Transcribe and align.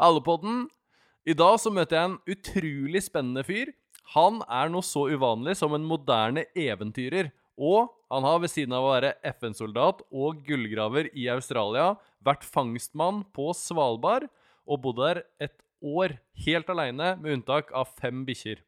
Allepodden. 0.00 0.66
I 1.24 1.34
dag 1.38 1.56
så 1.62 1.70
møter 1.72 1.96
jeg 1.96 2.10
en 2.10 2.20
utrolig 2.34 3.02
spennende 3.06 3.44
fyr. 3.46 3.70
Han 4.12 4.42
er 4.50 4.70
noe 4.72 4.84
så 4.84 5.06
uvanlig 5.08 5.56
som 5.60 5.74
en 5.76 5.86
moderne 5.86 6.44
eventyrer. 6.58 7.30
Og 7.54 7.92
han 8.10 8.26
har 8.26 8.40
ved 8.42 8.50
siden 8.50 8.74
av 8.74 8.84
å 8.84 8.92
være 8.96 9.14
FN-soldat 9.30 10.02
og 10.10 10.42
gullgraver 10.46 11.08
i 11.14 11.28
Australia 11.32 11.92
vært 12.24 12.46
fangstmann 12.46 13.22
på 13.34 13.52
Svalbard 13.56 14.26
og 14.66 14.82
bodd 14.82 14.98
der 14.98 15.22
et 15.42 15.56
år 15.84 16.16
helt 16.46 16.70
aleine, 16.72 17.14
med 17.20 17.38
unntak 17.38 17.70
av 17.76 17.90
fem 18.00 18.24
bikkjer. 18.26 18.62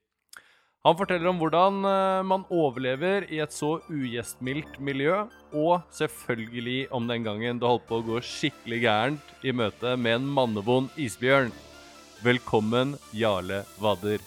Han 0.86 0.94
forteller 0.94 1.26
om 1.32 1.40
hvordan 1.40 1.80
eh, 1.82 2.20
man 2.30 2.44
overlever 2.46 3.24
i 3.34 3.40
et 3.42 3.50
så 3.50 3.72
ugjestmildt 3.90 4.76
miljø, 4.78 5.24
og 5.50 5.80
selvfølgelig 5.90 6.84
om 6.94 7.08
den 7.10 7.26
gangen 7.26 7.58
det 7.58 7.66
holdt 7.66 7.88
på 7.88 7.98
å 7.98 8.04
gå 8.06 8.22
skikkelig 8.22 8.78
gærent 8.84 9.34
i 9.42 9.50
møte 9.50 9.96
med 9.98 10.20
en 10.20 10.30
mannevond 10.38 10.94
isbjørn. 10.94 11.50
Velkommen, 12.22 12.94
Jarle 13.10 13.64
Vadder. 13.82 14.22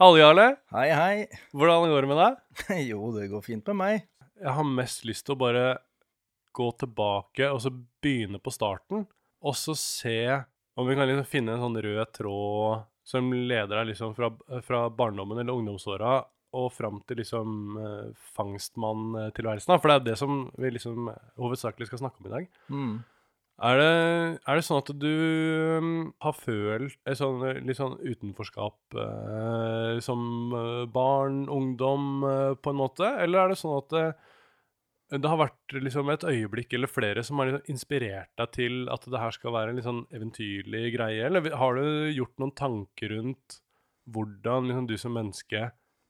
Hallo, 0.00 0.16
Jarle. 0.16 0.54
Hei, 0.72 0.86
hei. 0.96 1.16
Hvordan 1.52 1.90
går 1.92 2.06
det 2.06 2.08
med 2.08 2.16
deg? 2.16 2.36
Jo, 2.88 3.10
det 3.12 3.26
går 3.28 3.42
fint 3.44 3.66
med 3.68 3.76
meg. 3.76 4.06
Jeg 4.40 4.54
har 4.56 4.64
mest 4.64 5.02
lyst 5.04 5.26
til 5.28 5.34
å 5.34 5.40
bare 5.42 5.64
gå 6.56 6.68
tilbake 6.80 7.50
og 7.52 7.60
så 7.60 7.68
begynne 8.00 8.40
på 8.40 8.54
starten, 8.54 9.02
og 9.44 9.58
så 9.60 9.74
se 9.76 10.22
om 10.72 10.88
vi 10.88 10.96
kan 10.96 11.04
liksom 11.04 11.28
finne 11.28 11.52
en 11.52 11.66
sånn 11.66 11.76
rød 11.84 12.14
tråd 12.16 12.86
som 13.12 13.28
leder 13.28 13.74
deg 13.74 13.90
liksom 13.90 14.16
fra, 14.16 14.32
fra 14.64 14.86
barndommen 14.88 15.42
eller 15.42 15.60
ungdomsåra 15.60 16.16
og 16.56 16.72
fram 16.72 17.02
til 17.04 17.20
liksom 17.20 17.76
eh, 17.84 18.26
fangstmanntilværelsen. 18.40 19.76
For 19.76 19.92
det 19.92 19.98
er 19.98 20.08
det 20.08 20.18
som 20.22 20.46
vi 20.56 20.72
liksom 20.78 21.12
hovedsakelig 21.36 21.92
skal 21.92 22.06
snakke 22.06 22.24
om 22.24 22.32
i 22.32 22.36
dag. 22.38 22.48
Mm. 22.72 22.94
Er 23.60 23.76
det, 23.76 23.88
er 24.48 24.56
det 24.56 24.64
sånn 24.64 24.78
at 24.80 24.90
du 24.96 25.10
um, 25.76 25.88
har 26.24 26.32
følt 26.32 26.96
sånn, 27.18 27.42
litt 27.68 27.76
sånn 27.76 27.98
utenforskap 28.00 28.96
eh, 28.96 29.98
som 30.00 30.22
eh, 30.56 30.84
barn, 30.88 31.42
ungdom, 31.52 32.06
eh, 32.24 32.52
på 32.56 32.72
en 32.72 32.78
måte? 32.80 33.10
Eller 33.20 33.42
er 33.42 33.52
det 33.52 33.58
sånn 33.60 33.76
at 33.82 33.92
det, 33.92 34.04
det 35.12 35.28
har 35.28 35.42
vært 35.42 35.74
liksom 35.76 36.08
et 36.08 36.24
øyeblikk 36.24 36.72
eller 36.78 36.88
flere 36.88 37.24
som 37.26 37.42
har 37.42 37.50
liksom 37.50 37.74
inspirert 37.74 38.32
deg 38.40 38.54
til 38.56 38.80
at 38.94 39.04
det 39.12 39.20
her 39.20 39.36
skal 39.36 39.52
være 39.58 39.74
en 39.74 39.80
litt 39.80 39.88
sånn 39.90 40.06
eventyrlig 40.08 40.94
greie? 40.96 41.26
Eller 41.28 41.52
har 41.60 41.76
du 41.76 42.08
gjort 42.16 42.40
noen 42.40 42.56
tanker 42.56 43.12
rundt 43.12 43.60
hvordan 44.08 44.70
liksom, 44.70 44.88
du 44.88 44.96
som 44.96 45.18
menneske 45.18 45.66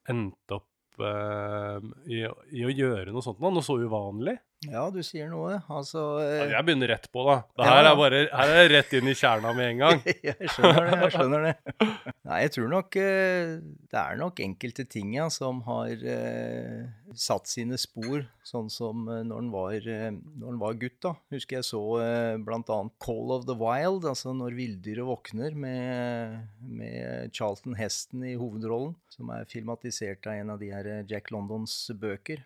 endte 0.08 0.60
opp 0.60 0.66
i, 1.00 2.22
i 2.22 2.62
å 2.66 2.70
gjøre 2.70 3.10
noe 3.10 3.24
sånt, 3.24 3.42
noe 3.42 3.64
så 3.64 3.74
uvanlig? 3.80 4.38
Ja, 4.68 4.82
du 4.92 4.98
sier 5.00 5.30
noe. 5.32 5.54
Altså 5.72 6.02
eh, 6.20 6.50
Jeg 6.50 6.64
begynner 6.66 6.90
rett 6.92 7.06
på, 7.08 7.22
da. 7.24 7.38
Det 7.56 7.64
her 7.64 7.78
ja. 7.80 7.92
er 7.92 7.96
bare 7.96 8.18
her 8.28 8.50
er 8.58 8.66
rett 8.74 8.90
inn 8.98 9.08
i 9.08 9.14
kjerna 9.16 9.54
med 9.56 9.70
en 9.70 9.80
gang. 9.80 10.02
Jeg 10.28 10.50
skjønner 10.52 10.90
det. 10.90 10.98
jeg 11.00 11.14
skjønner 11.14 11.46
det. 11.46 11.54
Nei, 12.28 12.40
jeg 12.44 12.52
tror 12.54 12.68
nok 12.70 12.96
eh, 13.00 13.54
det 13.90 13.98
er 13.98 14.18
nok 14.20 14.42
enkelte 14.44 14.84
ting 14.86 15.14
ja, 15.16 15.30
som 15.32 15.62
har 15.66 16.04
eh, 16.12 16.84
satt 17.16 17.48
sine 17.50 17.78
spor, 17.80 18.26
sånn 18.46 18.68
som 18.70 19.08
eh, 19.08 19.22
når 19.26 19.40
en 19.42 19.48
var, 19.54 19.88
eh, 19.96 20.20
var 20.60 20.76
gutt. 20.82 20.98
da. 21.08 21.14
Husker 21.32 21.58
jeg 21.58 21.68
så 21.70 21.82
eh, 22.04 22.36
bl.a. 22.44 22.78
Call 23.02 23.34
of 23.34 23.48
the 23.48 23.56
Wild, 23.56 24.04
altså 24.12 24.36
Når 24.36 24.60
villdyret 24.60 25.08
våkner, 25.08 25.56
med, 25.56 26.36
med 26.60 27.32
Charlton 27.32 27.80
Heston 27.80 28.28
i 28.28 28.36
hovedrollen, 28.38 28.94
som 29.10 29.32
er 29.34 29.48
filmatisert 29.50 30.28
av 30.28 30.36
en 30.36 30.54
av 30.54 30.60
de 30.62 30.70
her 30.76 30.92
eh, 30.98 31.04
Jack 31.08 31.32
Londons 31.32 31.80
bøker. 31.96 32.44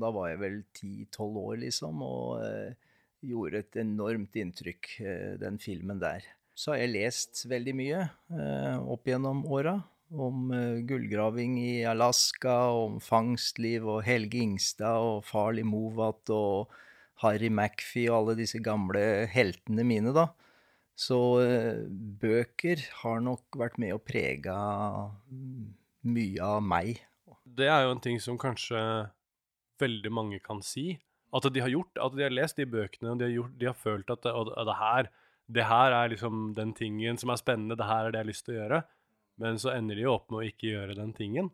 Da 0.00 0.10
var 0.14 0.30
jeg 0.32 0.40
vel 0.42 0.60
10-12 0.74 1.40
år, 1.44 1.56
liksom, 1.62 2.02
og 2.02 2.42
eh, 2.42 2.94
gjorde 3.24 3.62
et 3.62 3.80
enormt 3.82 4.38
inntrykk, 4.40 4.94
eh, 5.04 5.34
den 5.40 5.60
filmen 5.62 6.02
der. 6.02 6.26
Så 6.54 6.72
har 6.72 6.84
jeg 6.84 6.94
lest 6.94 7.44
veldig 7.50 7.74
mye 7.74 8.04
eh, 8.04 8.76
opp 8.78 9.10
gjennom 9.10 9.42
åra. 9.50 9.78
Om 10.14 10.50
eh, 10.54 10.82
gullgraving 10.86 11.56
i 11.62 11.74
Alaska, 11.90 12.56
om 12.84 13.00
fangstliv 13.02 13.86
og 13.90 14.04
Helge 14.06 14.42
Ingstad 14.42 15.02
og 15.02 15.24
Farley 15.26 15.66
Movat 15.66 16.30
og 16.34 16.74
Harry 17.22 17.50
McFie 17.50 18.10
og 18.10 18.20
alle 18.20 18.38
disse 18.42 18.60
gamle 18.62 19.02
heltene 19.30 19.86
mine, 19.86 20.14
da. 20.14 20.28
Så 20.94 21.18
eh, 21.42 21.82
bøker 22.22 22.82
har 23.00 23.22
nok 23.22 23.58
vært 23.58 23.80
med 23.82 23.96
å 23.96 24.02
prege 24.02 24.54
mm, 24.54 25.74
mye 26.06 26.46
av 26.46 26.62
meg. 26.62 27.02
Det 27.42 27.66
er 27.70 27.86
jo 27.86 27.94
en 27.96 28.02
ting 28.02 28.20
som 28.22 28.38
kanskje 28.38 28.78
veldig 29.80 30.12
mange 30.14 30.40
kan 30.44 30.62
si. 30.64 30.98
At 31.34 31.46
de 31.50 31.60
har 31.64 31.72
gjort, 31.72 31.98
at 31.98 32.14
de 32.14 32.22
har 32.22 32.30
lest 32.34 32.56
de 32.60 32.66
bøkene, 32.70 33.10
og 33.14 33.18
de 33.18 33.26
har, 33.26 33.32
gjort, 33.34 33.54
de 33.58 33.66
har 33.66 33.74
følt 33.78 34.10
at 34.14 34.22
det, 34.22 34.32
at 34.34 34.66
det, 34.68 34.76
her, 34.78 35.08
det 35.58 35.64
her 35.66 35.96
er 35.98 36.12
liksom 36.12 36.44
den 36.54 36.72
tingen 36.78 37.18
som 37.18 37.32
er 37.34 37.40
spennende, 37.40 37.76
det 37.80 37.88
her 37.88 38.06
er 38.06 38.14
det 38.14 38.20
jeg 38.20 38.24
har 38.26 38.30
lyst 38.30 38.44
til 38.46 38.54
å 38.54 38.58
gjøre. 38.60 38.82
Men 39.42 39.58
så 39.58 39.72
ender 39.74 39.98
de 39.98 40.04
jo 40.06 40.12
opp 40.14 40.28
med 40.30 40.38
å 40.44 40.46
ikke 40.46 40.70
gjøre 40.70 40.94
den 41.00 41.10
tingen. 41.16 41.50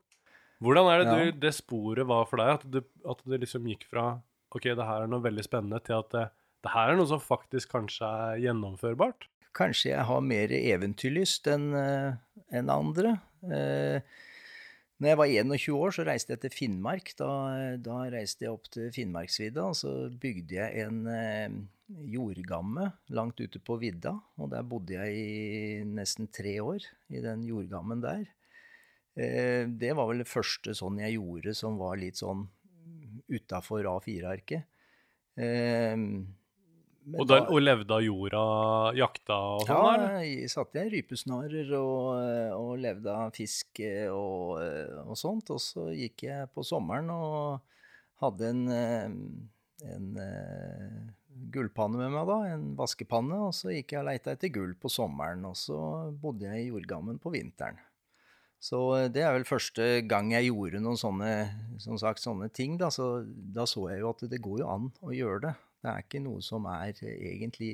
Hvordan 0.61 0.91
er 0.93 0.99
det 1.01 1.07
Ja. 1.09 1.17
du, 1.33 1.39
det 1.47 1.55
sporet 1.57 2.05
var 2.07 2.27
for 2.29 2.37
deg? 2.43 2.51
At 2.59 2.67
det, 2.71 2.83
at 3.09 3.23
det 3.25 3.41
liksom 3.41 3.65
gikk 3.71 3.87
fra 3.89 4.21
OK, 4.53 4.67
det 4.69 4.85
her 4.85 5.07
er 5.07 5.09
noe 5.09 5.25
veldig 5.25 5.45
spennende, 5.47 5.81
til 5.87 5.97
at 6.03 6.11
det, 6.13 6.27
det 6.67 6.73
her 6.75 6.91
er 6.93 6.99
noe 6.99 7.09
som 7.09 7.23
faktisk 7.23 7.73
kanskje 7.73 8.05
er 8.05 8.43
gjennomførbart? 8.45 9.31
Kanskje 9.57 9.95
jeg 9.95 10.05
har 10.07 10.21
mer 10.21 10.53
eventyrlyst 10.53 11.49
enn 11.51 11.71
en 11.75 12.69
andre. 12.71 13.17
Eh, 13.49 14.03
når 15.01 15.09
jeg 15.09 15.19
var 15.19 15.31
21 15.33 15.77
år, 15.81 15.93
så 15.97 16.05
reiste 16.05 16.35
jeg 16.35 16.43
til 16.43 16.53
Finnmark. 16.53 17.15
Da, 17.17 17.31
da 17.81 18.03
reiste 18.13 18.45
jeg 18.45 18.53
opp 18.53 18.67
til 18.69 18.91
Finnmarksvidda, 18.93 19.71
og 19.71 19.79
så 19.79 19.93
bygde 20.21 20.59
jeg 20.59 20.85
en 20.85 20.99
eh, 21.09 21.55
jordgamme 22.13 22.91
langt 23.17 23.41
ute 23.41 23.63
på 23.65 23.79
vidda. 23.81 24.13
Og 24.37 24.51
der 24.53 24.67
bodde 24.69 24.99
jeg 24.99 25.17
i 25.17 25.87
nesten 25.89 26.29
tre 26.29 26.59
år, 26.61 26.85
i 27.09 27.25
den 27.25 27.47
jordgammen 27.49 28.05
der. 28.05 28.29
Eh, 29.17 29.65
det 29.73 29.95
var 29.97 30.11
vel 30.11 30.21
det 30.21 30.29
første 30.29 30.77
sånn 30.77 31.01
jeg 31.01 31.17
gjorde 31.17 31.57
som 31.57 31.81
var 31.81 31.97
litt 32.01 32.21
sånn 32.21 32.45
utafor 33.33 33.89
A4-arket. 33.89 34.69
Eh, 35.41 35.97
Og, 37.09 37.25
da- 37.27 37.47
og 37.49 37.63
levde 37.63 37.97
av 37.97 38.05
jorda, 38.05 38.45
jakta 38.99 39.37
og 39.57 39.63
sånn? 39.65 39.73
ja, 39.73 39.95
eller? 39.95 40.19
jeg 40.27 40.51
satt 40.53 40.77
i 40.77 40.85
rypesnarer 40.93 41.73
og, 41.79 42.21
og 42.59 42.73
levde 42.79 43.15
av 43.15 43.33
fisk 43.35 43.81
og, 44.13 44.61
og 45.07 45.17
sånt. 45.19 45.51
Og 45.55 45.63
så 45.65 45.89
gikk 45.97 46.27
jeg 46.29 46.51
på 46.55 46.65
sommeren 46.67 47.09
og 47.15 47.65
hadde 48.21 48.51
en, 48.53 48.65
eh, 48.69 49.05
en 49.91 50.11
eh, 50.21 50.99
gullpanne 51.55 52.01
med 52.01 52.13
meg, 52.15 52.27
da. 52.29 52.39
En 52.55 52.67
vaskepanne. 52.79 53.39
Og 53.49 53.55
så 53.57 53.73
gikk 53.75 53.95
jeg 53.95 54.03
og 54.03 54.11
leita 54.11 54.35
etter 54.37 54.53
gull 54.53 54.75
på 54.79 54.93
sommeren. 54.93 55.47
Og 55.49 55.57
så 55.59 55.79
bodde 56.21 56.51
jeg 56.51 56.67
i 56.67 56.69
jordgammen 56.71 57.21
på 57.23 57.33
vinteren. 57.35 57.81
Så 58.61 58.83
eh, 58.99 59.09
det 59.13 59.25
er 59.25 59.33
vel 59.39 59.49
første 59.49 59.89
gang 60.09 60.35
jeg 60.35 60.51
gjorde 60.51 60.83
noen 60.85 61.01
sånne, 61.01 61.33
som 61.81 61.97
sagt, 62.01 62.23
sånne 62.25 62.51
ting. 62.53 62.77
Da. 62.81 62.93
Så, 62.93 63.25
da 63.25 63.65
så 63.69 63.89
jeg 63.93 64.05
jo 64.05 64.13
at 64.13 64.27
det 64.29 64.43
går 64.45 64.65
jo 64.65 64.71
an 64.71 64.91
å 65.01 65.17
gjøre 65.17 65.45
det. 65.49 65.57
Det 65.81 65.89
er 65.91 66.03
ikke 66.05 66.21
noe 66.23 66.43
som 66.45 66.67
er 66.69 66.93
eh, 67.03 67.19
egentlig 67.35 67.71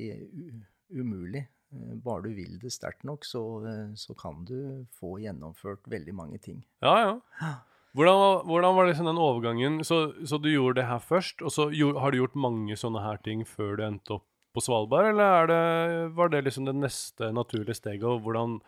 umulig. 0.95 1.45
Eh, 1.73 1.95
Bare 2.03 2.23
du 2.23 2.29
vil 2.37 2.57
det 2.61 2.71
sterkt 2.71 3.03
nok, 3.07 3.25
så, 3.27 3.41
eh, 3.67 3.89
så 3.99 4.15
kan 4.17 4.45
du 4.47 4.85
få 4.99 5.17
gjennomført 5.23 5.83
veldig 5.91 6.13
mange 6.15 6.39
ting. 6.39 6.63
Ja, 6.81 6.93
ja. 7.41 7.51
Hvordan, 7.97 8.15
var- 8.21 8.43
hvordan 8.45 8.75
var 8.77 8.85
liksom 8.87 9.05
den 9.09 9.17
overgangen? 9.17 9.79
Så, 9.83 10.13
så 10.25 10.37
du 10.41 10.49
gjorde 10.51 10.81
det 10.81 10.87
her 10.87 10.99
først, 10.99 11.41
og 11.41 11.51
så 11.51 11.69
gjorde, 11.73 11.99
har 11.99 12.11
du 12.11 12.17
gjort 12.21 12.35
mange 12.35 12.75
sånne 12.77 13.01
her 13.03 13.17
ting 13.25 13.43
før 13.47 13.75
du 13.79 13.83
endte 13.87 14.13
opp 14.19 14.25
på 14.53 14.61
Svalbard, 14.63 15.05
eller 15.11 15.23
er 15.43 15.47
det, 15.51 16.15
var 16.15 16.29
det 16.29 16.43
liksom 16.45 16.65
det 16.65 16.75
neste 16.75 17.31
naturlige 17.33 17.75
steget? 17.77 18.03
Og 18.03 18.21
hvordan, 18.25 18.59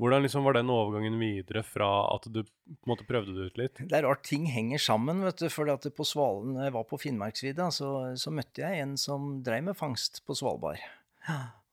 hvordan 0.00 0.24
liksom 0.24 0.46
var 0.46 0.56
den 0.56 0.70
overgangen 0.72 1.18
videre 1.20 1.62
fra 1.66 1.88
at 2.14 2.24
du 2.32 2.40
på 2.40 2.72
en 2.72 2.88
måte 2.88 3.06
prøvde 3.08 3.34
det 3.36 3.48
ut 3.50 3.60
litt? 3.60 3.82
Det 3.90 3.98
er 3.98 4.06
rart 4.06 4.22
ting 4.24 4.46
henger 4.48 4.80
sammen, 4.80 5.20
vet 5.26 5.42
du. 5.42 5.48
For 5.52 5.68
at 5.72 5.84
på 5.96 6.06
Svalen, 6.08 6.56
jeg 6.56 6.72
var 6.72 6.86
på 6.88 6.98
Finnmarksvidda, 7.02 7.68
så, 7.74 7.90
så 8.16 8.32
møtte 8.32 8.64
jeg 8.64 8.80
en 8.80 8.96
som 9.00 9.34
drev 9.44 9.66
med 9.68 9.76
fangst 9.76 10.22
på 10.24 10.36
Svalbard. 10.38 10.80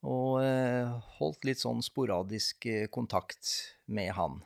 Og 0.07 0.41
eh, 0.44 0.91
holdt 1.18 1.47
litt 1.47 1.63
sånn 1.63 1.79
sporadisk 1.85 2.68
eh, 2.69 2.85
kontakt 2.91 3.53
med 3.88 4.12
han. 4.19 4.41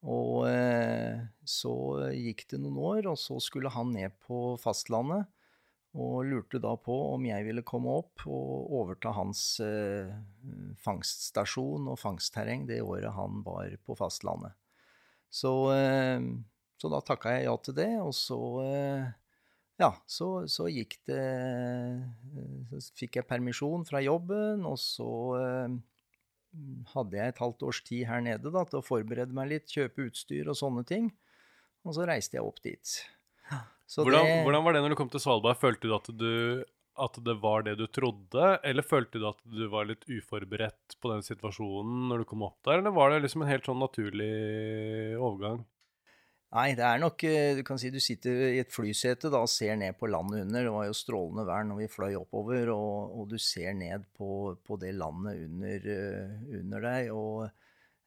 Og 0.00 0.48
eh, 0.48 1.20
så 1.44 1.74
gikk 2.16 2.46
det 2.50 2.62
noen 2.62 2.80
år, 2.80 3.10
og 3.12 3.20
så 3.20 3.36
skulle 3.44 3.72
han 3.74 3.92
ned 3.94 4.16
på 4.24 4.56
fastlandet. 4.62 5.28
Og 5.98 6.22
lurte 6.28 6.60
da 6.62 6.76
på 6.78 6.94
om 7.16 7.24
jeg 7.26 7.46
ville 7.48 7.64
komme 7.66 7.90
opp 7.98 8.22
og 8.30 8.74
overta 8.78 9.10
hans 9.16 9.42
eh, 9.64 10.12
fangststasjon 10.84 11.88
og 11.90 11.98
fangstterreng 11.98 12.68
det 12.68 12.78
året 12.84 13.10
han 13.16 13.40
var 13.42 13.74
på 13.82 13.96
fastlandet. 13.98 14.54
Så, 15.30 15.50
eh, 15.74 16.22
så 16.78 16.92
da 16.92 17.02
takka 17.02 17.34
jeg 17.34 17.48
ja 17.48 17.56
til 17.58 17.78
det, 17.80 17.90
og 18.04 18.14
så 18.14 18.38
eh, 18.62 19.10
ja, 19.80 19.90
så, 20.06 20.28
så 20.50 20.66
gikk 20.68 20.98
det 21.08 21.22
Så 22.82 22.90
fikk 22.98 23.16
jeg 23.16 23.28
permisjon 23.28 23.86
fra 23.88 24.02
jobben, 24.04 24.66
og 24.68 24.76
så 24.78 25.10
eh, 25.40 25.78
hadde 26.94 27.18
jeg 27.18 27.32
et 27.32 27.40
halvt 27.40 27.64
års 27.66 27.80
tid 27.86 28.04
her 28.10 28.22
nede 28.24 28.52
da, 28.52 28.64
til 28.68 28.80
å 28.80 28.84
forberede 28.84 29.34
meg 29.36 29.54
litt, 29.54 29.72
kjøpe 29.72 30.10
utstyr 30.10 30.50
og 30.50 30.58
sånne 30.58 30.84
ting. 30.86 31.10
Og 31.86 31.96
så 31.96 32.06
reiste 32.08 32.36
jeg 32.36 32.44
opp 32.44 32.60
dit. 32.62 33.00
Hvordan, 33.98 34.26
det- 34.26 34.42
hvordan 34.46 34.64
var 34.64 34.72
det 34.76 34.82
når 34.84 34.92
du 34.94 34.98
kom 35.00 35.10
til 35.10 35.20
Svalbard? 35.20 35.58
Følte 35.58 35.88
du 35.88 35.94
at, 35.96 36.10
du 36.16 36.64
at 37.00 37.18
det 37.24 37.34
var 37.42 37.62
det 37.66 37.76
du 37.78 37.86
trodde, 37.88 38.60
eller 38.62 38.82
følte 38.86 39.18
du 39.18 39.26
at 39.28 39.38
du 39.48 39.66
var 39.72 39.86
litt 39.88 40.04
uforberedt 40.06 40.96
på 41.00 41.10
den 41.14 41.22
situasjonen 41.26 42.08
når 42.10 42.18
du 42.22 42.24
kom 42.30 42.42
opp 42.46 42.58
der, 42.66 42.78
eller 42.82 42.90
var 42.94 43.10
det 43.14 43.22
liksom 43.24 43.42
en 43.42 43.48
helt 43.50 43.64
sånn 43.66 43.80
naturlig 43.82 44.30
overgang? 45.18 45.64
Nei, 46.50 46.72
det 46.74 46.82
er 46.82 46.98
nok 46.98 47.22
eh, 47.28 47.54
Du 47.54 47.62
kan 47.62 47.78
si 47.78 47.92
du 47.94 48.00
sitter 48.02 48.40
i 48.56 48.58
et 48.58 48.72
flysete 48.74 49.30
da 49.30 49.38
og 49.44 49.48
ser 49.52 49.76
ned 49.78 49.94
på 50.00 50.08
landet 50.10 50.42
under. 50.48 50.64
Det 50.66 50.72
var 50.74 50.86
jo 50.88 50.96
strålende 50.98 51.44
vær 51.46 51.62
når 51.68 51.78
vi 51.78 51.86
fløy 51.92 52.16
oppover, 52.18 52.72
og, 52.74 53.12
og 53.20 53.28
du 53.30 53.36
ser 53.38 53.70
ned 53.78 54.02
på, 54.18 54.56
på 54.66 54.78
det 54.82 54.90
landet 54.98 55.44
under, 55.46 55.86
eh, 55.94 56.58
under 56.58 56.80
deg. 56.88 57.12
Og 57.14 57.46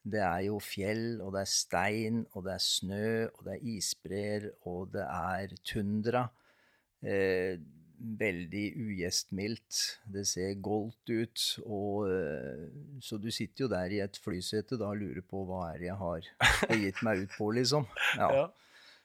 det 0.03 0.19
er 0.19 0.41
jo 0.49 0.57
fjell, 0.59 1.21
og 1.23 1.31
det 1.35 1.45
er 1.45 1.51
stein, 1.51 2.25
og 2.33 2.43
det 2.47 2.57
er 2.57 2.63
snø, 2.63 3.11
og 3.29 3.45
det 3.45 3.53
er 3.55 3.69
isbreer, 3.75 4.49
og 4.67 4.91
det 4.95 5.05
er 5.07 5.55
tundra. 5.63 6.25
Eh, 7.03 7.55
veldig 8.03 8.63
ugjestmildt. 8.83 9.79
Det 10.13 10.25
ser 10.27 10.57
goldt 10.63 11.09
ut. 11.09 11.43
Og, 11.63 12.09
eh, 12.11 12.65
så 12.99 13.19
du 13.21 13.29
sitter 13.31 13.65
jo 13.65 13.69
der 13.71 13.95
i 13.95 14.01
et 14.03 14.19
flysete 14.19 14.77
da 14.79 14.91
og 14.91 14.99
lurer 14.99 15.23
på 15.23 15.45
hva 15.47 15.69
er 15.71 15.79
det 15.79 15.87
jeg 15.87 16.01
har 16.01 16.27
gitt 16.83 16.99
meg 17.05 17.23
ut 17.23 17.37
på, 17.37 17.51
liksom. 17.55 17.87
Ja. 18.19 18.49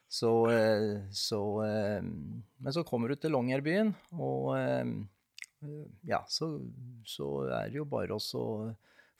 Så, 0.09 0.49
eh, 0.49 1.05
så 1.13 1.39
eh, 1.61 2.01
Men 2.01 2.73
så 2.73 2.83
kommer 2.83 3.11
du 3.11 3.15
til 3.15 3.31
Longyearbyen, 3.35 3.93
og 4.17 4.57
eh, 4.57 4.93
ja, 6.09 6.23
så, 6.27 6.55
så 7.05 7.45
er 7.59 7.69
det 7.69 7.77
jo 7.77 7.85
bare 7.85 8.17
å 8.17 8.21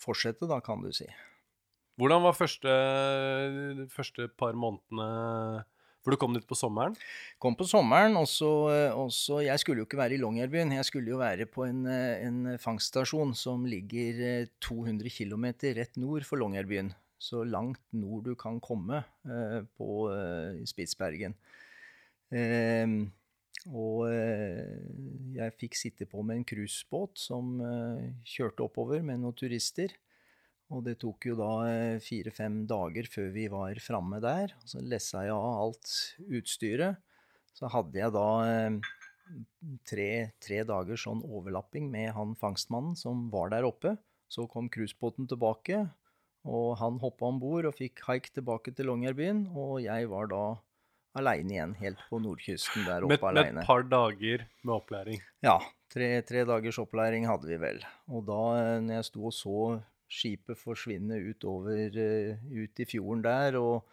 fortsette, 0.02 0.48
da, 0.50 0.58
kan 0.66 0.81
du 0.81 0.90
si. 0.96 1.06
Hvordan 2.00 2.24
var 2.24 2.38
første, 2.38 2.72
første 3.92 4.30
par 4.40 4.56
månedene 4.56 5.66
For 6.00 6.16
du 6.16 6.19
kom 6.22 6.31
dit 6.31 6.46
på 6.48 6.56
sommeren? 6.56 6.96
Kom 7.44 7.57
på 7.60 7.68
sommeren, 7.68 8.16
og 8.16 8.30
så, 8.31 9.42
Jeg 9.44 9.60
skulle 9.60 9.84
jo 9.84 9.88
ikke 9.90 10.00
være 10.00 10.16
i 10.16 10.22
Longyearbyen, 10.22 10.72
jeg 10.78 10.88
skulle 10.88 11.12
jo 11.12 11.19
være 11.19 11.50
på 11.51 11.68
en, 11.68 11.84
en 11.90 12.56
fangststasjon 12.56 13.36
som 13.36 13.68
ligger 13.68 14.24
eh, 14.24 14.48
200 14.63 15.12
km 15.12 15.51
rett 15.75 16.00
nord 16.00 16.24
for 16.24 16.40
Longyearbyen. 16.40 16.94
Så 17.19 17.44
langt 17.44 17.84
nord 17.92 18.24
du 18.31 18.36
kan 18.40 18.62
komme 18.63 19.04
eh, 19.28 19.60
på 19.75 20.07
eh, 20.16 20.63
Spitsbergen. 20.72 21.36
Ehm, 22.31 23.10
og 23.75 24.06
eh, 24.07 24.78
jeg 25.36 25.56
fikk 25.60 25.75
sitte 25.75 26.07
på 26.07 26.24
med 26.24 26.40
en 26.40 26.48
cruisebåt 26.48 27.19
som 27.19 27.57
eh, 27.60 28.06
kjørte 28.24 28.63
oppover 28.63 29.04
med 29.04 29.19
noen 29.19 29.36
turister. 29.36 29.92
Og 30.69 30.83
det 30.86 31.00
tok 31.01 31.25
jo 31.31 31.36
da 31.39 31.51
eh, 31.66 32.00
fire-fem 32.04 32.62
dager 32.69 33.07
før 33.10 33.30
vi 33.33 33.48
var 33.50 33.80
framme 33.81 34.19
der. 34.21 34.54
Så 34.69 34.81
lessa 34.86 35.24
jeg 35.25 35.33
av 35.33 35.63
alt 35.63 35.94
utstyret. 36.30 37.00
Så 37.57 37.69
hadde 37.74 37.98
jeg 37.98 38.13
da 38.13 38.27
eh, 38.45 38.77
tre, 39.89 40.10
tre 40.42 40.62
dager 40.69 41.00
sånn 41.01 41.24
overlapping 41.25 41.89
med 41.92 42.13
han 42.16 42.36
fangstmannen 42.39 42.94
som 43.00 43.27
var 43.33 43.50
der 43.56 43.66
oppe. 43.68 43.95
Så 44.30 44.45
kom 44.45 44.69
cruisebåten 44.69 45.25
tilbake, 45.25 45.88
og 46.45 46.75
han 46.77 47.00
hoppa 47.01 47.25
om 47.31 47.39
bord 47.42 47.66
og 47.66 47.74
fikk 47.80 48.04
haik 48.06 48.30
tilbake 48.36 48.75
til 48.77 48.92
Longyearbyen. 48.92 49.48
Og 49.57 49.80
jeg 49.81 50.06
var 50.13 50.30
da 50.30 50.44
aleine 51.18 51.56
igjen, 51.56 51.74
helt 51.81 52.01
på 52.12 52.19
nordkysten 52.21 52.86
der 52.86 53.04
oppe 53.07 53.18
Med, 53.18 53.24
med 53.25 53.30
aleine. 53.42 53.63
et 53.66 53.68
par 53.74 53.81
dager 53.89 54.45
med 54.62 54.75
opplæring. 54.77 55.24
Ja, 55.42 55.57
tre, 55.89 56.12
tre 56.30 56.45
dagers 56.45 56.77
opplæring 56.80 57.25
hadde 57.25 57.50
vi 57.50 57.57
vel. 57.57 57.81
Og 58.13 58.21
da 58.30 58.42
eh, 58.62 58.75
når 58.86 59.00
jeg 59.01 59.07
sto 59.10 59.25
og 59.31 59.33
så 59.33 59.57
skipet 60.09 60.57
forsvinne 60.57 61.19
utover, 61.29 61.94
eh, 61.95 62.38
ut 62.50 62.79
i 62.81 62.85
fjorden 62.89 63.21
der, 63.25 63.56
og 63.61 63.85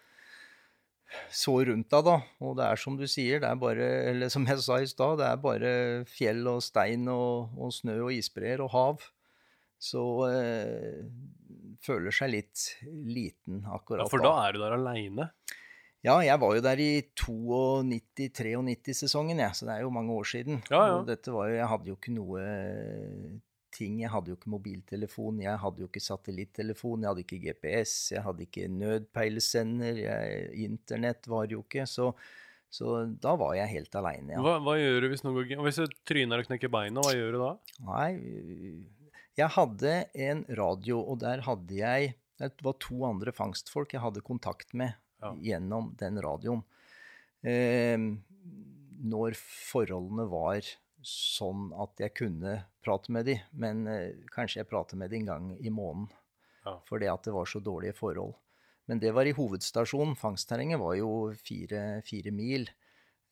så 1.30 1.52
rundt 1.68 1.86
deg, 1.92 2.02
da, 2.08 2.16
og 2.42 2.56
det 2.58 2.64
er 2.66 2.76
som 2.82 2.96
du 2.98 3.04
sier, 3.06 3.38
det 3.38 3.46
er 3.46 3.54
bare, 3.60 3.84
eller 4.10 4.28
som 4.32 4.42
jeg 4.48 4.58
sa 4.64 4.74
i 4.82 4.88
stad, 4.90 5.20
det 5.20 5.26
er 5.28 5.38
bare 5.44 5.70
fjell 6.10 6.40
og 6.50 6.58
stein 6.66 7.06
og, 7.12 7.52
og 7.54 7.70
snø 7.76 7.94
og 8.08 8.12
isbreer 8.16 8.58
og 8.64 8.72
hav. 8.74 9.04
Så 9.78 10.02
eh, 10.32 11.04
føler 11.84 12.10
seg 12.16 12.32
litt 12.32 12.58
liten 12.88 13.60
akkurat 13.68 14.06
Ja, 14.06 14.10
for 14.10 14.24
da 14.24 14.32
er 14.48 14.52
du 14.56 14.58
der 14.64 14.72
aleine. 14.78 15.28
ja, 16.06 16.14
jeg 16.24 16.38
var 16.40 16.54
jo 16.56 16.62
der 16.64 16.78
i 16.80 16.90
92-93-sesongen, 17.12 19.38
jeg, 19.44 19.52
så 19.58 19.62
det 19.68 19.74
er 19.76 19.82
jo 19.84 19.92
mange 19.94 20.12
år 20.16 20.26
siden. 20.32 20.62
Ja, 20.70 20.80
ja. 20.88 20.94
Og 20.98 21.04
dette 21.10 21.28
var 21.34 21.44
jo, 21.50 21.54
jeg 21.60 21.68
hadde 21.74 21.88
jo 21.92 21.96
ikke 22.00 22.14
noe 22.16 22.40
ting, 23.76 24.00
jeg 24.02 24.10
hadde 24.12 24.32
jo 24.32 24.38
ikke 24.38 24.52
mobiltelefon, 24.54 25.42
jeg 25.44 25.60
hadde 25.62 25.84
jo 25.84 25.88
ikke 25.90 26.02
satellittelefon, 26.04 27.04
jeg 27.04 27.10
hadde 27.12 27.24
ikke 27.26 27.38
GPS, 27.44 27.94
jeg 28.16 28.24
hadde 28.24 28.46
ikke 28.48 28.66
nødpeilesender, 28.72 30.00
jeg, 30.06 30.50
internett 30.66 31.28
var 31.30 31.46
jo 31.52 31.60
ikke, 31.62 31.84
så, 31.90 32.10
så 32.72 32.96
da 33.22 33.36
var 33.38 33.54
jeg 33.60 33.72
helt 33.76 33.98
aleine, 34.00 34.34
ja. 34.36 34.42
Hva, 34.44 34.56
hva 34.64 34.76
gjør 34.80 35.04
du 35.04 35.10
hvis 35.12 35.24
noe? 35.26 35.44
Hvis 35.68 35.80
du 35.82 35.86
tryner 36.08 36.42
og 36.42 36.48
knekker 36.48 36.72
beina, 36.72 37.04
hva 37.04 37.14
gjør 37.16 37.36
du 37.36 37.42
da? 37.44 37.50
Nei, 37.92 38.10
jeg 39.36 39.52
hadde 39.52 39.94
en 40.26 40.44
radio, 40.56 41.02
og 41.04 41.20
der 41.20 41.42
hadde 41.44 41.76
jeg 41.76 42.14
Det 42.40 42.50
var 42.64 42.74
to 42.80 42.98
andre 43.08 43.32
fangstfolk 43.32 43.92
jeg 43.94 44.02
hadde 44.04 44.20
kontakt 44.24 44.74
med 44.76 44.92
Ja. 45.22 45.30
gjennom 45.40 45.94
den 45.96 46.18
radioen. 46.20 46.58
Eh, 47.44 47.96
når 49.06 49.36
forholdene 49.40 50.26
var 50.28 50.60
sånn 51.06 51.68
at 51.78 52.02
jeg 52.02 52.14
kunne 52.18 52.56
prate 52.84 53.12
med 53.14 53.28
dem, 53.28 53.44
men 53.54 53.84
eh, 53.90 54.24
kanskje 54.34 54.62
jeg 54.62 54.70
prater 54.70 54.98
med 54.98 55.12
dem 55.12 55.22
en 55.24 55.30
gang 55.30 55.52
i 55.58 55.70
måneden. 55.70 56.10
Ja. 56.66 56.74
Fordi 56.88 57.06
at 57.10 57.28
det 57.28 57.34
var 57.36 57.46
så 57.46 57.62
dårlige 57.62 57.94
forhold. 57.94 58.34
Men 58.90 58.98
det 59.02 59.12
var 59.14 59.26
i 59.26 59.34
hovedstasjonen. 59.34 60.16
Fangstterrenget 60.18 60.80
var 60.82 60.96
jo 60.98 61.10
fire, 61.38 62.02
fire 62.06 62.32
mil 62.34 62.66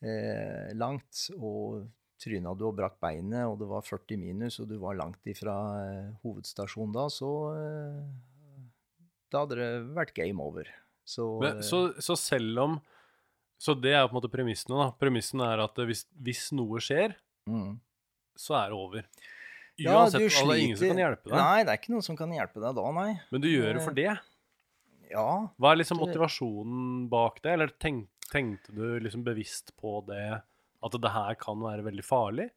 eh, 0.03 0.71
langt. 0.79 1.27
Og 1.35 1.85
tryna 2.25 2.55
du 2.57 2.65
og 2.69 2.77
brakk 2.79 2.97
beinet, 3.03 3.45
og 3.49 3.59
det 3.61 3.69
var 3.69 3.85
40 3.85 4.21
minus, 4.21 4.61
og 4.63 4.71
du 4.71 4.79
var 4.83 4.97
langt 4.99 5.27
ifra 5.31 5.55
eh, 5.83 6.09
hovedstasjonen 6.25 6.95
da, 6.95 7.09
så 7.13 7.31
eh, 7.59 8.01
Da 9.33 9.45
hadde 9.45 9.59
det 9.59 9.71
vært 9.97 10.15
game 10.17 10.43
over. 10.43 10.71
Så, 11.05 11.27
Men, 11.43 11.63
så, 11.67 11.89
så 12.01 12.17
selv 12.17 12.61
om 12.63 12.79
Så 13.61 13.75
det 13.77 13.93
er 13.93 14.07
på 14.07 14.15
en 14.15 14.19
måte 14.23 14.33
premissene, 14.33 14.79
da. 14.79 14.87
Premissen 14.97 15.43
er 15.45 15.61
at 15.67 15.79
hvis, 15.89 16.07
hvis 16.17 16.47
noe 16.57 16.81
skjer, 16.83 17.13
eh, 17.13 17.24
mm. 17.51 17.73
så 18.39 18.59
er 18.61 18.73
det 18.73 18.79
over. 18.79 19.09
Ja, 19.75 19.97
Uansett, 20.05 20.23
du 20.23 20.31
sliter... 20.31 20.47
det 20.47 20.55
er 20.55 20.65
ingen 20.65 20.79
som 20.79 20.91
kan 20.93 21.03
hjelpe 21.03 21.31
deg. 21.31 21.39
Nei, 21.41 21.61
det 21.67 21.73
er 21.73 21.81
ikke 21.81 21.95
noen 21.95 22.07
som 22.07 22.19
kan 22.19 22.35
hjelpe 22.37 22.63
deg 22.63 22.77
da, 22.79 22.87
nei. 22.95 23.11
Men 23.35 23.45
du 23.45 23.49
gjør 23.51 23.79
det 23.79 23.85
for 23.85 23.97
det. 23.97 24.11
Ja, 25.11 25.29
Hva 25.61 25.73
er 25.73 25.81
liksom 25.81 26.01
motivasjonen 26.03 27.07
bak 27.13 27.41
det? 27.45 27.57
Eller 27.57 27.73
tenk, 27.83 28.09
tenkte 28.31 28.75
du 28.75 28.85
liksom 29.03 29.25
bevisst 29.27 29.75
på 29.81 29.99
det, 30.09 30.29
at 30.85 31.01
det 31.03 31.15
her 31.15 31.39
kan 31.41 31.61
være 31.63 31.87
veldig 31.87 32.07
farlig? 32.07 32.49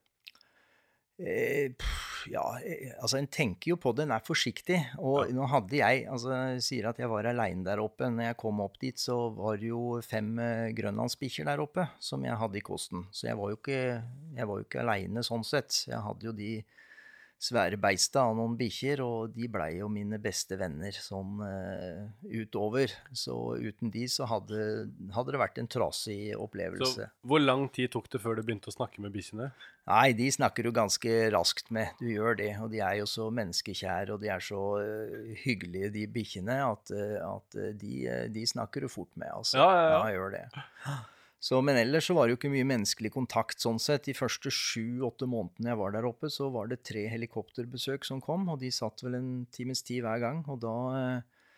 Eh, 1.18 1.74
pff, 1.74 2.07
ja, 2.32 2.44
eh, 2.64 2.94
altså 3.02 3.20
en 3.20 3.30
tenker 3.32 3.74
jo 3.74 3.78
på 3.82 3.94
det, 3.96 4.06
en 4.08 4.16
er 4.16 4.26
forsiktig. 4.26 4.80
Og 5.00 5.32
nå 5.36 5.48
hadde 5.52 5.80
jeg, 5.80 6.06
altså 6.12 6.34
jeg 6.36 6.64
sier 6.66 6.90
at 6.90 7.00
jeg 7.02 7.10
var 7.12 7.30
aleine 7.30 7.66
der 7.66 7.82
oppe. 7.84 8.10
Når 8.14 8.30
jeg 8.30 8.40
kom 8.42 8.62
opp 8.64 8.80
dit, 8.82 9.00
så 9.00 9.18
var 9.36 9.60
det 9.62 9.72
jo 9.72 10.00
fem 10.06 10.34
eh, 10.44 10.72
grønlandsbikkjer 10.78 11.50
der 11.50 11.64
oppe 11.64 11.88
som 12.04 12.26
jeg 12.28 12.40
hadde 12.40 12.60
i 12.60 12.66
kosten. 12.66 13.08
Så 13.12 13.30
jeg 13.30 13.40
var 13.40 13.54
jo 13.54 13.60
ikke, 13.60 13.82
jeg 14.38 14.50
var 14.50 14.60
jo 14.60 14.68
ikke 14.68 14.84
aleine 14.84 15.26
sånn 15.26 15.46
sett. 15.48 15.84
Jeg 15.90 16.04
hadde 16.06 16.30
jo 16.30 16.36
de 16.38 16.52
svære 17.38 17.78
beista 17.82 18.24
av 18.26 18.36
noen 18.38 18.56
bikkjer, 18.58 19.02
og 19.06 19.34
de 19.36 19.48
blei 19.52 19.78
jo 19.78 19.90
mine 19.94 20.18
beste 20.22 20.58
venner 20.58 20.96
sånn 20.96 21.42
uh, 21.44 22.06
utover. 22.34 22.94
Så 23.14 23.36
uten 23.62 23.94
de 23.94 24.08
så 24.10 24.28
hadde, 24.30 24.60
hadde 25.14 25.36
det 25.36 25.42
vært 25.42 25.60
en 25.62 25.70
trasig 25.70 26.34
opplevelse. 26.38 27.08
Så 27.08 27.30
hvor 27.30 27.44
lang 27.44 27.68
tid 27.74 27.94
tok 27.94 28.10
det 28.14 28.22
før 28.24 28.40
du 28.40 28.46
begynte 28.48 28.72
å 28.72 28.76
snakke 28.76 29.04
med 29.04 29.14
bikkjene? 29.16 29.52
Nei, 29.88 30.12
de 30.18 30.28
snakker 30.34 30.68
du 30.68 30.74
ganske 30.76 31.18
raskt 31.32 31.70
med. 31.74 31.94
Du 32.02 32.10
gjør 32.10 32.40
det. 32.42 32.50
Og 32.64 32.72
de 32.74 32.82
er 32.84 32.98
jo 33.02 33.10
så 33.10 33.30
menneskekjære, 33.34 34.16
og 34.16 34.24
de 34.24 34.32
er 34.34 34.44
så 34.44 34.64
uh, 34.82 35.36
hyggelige, 35.44 35.94
de 35.94 36.08
bikkjene, 36.18 36.58
at, 36.66 36.96
uh, 36.96 37.20
at 37.36 37.62
de, 37.78 37.94
de 38.34 38.48
snakker 38.50 38.84
du 38.84 38.92
fort 38.92 39.14
med, 39.16 39.30
altså. 39.36 39.62
Ja, 39.62 39.70
ja, 39.78 39.94
ja. 39.94 40.18
gjør 40.18 40.36
det. 40.40 40.48
Så, 41.40 41.60
men 41.62 41.78
ellers 41.78 42.08
så 42.10 42.16
var 42.18 42.26
det 42.26 42.34
jo 42.34 42.40
ikke 42.40 42.50
mye 42.50 42.66
menneskelig 42.66 43.12
kontakt 43.14 43.62
sånn 43.62 43.78
sett. 43.82 44.08
De 44.08 44.16
første 44.18 44.50
sju-åtte 44.54 45.28
månedene 45.30 45.70
jeg 45.70 45.80
var 45.80 45.94
der 45.94 46.08
oppe, 46.10 46.32
så 46.34 46.50
var 46.54 46.72
det 46.72 46.82
tre 46.88 47.06
helikopterbesøk 47.12 48.08
som 48.08 48.22
kom, 48.24 48.48
og 48.50 48.58
de 48.64 48.72
satt 48.74 49.04
vel 49.06 49.20
en 49.20 49.30
times 49.54 49.84
tid 49.86 50.02
hver 50.06 50.24
gang. 50.24 50.42
Og 50.50 50.58
da, 50.66 50.74
øh, 50.98 51.54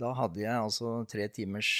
da 0.00 0.14
hadde 0.16 0.40
jeg 0.40 0.54
altså 0.56 0.94
tre 1.10 1.28
timers 1.34 1.70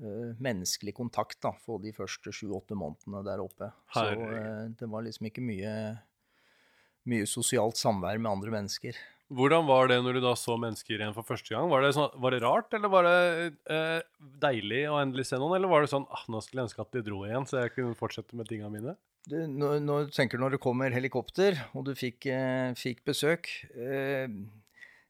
uh, 0.00 0.32
menneskelig 0.40 0.96
kontakt 0.96 1.42
da, 1.44 1.52
for 1.60 1.82
de 1.82 1.92
første 1.92 2.32
sju-åtte 2.32 2.78
månedene 2.78 3.20
der 3.26 3.44
oppe. 3.44 3.68
Så 3.92 4.06
Herregud. 4.08 4.34
øh, 4.40 4.64
det 4.80 4.90
var 4.94 5.04
liksom 5.04 5.28
ikke 5.28 5.44
mye, 5.44 5.76
mye 7.12 7.28
sosialt 7.28 7.76
samvær 7.76 8.16
med 8.16 8.32
andre 8.32 8.56
mennesker. 8.60 8.96
Hvordan 9.28 9.66
var 9.68 9.90
det 9.90 9.98
når 10.00 10.16
du 10.16 10.22
da 10.24 10.30
så 10.40 10.54
mennesker 10.56 10.96
igjen 10.96 11.12
for 11.12 11.26
første 11.26 11.52
gang? 11.52 11.68
Var 11.68 11.82
det, 11.84 11.90
sånn, 11.98 12.14
var 12.16 12.32
det 12.32 12.40
rart, 12.40 12.72
eller 12.72 12.92
var 12.92 13.04
det 13.04 13.50
eh, 13.74 13.98
deilig 14.40 14.86
å 14.88 14.96
endelig 15.02 15.26
se 15.28 15.40
noen? 15.40 15.58
Eller 15.58 15.68
var 15.68 15.84
det 15.84 15.90
sånn 15.92 16.06
ah, 16.08 16.22
nå 16.32 16.40
skulle 16.40 16.62
jeg 16.62 16.70
ønske 16.70 16.86
at 16.86 16.96
de 16.96 17.02
dro 17.04 17.20
igjen, 17.26 17.44
så 17.48 17.60
jeg 17.60 17.74
kunne 17.74 17.98
fortsette 17.98 18.38
med 18.38 18.48
tinga 18.48 18.70
mine? 18.72 18.94
Du, 19.28 19.36
når, 19.44 19.82
når, 19.84 20.08
tenker 20.16 20.40
du 20.40 20.46
når 20.46 20.56
det 20.56 20.62
kommer 20.64 20.94
helikopter, 20.94 21.60
og 21.76 21.84
du 21.90 21.92
fikk, 21.98 22.30
eh, 22.32 22.72
fikk 22.78 23.02
besøk 23.04 23.50
eh, 23.76 24.30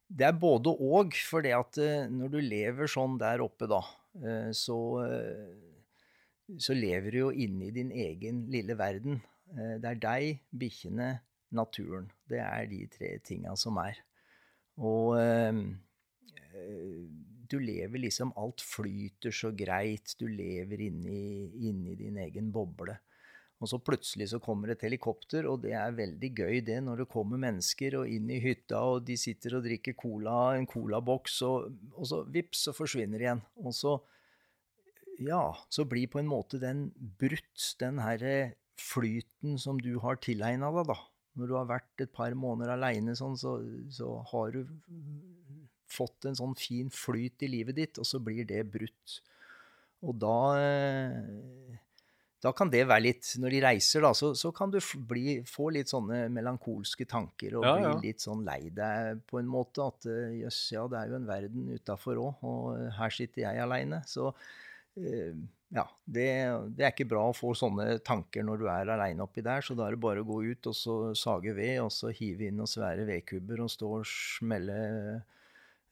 Det 0.08 0.26
er 0.26 0.34
både 0.34 0.72
og, 0.74 1.14
for 1.28 1.46
det 1.46 1.54
at 1.54 1.78
eh, 1.78 2.10
når 2.10 2.34
du 2.34 2.40
lever 2.42 2.90
sånn 2.90 3.14
der 3.22 3.44
oppe, 3.44 3.70
da, 3.70 3.84
eh, 4.18 4.50
så, 4.50 4.80
eh, 5.06 6.58
så 6.58 6.74
lever 6.74 7.14
du 7.14 7.20
jo 7.20 7.30
inni 7.30 7.70
din 7.76 7.94
egen 7.94 8.48
lille 8.50 8.74
verden. 8.78 9.22
Det 9.48 9.86
er 9.88 10.00
deg, 10.02 10.42
bikkjene, 10.60 11.06
naturen. 11.56 12.10
Det 12.28 12.42
er 12.42 12.66
de 12.68 12.82
tre 12.92 13.14
tinga 13.24 13.54
som 13.56 13.78
er. 13.80 13.96
Og 14.78 15.18
du 17.48 17.58
lever 17.62 18.02
liksom 18.04 18.32
Alt 18.38 18.62
flyter 18.62 19.34
så 19.34 19.50
greit. 19.56 20.14
Du 20.20 20.26
lever 20.28 20.86
inni, 20.88 21.48
inni 21.68 21.96
din 21.98 22.18
egen 22.22 22.52
boble. 22.54 22.98
Og 23.58 23.70
så 23.72 23.80
plutselig 23.82 24.28
så 24.30 24.38
kommer 24.38 24.70
et 24.70 24.84
helikopter, 24.86 25.48
og 25.50 25.64
det 25.64 25.72
er 25.74 25.96
veldig 25.96 26.28
gøy 26.30 26.60
det 26.62 26.76
når 26.86 27.02
det 27.02 27.08
kommer 27.10 27.40
mennesker 27.42 27.96
og 27.98 28.12
inn 28.12 28.28
i 28.30 28.38
hytta, 28.38 28.84
og 28.86 29.02
de 29.08 29.16
sitter 29.18 29.56
og 29.58 29.64
drikker 29.64 29.96
cola, 29.98 30.52
en 30.54 30.68
colaboks, 30.70 31.40
og, 31.42 31.72
og 31.96 32.06
så 32.06 32.20
vips, 32.30 32.68
så 32.68 32.76
forsvinner 32.76 33.24
igjen. 33.24 33.42
Og 33.64 33.74
så 33.74 33.96
ja, 35.18 35.42
så 35.74 35.82
blir 35.90 36.06
på 36.12 36.22
en 36.22 36.30
måte 36.30 36.60
den 36.62 36.86
brutt, 37.18 37.74
den 37.82 37.98
herre 38.04 38.54
flyten 38.78 39.58
som 39.58 39.80
du 39.82 39.96
har 40.04 40.20
tilegna 40.22 40.70
deg, 40.76 40.92
da. 40.92 40.98
Når 41.38 41.50
du 41.50 41.56
har 41.56 41.68
vært 41.70 42.04
et 42.04 42.12
par 42.14 42.34
måneder 42.34 42.74
aleine 42.74 43.14
sånn, 43.18 43.36
så, 43.38 43.56
så, 43.94 44.10
har 44.32 44.52
du 44.54 44.62
fått 45.88 46.28
en 46.28 46.36
sånn 46.36 46.56
fin 46.58 46.90
flyt 46.92 47.46
i 47.46 47.52
livet 47.52 47.78
ditt, 47.78 48.00
og 48.02 48.06
så 48.08 48.20
blir 48.22 48.44
det 48.48 48.64
brutt. 48.72 49.20
Og 50.06 50.18
da 50.20 50.38
eh, 50.60 51.78
da 52.38 52.52
kan 52.54 52.70
det 52.70 52.84
være 52.86 53.02
litt 53.02 53.32
Når 53.42 53.54
de 53.54 53.62
reiser, 53.64 54.04
da, 54.04 54.12
så, 54.14 54.30
så 54.38 54.52
kan 54.54 54.70
du 54.70 54.78
bli, 55.10 55.40
få 55.48 55.72
litt 55.74 55.90
sånne 55.90 56.26
melankolske 56.30 57.06
tanker 57.10 57.58
og 57.58 57.66
ja, 57.66 57.74
bli 57.78 58.12
litt 58.12 58.22
sånn 58.22 58.44
lei 58.46 58.70
deg 58.74 59.24
på 59.26 59.40
en 59.40 59.50
måte. 59.50 59.82
At 59.82 60.06
eh, 60.06 60.38
jøss, 60.44 60.60
ja, 60.76 60.86
det 60.90 61.00
er 61.00 61.12
jo 61.12 61.18
en 61.18 61.28
verden 61.28 61.68
utafor 61.74 62.22
òg, 62.22 62.44
og 62.46 62.84
her 62.98 63.14
sitter 63.14 63.48
jeg 63.48 63.62
aleine. 63.64 64.02
Så 64.06 64.30
uh, 64.30 65.40
ja, 65.68 65.84
det, 66.08 66.28
det, 66.72 66.84
er 66.84 66.92
ikke 66.94 67.10
bra 67.10 67.26
å 67.28 67.36
få 67.36 67.52
sånne 67.56 67.98
tanker 68.04 68.44
når 68.46 68.60
du 68.60 68.68
er 68.72 68.92
aleine 68.94 69.24
oppi 69.24 69.42
der. 69.44 69.64
Så 69.64 69.76
da 69.76 69.84
er 69.84 69.96
det 69.96 70.02
bare 70.02 70.22
å 70.24 70.28
gå 70.28 70.40
ut 70.46 70.68
og 70.70 70.76
så 70.76 70.94
sage 71.18 71.52
ved, 71.56 71.74
og 71.84 71.90
så 71.92 72.12
hive 72.14 72.48
inn 72.48 72.56
noen 72.56 72.70
svære 72.70 73.04
vedkubber 73.08 73.60
og 73.64 73.72
stå 73.72 73.90
og 73.98 74.06
smelle 74.08 74.78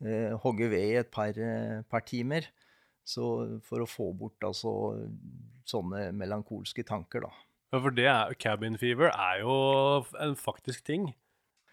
eh, 0.01 0.33
Hogge 0.45 0.71
ved 0.73 0.87
i 0.95 1.01
et 1.03 1.11
par, 1.13 1.37
uh, 1.37 1.83
par 1.93 2.07
timer. 2.09 2.49
Så 3.07 3.27
for 3.67 3.85
å 3.85 3.89
få 3.89 4.11
bort 4.17 4.43
altså 4.49 4.73
sånne 5.69 6.09
melankolske 6.17 6.85
tanker, 6.87 7.27
da. 7.29 7.45
Ja, 7.75 7.81
for 7.83 7.95
det 7.95 8.07
er, 8.09 8.33
cabin 8.41 8.79
fever 8.81 9.13
er 9.13 9.43
jo 9.43 9.57
en 10.23 10.37
faktisk 10.41 10.87
ting. 10.89 11.11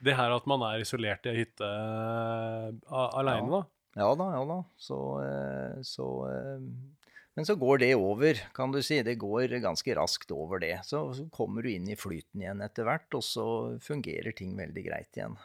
Det 0.03 0.17
her 0.17 0.33
at 0.35 0.47
man 0.49 0.65
er 0.67 0.83
isolert 0.83 1.23
i 1.23 1.31
ei 1.31 1.45
hytte 1.45 1.63
uh, 1.63 3.07
aleine, 3.15 3.47
ja. 3.47 3.61
da. 3.61 3.63
Ja 3.93 4.09
da, 4.17 4.27
ja 4.33 4.43
da. 4.49 4.59
Så, 4.81 4.99
uh, 5.23 5.79
så 5.85 6.09
Men 7.33 7.47
så 7.49 7.55
går 7.57 7.81
det 7.81 7.93
over, 7.97 8.37
kan 8.53 8.73
du 8.73 8.81
si. 8.85 8.99
Det 9.05 9.15
går 9.21 9.55
ganske 9.63 9.95
raskt 9.97 10.31
over 10.35 10.61
det. 10.61 10.75
Så, 10.85 11.01
så 11.17 11.25
kommer 11.33 11.65
du 11.65 11.71
inn 11.71 11.87
i 11.89 11.97
flyten 11.97 12.43
igjen 12.43 12.61
etter 12.61 12.85
hvert, 12.85 13.07
og 13.17 13.23
så 13.25 13.45
fungerer 13.81 14.35
ting 14.37 14.53
veldig 14.59 14.83
greit 14.85 15.17
igjen. 15.17 15.39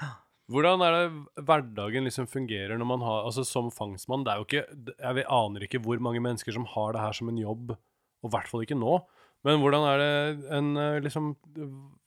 Ja. 0.00 0.14
Hvordan 0.52 0.84
er 0.86 0.94
det 0.94 1.44
hverdagen 1.48 2.06
liksom 2.06 2.28
fungerer 2.30 2.78
når 2.78 2.86
man 2.86 3.02
har 3.02 3.24
Altså 3.26 3.42
som 3.42 3.66
fangstmann, 3.74 4.22
det 4.22 4.30
er 4.30 4.38
jo 4.38 4.44
ikke 4.46 4.92
Jeg 4.94 5.24
aner 5.34 5.64
ikke 5.66 5.80
hvor 5.82 5.98
mange 5.98 6.20
mennesker 6.22 6.54
som 6.54 6.68
har 6.70 6.94
det 6.94 7.02
her 7.02 7.16
som 7.18 7.32
en 7.32 7.40
jobb, 7.40 7.72
og 7.74 8.28
i 8.28 8.32
hvert 8.34 8.50
fall 8.50 8.62
ikke 8.62 8.78
nå. 8.78 9.00
Men 9.46 9.58
hvordan 9.62 9.86
er 9.88 10.02
det 10.02 10.12
en 10.56 10.70
eh, 10.80 11.00
liksom 11.02 11.32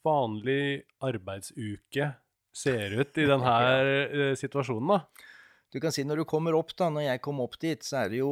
vanlig 0.07 0.85
arbeidsuke 1.05 2.13
ser 2.55 2.95
ut 2.97 3.19
i 3.21 3.27
denne 3.29 3.51
uh, 4.09 4.31
situasjonen, 4.39 4.95
da? 4.95 5.27
Du 5.69 5.77
kan 5.83 5.93
si 5.93 6.03
når 6.03 6.23
du 6.23 6.25
kommer 6.27 6.55
opp, 6.57 6.73
da, 6.79 6.89
når 6.91 7.05
jeg 7.05 7.21
kom 7.23 7.39
opp 7.43 7.59
dit, 7.61 7.83
så 7.85 8.01
er 8.01 8.11
det 8.11 8.23
jo 8.23 8.31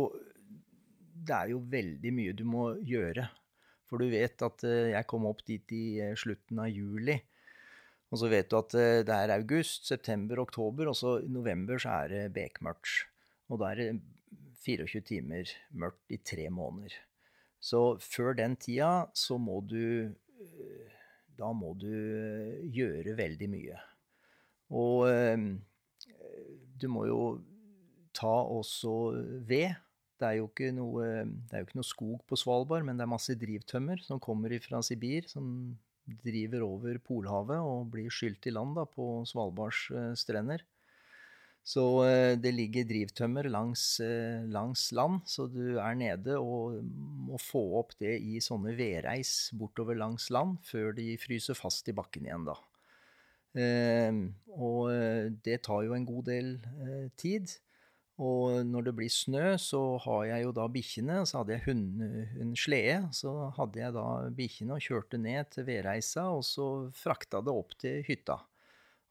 Det 1.27 1.36
er 1.36 1.51
jo 1.51 1.63
veldig 1.67 2.13
mye 2.15 2.36
du 2.38 2.46
må 2.48 2.69
gjøre. 2.88 3.27
For 3.88 4.00
du 4.00 4.12
vet 4.12 4.41
at 4.43 4.63
uh, 4.67 4.91
jeg 4.91 5.07
kom 5.07 5.27
opp 5.29 5.43
dit 5.48 5.75
i 5.75 5.86
uh, 6.03 6.15
slutten 6.19 6.60
av 6.63 6.72
juli. 6.72 7.17
Og 8.12 8.22
så 8.22 8.29
vet 8.31 8.48
du 8.50 8.57
at 8.60 8.75
eh, 8.79 9.01
det 9.07 9.15
er 9.15 9.36
august, 9.36 9.88
september, 9.89 10.39
oktober, 10.43 10.91
og 10.91 10.96
så 10.96 11.17
i 11.24 11.31
november 11.31 11.79
så 11.81 12.03
er 12.03 12.13
det 12.13 12.24
bekmørkt. 12.38 13.07
Og 13.51 13.60
da 13.62 13.72
er 13.74 13.81
det 13.81 13.89
24 14.63 15.03
timer 15.07 15.51
mørkt 15.75 16.15
i 16.15 16.19
tre 16.24 16.48
måneder. 16.51 16.96
Så 17.60 17.98
før 18.03 18.38
den 18.38 18.55
tida 18.62 19.07
så 19.17 19.39
må 19.41 19.60
du 19.65 20.13
eh, 20.13 20.93
Da 21.38 21.51
må 21.53 21.74
du 21.77 21.91
eh, 21.91 22.63
gjøre 22.74 23.17
veldig 23.17 23.48
mye. 23.51 23.75
Og 24.74 25.05
du 26.81 26.88
må 26.91 27.05
jo 27.07 27.19
ta 28.17 28.34
også 28.51 28.91
ved. 29.48 29.77
Det 30.17 30.25
er, 30.25 30.39
jo 30.39 30.47
ikke 30.50 30.71
noe, 30.74 31.07
det 31.27 31.53
er 31.53 31.62
jo 31.62 31.67
ikke 31.67 31.77
noe 31.77 31.86
skog 31.86 32.21
på 32.25 32.38
Svalbard, 32.39 32.86
men 32.88 32.97
det 32.97 33.05
er 33.05 33.12
masse 33.12 33.36
drivtømmer 33.38 34.01
som 34.01 34.21
kommer 34.24 34.55
fra 34.63 34.79
Sibir, 34.81 35.27
som 35.29 35.75
driver 36.24 36.63
over 36.65 36.97
Polhavet 37.03 37.59
og 37.59 37.91
blir 37.91 38.09
skylt 38.13 38.47
i 38.47 38.53
land 38.55 38.77
da, 38.77 38.88
på 38.88 39.25
Svalbards 39.27 39.88
eh, 39.91 40.12
strender. 40.19 40.63
Så 41.67 41.83
eh, 42.07 42.33
det 42.39 42.53
ligger 42.55 42.88
drivtømmer 42.88 43.50
langs, 43.51 44.00
eh, 44.03 44.45
langs, 44.53 44.88
land, 44.95 45.19
så 45.27 45.50
du 45.51 45.75
er 45.75 46.00
nede 46.00 46.38
og 46.39 46.79
må 47.27 47.39
få 47.43 47.63
opp 47.81 47.97
det 48.00 48.15
i 48.24 48.39
sånne 48.43 48.75
vedreis 48.77 49.51
bortover 49.57 50.00
langs 50.00 50.29
land 50.31 50.57
før 50.67 50.95
de 50.95 51.12
fryser 51.19 51.59
fast 51.59 51.91
i 51.91 51.95
bakken 51.97 52.29
igjen, 52.29 52.47
da. 52.47 52.57
Og 53.57 54.91
det 55.41 55.55
tar 55.65 55.81
jo 55.81 55.95
en 55.95 56.03
god 56.05 56.27
del 56.27 56.50
tid. 57.17 57.55
Og 58.17 58.65
når 58.65 58.88
det 58.88 58.93
blir 58.97 59.12
snø, 59.13 59.51
så 59.62 59.79
har 60.01 60.24
jeg 60.25 60.45
jo 60.47 60.53
da 60.57 60.65
bikkjene. 60.74 61.19
Så 61.29 61.41
hadde 61.41 61.53
jeg 61.53 61.65
hund, 61.67 62.01
en 62.41 62.55
slede. 62.57 63.12
Så 63.13 63.33
hadde 63.59 63.83
jeg 63.83 63.93
da 63.93 64.07
bikkjene 64.39 64.77
og 64.77 64.86
kjørte 64.88 65.19
ned 65.21 65.51
til 65.53 65.67
vedreisa, 65.67 66.25
og 66.33 66.41
så 66.47 66.67
frakta 66.97 67.43
det 67.45 67.53
opp 67.53 67.77
til 67.77 68.01
hytta. 68.07 68.39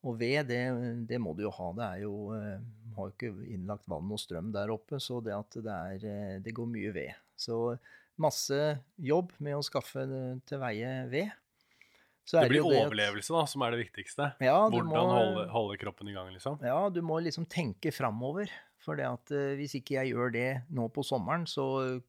Og 0.06 0.18
ved, 0.18 0.50
det, 0.50 0.62
det 1.06 1.20
må 1.22 1.34
du 1.38 1.44
jo 1.46 1.54
ha. 1.54 1.70
Det 1.78 1.86
er 1.86 2.02
jo 2.02 2.16
eh, 2.34 2.58
har 2.96 3.08
jo 3.08 3.14
ikke 3.14 3.46
innlagt 3.52 3.86
vann 3.90 4.12
og 4.12 4.20
strøm 4.20 4.52
der 4.54 4.72
oppe, 4.75 5.00
så 5.02 5.20
det 5.25 5.34
at 5.36 5.56
det 5.62 5.78
er 5.94 6.06
eh, 6.10 6.36
Det 6.44 6.54
går 6.56 6.68
mye 6.70 6.92
ved. 6.94 7.16
Så 7.36 7.76
masse 8.20 8.60
jobb 8.96 9.34
med 9.44 9.58
å 9.58 9.64
skaffe 9.64 10.06
til 10.48 10.62
veie 10.62 10.92
ved. 11.12 11.34
det 12.30 12.46
blir 12.48 12.64
det 12.64 12.78
overlevelse 12.80 13.34
da, 13.34 13.42
som 13.50 13.64
er 13.66 13.75
det 13.76 13.82
viktigste. 13.84 14.30
Ja, 14.40 14.56
Hvordan 14.66 14.88
må, 14.88 15.02
holde, 15.10 15.44
holde, 15.52 15.76
kroppen 15.82 16.08
i 16.08 16.16
gang, 16.16 16.30
liksom. 16.32 16.56
Ja, 16.64 16.86
du 16.88 17.02
må 17.04 17.20
liksom 17.20 17.44
tenke 17.50 17.92
framover. 17.92 18.50
For 18.87 18.99
det 18.99 19.07
at 19.09 19.33
eh, 19.35 19.57
hvis 19.59 19.75
ikke 19.81 19.97
jeg 19.99 20.12
gjør 20.14 20.31
det 20.35 20.49
nå 20.75 20.87
på 20.95 21.02
sommeren, 21.07 21.43
så 21.50 21.64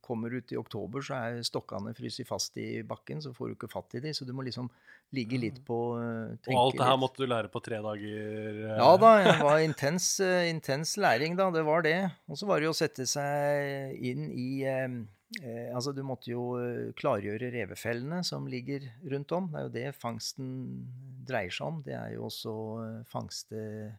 kommer 0.06 0.30
du 0.30 0.38
ut 0.38 0.54
i 0.54 0.60
oktober, 0.60 1.02
så 1.02 1.18
er 1.18 1.42
stokkene 1.46 1.96
fryst 1.98 2.22
fast 2.30 2.58
i 2.62 2.84
bakken, 2.86 3.22
så 3.24 3.34
får 3.34 3.50
du 3.50 3.56
ikke 3.56 3.72
fatt 3.72 3.98
i 3.98 4.04
dem. 4.04 4.14
Så 4.14 4.28
du 4.30 4.34
må 4.38 4.46
liksom 4.46 4.70
ligge 5.16 5.40
litt 5.42 5.60
på 5.66 5.78
uh, 5.96 6.36
Og 6.52 6.58
alt 6.60 6.78
det 6.78 6.88
her 6.90 6.98
måtte 7.00 7.24
du 7.24 7.30
lære 7.30 7.50
på 7.50 7.62
tre 7.66 7.82
dager? 7.82 8.62
Uh... 8.62 8.78
Ja 8.78 8.94
da, 9.02 9.12
det 9.26 9.36
var 9.42 9.62
intens, 9.64 10.10
intens, 10.52 10.98
læring, 11.02 11.38
da. 11.40 11.50
Det 11.56 11.66
var 11.66 11.86
det. 11.88 12.00
Og 12.30 12.38
så 12.38 12.50
var 12.50 12.62
det 12.62 12.70
jo 12.70 12.76
å 12.76 12.82
sette 12.86 13.10
seg 13.10 13.98
inn 13.98 14.30
i 14.32 14.50
Altså, 15.76 15.92
du 15.92 16.06
måtte 16.08 16.30
jo 16.32 16.54
klargjøre 16.96 17.50
revefellene 17.52 18.22
som 18.24 18.46
ligger 18.48 18.86
rundt 19.12 19.34
om. 19.36 19.50
Det 19.52 19.60
er 19.60 19.66
jo 19.66 19.74
det 19.74 19.90
fangsten 20.00 20.54
dreier 21.28 21.52
seg 21.52 21.68
om. 21.68 21.82
Det 21.84 21.98
er 22.00 22.14
jo 22.16 22.30
også 22.30 22.54
fangste 23.12 23.58
Eh, 23.58 23.96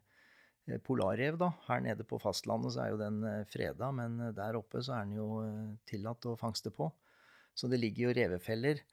polarrev, 0.85 1.37
da. 1.41 1.51
Her 1.67 1.81
nede 1.83 2.05
på 2.07 2.19
fastlandet 2.21 2.75
så 2.75 2.83
er 2.83 2.93
jo 2.93 3.01
den 3.01 3.23
eh, 3.27 3.45
freda, 3.49 3.91
men 3.95 4.19
eh, 4.27 4.35
der 4.37 4.59
oppe 4.59 4.83
så 4.85 4.97
er 4.97 5.07
den 5.07 5.17
jo 5.17 5.29
tillatt 5.89 6.27
å 6.29 6.37
fangste 6.39 6.73
på. 6.75 6.91
Så 7.57 7.67
det 7.71 7.81
ligger 7.81 8.07
jo 8.07 8.17
revefeller 8.21 8.83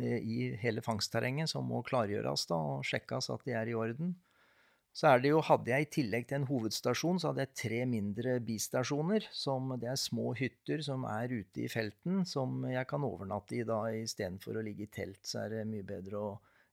i 0.00 0.52
hele 0.60 0.82
fangstterrenget 0.84 1.50
som 1.50 1.64
må 1.66 1.80
klargjøres 1.84 2.44
da, 2.46 2.56
og 2.74 2.84
sjekkes 2.86 3.26
at 3.34 3.42
de 3.46 3.54
er 3.58 3.70
i 3.72 3.74
orden. 3.76 4.12
Så 4.92 5.06
er 5.06 5.20
det 5.22 5.30
jo, 5.30 5.40
hadde 5.46 5.70
jeg 5.70 5.86
i 5.86 5.90
tillegg 5.94 6.26
til 6.28 6.40
en 6.40 6.48
hovedstasjon, 6.48 7.20
så 7.22 7.30
hadde 7.30 7.44
jeg 7.44 7.58
tre 7.60 7.80
mindre 7.86 8.36
bistasjoner. 8.42 9.26
Som, 9.34 9.70
det 9.78 9.90
er 9.92 10.00
små 10.00 10.32
hytter 10.38 10.82
som 10.82 11.06
er 11.06 11.30
ute 11.30 11.62
i 11.64 11.68
felten, 11.70 12.24
som 12.26 12.64
jeg 12.66 12.88
kan 12.90 13.06
overnatte 13.06 13.60
i 13.60 13.66
da 13.66 13.84
istedenfor 13.94 14.58
å 14.58 14.64
ligge 14.66 14.88
i 14.88 14.90
telt. 14.90 15.22
Så 15.26 15.44
er 15.44 15.54
det 15.54 15.68
mye 15.70 15.86
bedre 15.86 16.18
å 16.18 16.32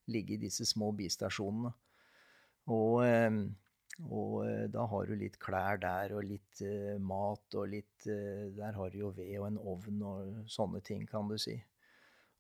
ligge 0.10 0.36
i 0.36 0.42
disse 0.42 0.66
små 0.66 0.90
bistasjonene. 0.98 1.74
Og 2.74 2.96
og 4.06 4.44
eh, 4.46 4.68
da 4.70 4.86
har 4.86 5.08
du 5.10 5.16
litt 5.18 5.40
klær 5.42 5.80
der, 5.82 6.14
og 6.14 6.26
litt 6.28 6.62
uh, 6.62 6.98
mat, 7.02 7.46
og 7.58 7.72
litt 7.72 8.06
uh, 8.06 8.46
Der 8.54 8.76
har 8.78 8.92
du 8.94 9.00
jo 9.00 9.10
ved 9.16 9.34
og 9.40 9.48
en 9.50 9.58
ovn 9.58 10.04
og 10.06 10.52
sånne 10.54 10.84
ting, 10.86 11.08
kan 11.10 11.30
du 11.30 11.38
si. 11.42 11.56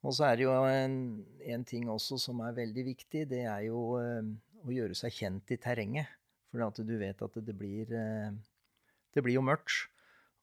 Og 0.06 0.14
så 0.14 0.28
er 0.28 0.38
det 0.38 0.46
jo 0.46 0.54
en, 0.70 1.00
en 1.42 1.66
ting 1.66 1.90
også 1.90 2.20
som 2.22 2.44
er 2.46 2.60
veldig 2.60 2.86
viktig. 2.92 3.26
Det 3.32 3.42
er 3.50 3.66
jo 3.72 3.98
uh, 3.98 4.22
å 4.64 4.76
gjøre 4.76 4.98
seg 4.98 5.16
kjent 5.18 5.56
i 5.56 5.58
terrenget. 5.62 6.14
For 6.54 6.62
at 6.64 6.78
du 6.86 6.94
vet 7.02 7.22
at 7.26 7.42
det 7.44 7.54
blir 7.58 7.90
Det 7.92 9.24
blir 9.24 9.36
jo 9.36 9.44
mørkt. 9.44 9.90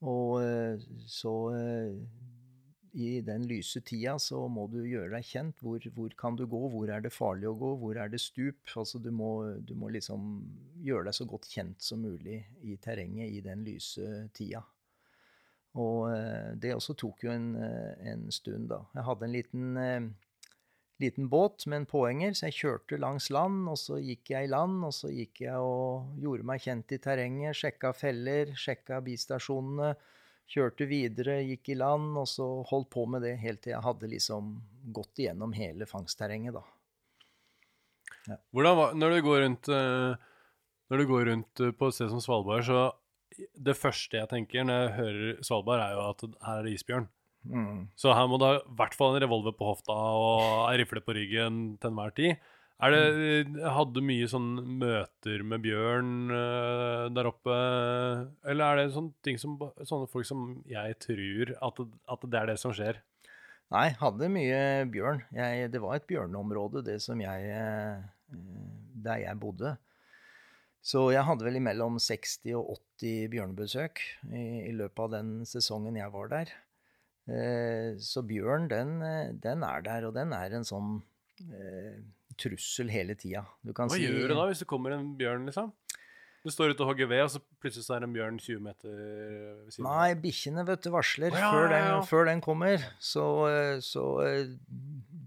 Og 0.04 0.42
så 1.08 1.32
i 2.94 3.20
den 3.26 3.42
lyse 3.50 3.80
tida 3.82 4.14
så 4.22 4.44
må 4.48 4.68
du 4.70 4.78
gjøre 4.86 5.16
deg 5.16 5.26
kjent. 5.26 5.58
Hvor, 5.62 5.82
hvor 5.96 6.14
kan 6.18 6.38
du 6.38 6.44
gå? 6.46 6.60
Hvor 6.70 6.90
er 6.94 7.02
det 7.02 7.14
farlig 7.14 7.48
å 7.50 7.56
gå? 7.58 7.72
Hvor 7.80 7.98
er 7.98 8.12
det 8.12 8.22
stup? 8.22 8.62
Altså 8.78 9.00
du 9.02 9.10
må, 9.14 9.32
du 9.66 9.74
må 9.78 9.90
liksom 9.94 10.44
gjøre 10.84 11.08
deg 11.08 11.18
så 11.18 11.26
godt 11.28 11.50
kjent 11.50 11.82
som 11.82 12.04
mulig 12.06 12.44
i 12.62 12.78
terrenget 12.82 13.34
i 13.34 13.42
den 13.44 13.66
lyse 13.66 14.28
tida. 14.36 14.62
Og 15.74 16.12
eh, 16.14 16.52
det 16.60 16.76
også 16.76 16.94
tok 16.98 17.24
jo 17.26 17.32
en, 17.34 17.54
eh, 17.58 18.10
en 18.12 18.28
stund, 18.32 18.68
da. 18.70 18.84
Jeg 18.94 19.06
hadde 19.08 19.26
en 19.26 19.34
liten, 19.34 19.76
eh, 19.76 20.52
liten 21.02 21.26
båt 21.30 21.66
med 21.66 21.82
en 21.82 21.88
påhenger, 21.90 22.36
så 22.38 22.46
jeg 22.46 22.60
kjørte 22.60 23.00
langs 23.02 23.26
land, 23.34 23.64
og 23.68 23.78
så 23.80 23.98
gikk 23.98 24.30
jeg 24.36 24.46
i 24.46 24.52
land, 24.52 24.84
og 24.86 24.94
så 24.94 25.10
gikk 25.10 25.42
jeg 25.48 25.58
og 25.58 26.14
gjorde 26.22 26.46
meg 26.46 26.62
kjent 26.62 26.94
i 26.94 27.00
terrenget, 27.02 27.58
sjekka 27.58 27.90
feller, 27.98 28.54
sjekka 28.54 29.02
bistasjonene, 29.02 29.96
kjørte 30.50 30.86
videre, 30.88 31.40
gikk 31.48 31.72
i 31.72 31.78
land, 31.80 32.12
og 32.20 32.28
så 32.28 32.46
holdt 32.68 32.90
på 32.92 33.06
med 33.10 33.24
det 33.24 33.36
helt 33.42 33.62
til 33.64 33.74
jeg 33.74 33.84
hadde 33.84 34.10
liksom 34.12 34.54
gått 34.94 35.22
igjennom 35.22 35.54
hele 35.56 35.88
fangstterrenget, 35.88 36.58
da. 36.58 36.64
Hvordan 38.54 38.76
var, 38.78 38.94
når 38.96 39.10
du 39.12 39.18
går 39.24 39.42
rundt 39.44 39.68
eh, 39.68 40.14
Når 40.88 41.00
du 41.00 41.04
går 41.10 41.26
rundt 41.28 41.60
eh, 41.60 41.74
på 41.76 41.88
et 41.90 41.96
sted 41.96 42.08
som 42.08 42.22
Svalbard, 42.24 42.64
så 42.64 42.86
det 43.34 43.74
første 43.76 44.16
jeg 44.16 44.30
tenker 44.30 44.64
når 44.64 44.80
jeg 44.80 44.94
hører 44.98 45.42
Svalbard, 45.44 45.82
er 45.82 45.96
jo 45.96 46.04
at 46.06 46.24
her 46.46 46.60
er 46.60 46.66
det 46.66 46.74
isbjørn. 46.76 47.08
Mm. 47.44 47.80
Så 47.98 48.14
her 48.16 48.28
må 48.30 48.38
du 48.40 48.46
ha 48.46 48.54
i 48.60 48.76
hvert 48.78 48.94
fall 48.96 49.12
en 49.12 49.24
revolver 49.24 49.52
på 49.56 49.66
hofta 49.68 49.92
og 49.94 50.44
ei 50.70 50.78
rifle 50.80 51.02
på 51.04 51.16
ryggen 51.16 51.64
til 51.80 51.90
enhver 51.90 52.14
tid. 52.16 52.46
Er 52.82 52.90
det, 52.90 53.62
hadde 53.62 53.94
du 53.94 54.02
mye 54.02 54.26
sånn 54.28 54.48
møter 54.80 55.44
med 55.46 55.62
bjørn 55.62 56.32
uh, 56.32 57.06
der 57.14 57.28
oppe? 57.30 57.54
Eller 58.50 58.64
er 58.64 58.80
det 58.80 58.94
sånne 58.96 59.14
ting 59.24 59.38
som 59.40 59.54
sånne 59.86 60.10
folk 60.10 60.26
som 60.26 60.48
jeg 60.68 60.98
tror 61.04 61.54
at, 61.54 61.82
at 62.16 62.26
det 62.26 62.40
er 62.40 62.50
det 62.50 62.58
som 62.60 62.74
skjer? 62.74 62.98
Nei, 63.72 63.88
hadde 64.00 64.30
mye 64.30 64.58
bjørn. 64.92 65.22
Jeg, 65.34 65.70
det 65.72 65.80
var 65.82 65.96
et 65.96 66.06
bjørneområde, 66.10 66.84
det 66.86 66.98
som 67.02 67.20
jeg 67.22 67.48
eh, 67.54 68.02
Der 69.06 69.22
jeg 69.22 69.40
bodde. 69.40 69.76
Så 70.84 71.06
jeg 71.14 71.24
hadde 71.24 71.46
vel 71.46 71.56
imellom 71.62 71.96
60 72.02 72.52
og 72.58 72.74
80 73.00 73.30
bjørnebesøk 73.32 74.02
i, 74.28 74.44
i 74.68 74.72
løpet 74.76 75.06
av 75.06 75.14
den 75.14 75.30
sesongen 75.48 75.96
jeg 75.96 76.12
var 76.12 76.28
der. 76.32 76.52
Eh, 77.24 77.96
så 78.04 78.20
bjørn, 78.28 78.68
den, 78.68 78.98
eh, 79.02 79.32
den 79.32 79.64
er 79.64 79.80
der, 79.86 80.10
og 80.10 80.12
den 80.18 80.34
er 80.36 80.52
en 80.52 80.66
sånn 80.68 80.98
eh, 81.00 81.13
trussel 82.40 82.90
hele 82.90 83.16
tida. 83.18 83.44
Hva 83.70 83.88
si 83.92 84.02
gjør 84.02 84.32
du 84.32 84.36
da 84.36 84.46
hvis 84.50 84.62
det 84.64 84.68
kommer 84.70 84.96
en 84.96 85.12
bjørn, 85.18 85.48
liksom? 85.50 85.72
Du 86.44 86.50
står 86.52 86.74
ute 86.74 86.84
og 86.84 86.90
hogger 86.90 87.08
ved, 87.08 87.22
og 87.24 87.30
så 87.32 87.40
plutselig 87.62 87.86
så 87.86 87.94
er 87.96 88.02
det 88.02 88.10
en 88.10 88.16
bjørn 88.18 88.36
20 88.36 88.64
meter 88.66 88.96
ved 88.98 89.70
siden. 89.72 89.86
Nei, 89.86 90.10
bikkjene 90.20 90.64
vet 90.68 90.82
du 90.84 90.90
varsler 90.92 91.32
oh, 91.32 91.38
ja, 91.40 91.52
før, 91.54 91.68
den, 91.72 91.84
ja. 91.88 92.00
før 92.10 92.28
den 92.28 92.42
kommer. 92.44 92.84
Så, 93.00 93.24
eh, 93.48 93.78
så 93.84 94.02
eh, 94.26 94.50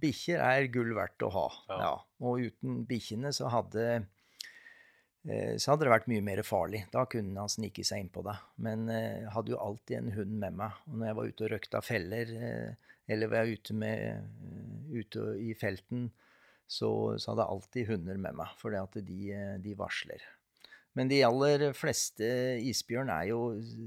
bikkjer 0.04 0.44
er 0.46 0.68
gull 0.76 0.94
verdt 0.94 1.26
å 1.26 1.32
ha. 1.34 1.48
Ja. 1.72 1.90
Og 2.22 2.46
uten 2.46 2.84
bikkjene 2.86 3.34
så 3.34 3.50
hadde 3.50 3.88
eh, 3.96 5.56
så 5.58 5.74
hadde 5.74 5.88
det 5.88 5.96
vært 5.96 6.12
mye 6.14 6.28
mer 6.30 6.44
farlig. 6.46 6.84
Da 6.94 7.08
kunne 7.10 7.42
han 7.42 7.50
snike 7.50 7.88
seg 7.88 8.06
innpå 8.06 8.22
deg. 8.28 8.46
Men 8.68 8.86
eh, 8.94 9.24
jeg 9.24 9.34
hadde 9.40 9.56
jo 9.56 9.64
alltid 9.64 9.98
en 10.04 10.14
hund 10.20 10.38
med 10.46 10.62
meg. 10.62 10.78
Og 10.86 11.02
når 11.02 11.10
jeg 11.10 11.18
var 11.18 11.32
ute 11.34 11.48
og 11.48 11.54
røkta 11.56 11.82
feller, 11.88 12.36
eh, 12.38 12.94
eller 13.08 13.32
var 13.32 13.46
jeg 13.46 13.60
ute, 13.60 13.76
med, 13.78 14.02
eh, 14.04 14.96
ute 15.00 15.28
i 15.44 15.54
felten, 15.58 16.10
så, 16.68 16.90
så 17.16 17.32
hadde 17.32 17.46
jeg 17.46 17.56
alltid 17.56 17.92
hunder 17.94 18.20
med 18.20 18.36
meg. 18.42 18.58
For 18.60 18.76
de, 18.76 19.20
eh, 19.32 19.54
de 19.64 19.76
varsler. 19.80 20.24
Men 20.98 21.12
de 21.12 21.20
aller 21.22 21.68
fleste 21.78 22.28
isbjørn 22.66 23.12
er 23.14 23.28
jo 23.30 23.42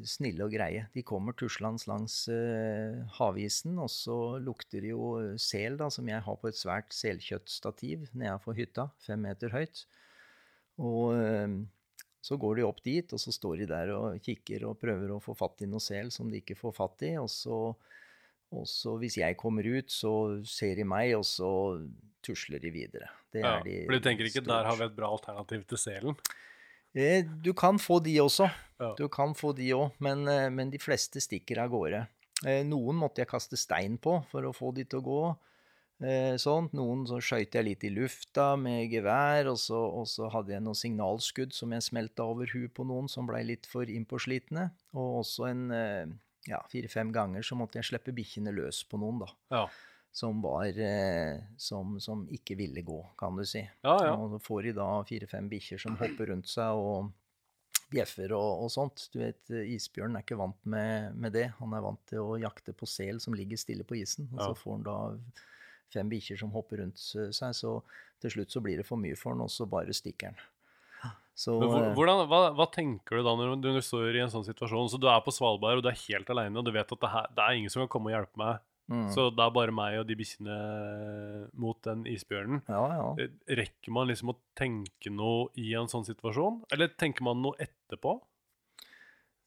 snille 0.06 0.46
og 0.46 0.54
greie. 0.54 0.84
De 0.94 1.02
kommer 1.02 1.34
tuslende 1.34 1.82
langs 1.90 2.22
eh, 2.30 3.00
havisen, 3.18 3.80
og 3.82 3.90
så 3.90 4.38
lukter 4.40 4.86
det 4.86 4.92
jo 4.92 5.10
sel, 5.42 5.76
da, 5.80 5.90
som 5.90 6.08
jeg 6.08 6.22
har 6.24 6.38
på 6.38 6.48
et 6.48 6.60
svært 6.60 6.94
selkjøttstativ 6.94 8.06
nede 8.14 8.38
for 8.44 8.56
hytta, 8.56 8.88
fem 9.02 9.26
meter 9.26 9.52
høyt. 9.56 9.84
Og 10.80 11.12
så 12.20 12.36
går 12.36 12.58
de 12.58 12.66
opp 12.66 12.82
dit, 12.84 13.12
og 13.12 13.20
så 13.20 13.32
står 13.32 13.62
de 13.62 13.68
der 13.70 13.92
og 13.94 14.20
kikker 14.24 14.66
og 14.68 14.78
prøver 14.80 15.14
å 15.14 15.22
få 15.24 15.34
fatt 15.36 15.64
i 15.64 15.68
noe 15.70 15.80
sel 15.82 16.12
som 16.12 16.28
de 16.30 16.42
ikke 16.42 16.58
får 16.58 16.74
fatt 16.76 17.04
i. 17.08 17.14
Og 17.20 17.30
så, 17.32 17.58
og 18.52 18.66
så 18.66 18.96
hvis 18.98 19.16
jeg 19.20 19.36
kommer 19.38 19.66
ut, 19.66 19.90
så 19.90 20.12
ser 20.46 20.74
de 20.76 20.84
meg, 20.84 21.14
og 21.18 21.24
så 21.24 21.50
tusler 22.22 22.60
de 22.60 22.70
videre. 22.74 23.08
Det 23.32 23.40
Ja, 23.44 23.58
er 23.58 23.64
de 23.64 23.76
for 23.86 23.92
du 23.96 24.00
tenker 24.00 24.26
ikke 24.26 24.42
stort 24.42 24.50
der 24.50 24.64
har 24.68 24.76
vi 24.76 24.84
et 24.84 24.96
bra 24.96 25.10
alternativ 25.14 25.66
til 25.70 25.78
selen? 25.78 26.16
Eh, 26.94 27.22
Du 27.42 27.52
kan 27.54 27.78
få 27.78 28.00
de 28.02 28.16
også. 28.20 28.50
Ja. 28.80 28.94
Du 28.98 29.06
kan 29.08 29.34
få 29.34 29.54
de 29.54 29.68
òg, 29.72 29.92
men, 30.00 30.26
eh, 30.28 30.48
men 30.50 30.70
de 30.70 30.78
fleste 30.78 31.20
stikker 31.22 31.58
av 31.62 31.70
gårde. 31.70 32.06
Eh, 32.44 32.62
Noen 32.64 32.96
måtte 32.96 33.18
jeg 33.22 33.28
kaste 33.28 33.56
stein 33.56 33.98
på 33.98 34.24
for 34.30 34.42
å 34.42 34.52
få 34.52 34.74
de 34.74 34.84
til 34.84 34.98
å 35.00 35.04
gå. 35.04 35.36
Eh, 36.02 36.36
Sånt. 36.40 36.72
Noen 36.72 37.06
så 37.06 37.20
skøyt 37.20 37.52
jeg 37.52 37.64
litt 37.64 37.84
i 37.84 37.90
lufta 37.90 38.56
med 38.58 38.90
gevær, 38.90 39.50
og 39.52 39.58
så, 39.58 39.76
og 40.00 40.06
så 40.08 40.30
hadde 40.32 40.48
jeg 40.54 40.62
noen 40.62 40.74
signalskudd 40.74 41.52
som 41.52 41.70
jeg 41.72 41.82
smelta 41.82 42.24
over 42.24 42.46
huet 42.46 42.72
på 42.72 42.86
noen 42.88 43.06
som 43.08 43.26
blei 43.28 43.44
litt 43.44 43.66
for 43.66 43.84
innpåslitne. 43.84 44.70
Og 44.94 45.20
også 45.22 45.50
en 45.50 45.70
eh, 45.70 46.06
ja, 46.48 46.60
fire-fem 46.72 47.12
ganger 47.12 47.44
så 47.46 47.58
måtte 47.58 47.80
jeg 47.80 47.90
slippe 47.90 48.14
bikkjene 48.16 48.52
løs 48.54 48.82
på 48.88 49.00
noen, 49.00 49.22
da. 49.24 49.30
Ja. 49.52 49.64
Som 50.12 50.40
var 50.42 50.66
eh, 50.66 51.38
som, 51.60 51.98
som 52.02 52.24
ikke 52.34 52.56
ville 52.58 52.82
gå, 52.82 52.98
kan 53.18 53.36
du 53.38 53.44
si. 53.46 53.62
Ja, 53.84 53.96
ja. 54.08 54.14
Og 54.16 54.32
så 54.34 54.40
får 54.42 54.68
de 54.68 54.76
da 54.80 54.88
fire-fem 55.06 55.50
bikkjer 55.52 55.82
som 55.84 55.98
hopper 56.00 56.32
rundt 56.32 56.50
seg 56.50 56.80
og 56.80 57.12
bjeffer 57.90 58.34
og, 58.34 58.64
og 58.64 58.72
sånt. 58.74 59.06
Du 59.12 59.20
vet, 59.22 59.42
isbjørnen 59.50 60.18
er 60.18 60.26
ikke 60.26 60.38
vant 60.40 60.58
med, 60.70 61.14
med 61.18 61.34
det. 61.34 61.46
Han 61.60 61.74
er 61.76 61.84
vant 61.84 62.02
til 62.10 62.22
å 62.24 62.38
jakte 62.42 62.74
på 62.74 62.88
sel 62.90 63.22
som 63.22 63.36
ligger 63.38 63.60
stille 63.60 63.86
på 63.86 64.00
isen. 64.00 64.30
Og 64.34 64.42
så 64.42 64.58
får 64.58 64.76
han 64.78 64.86
da 64.86 64.98
fem 65.90 66.10
bikkjer 66.10 66.38
som 66.42 66.52
hopper 66.54 66.82
rundt 66.82 67.00
seg, 67.02 67.54
så 67.56 67.76
til 68.22 68.34
slutt 68.36 68.54
så 68.54 68.62
blir 68.62 68.78
det 68.80 68.86
for 68.86 69.00
mye 69.00 69.18
for 69.18 69.34
han, 69.34 69.42
og 69.42 69.50
så 69.50 69.66
bare 69.70 69.94
stikker 69.96 70.30
han. 70.30 70.42
Så 71.40 71.54
eh, 71.56 71.92
hvordan, 71.96 72.26
hva, 72.28 72.40
hva 72.52 72.66
tenker 72.68 73.16
du 73.16 73.24
da 73.24 73.32
når 73.38 73.54
du, 73.64 73.68
står 73.80 74.18
i 74.18 74.20
en 74.24 74.32
sånn 74.32 74.44
situasjon? 74.44 74.90
Så 74.92 74.98
du 75.00 75.06
er 75.08 75.22
på 75.24 75.32
Svalbard, 75.32 75.78
og 75.80 75.86
du 75.86 75.88
er 75.88 76.00
helt 76.02 76.28
aleine, 76.32 76.58
og 76.60 76.66
du 76.66 76.72
vet 76.74 76.90
at 76.92 77.00
det, 77.00 77.10
her, 77.14 77.30
det 77.36 77.44
er 77.46 77.56
ingen 77.60 77.72
som 77.72 77.84
kan 77.86 77.92
komme 77.94 78.10
og 78.10 78.16
hjelpe 78.18 78.40
meg. 78.42 78.58
mm, 78.92 79.06
Så 79.14 79.28
det 79.32 79.44
er 79.46 79.54
bare 79.56 79.72
meg 79.72 80.00
og 80.02 80.08
de 80.10 80.16
bikkjene 80.20 80.56
mot 81.64 81.78
den 81.86 82.02
isbjørnen. 82.12 82.60
Ja, 82.68 82.82
ja. 82.98 83.06
Eh, 83.24 83.30
Rekker 83.62 83.94
man 83.96 84.10
liksom 84.10 84.34
å 84.34 84.36
tenke 84.58 85.12
noe 85.14 85.48
i 85.56 85.70
en 85.80 85.88
sånn 85.88 86.04
situasjon? 86.04 86.60
Eller 86.76 86.92
tenker 86.92 87.24
man 87.24 87.40
noe 87.40 87.56
etterpå? 87.56 88.18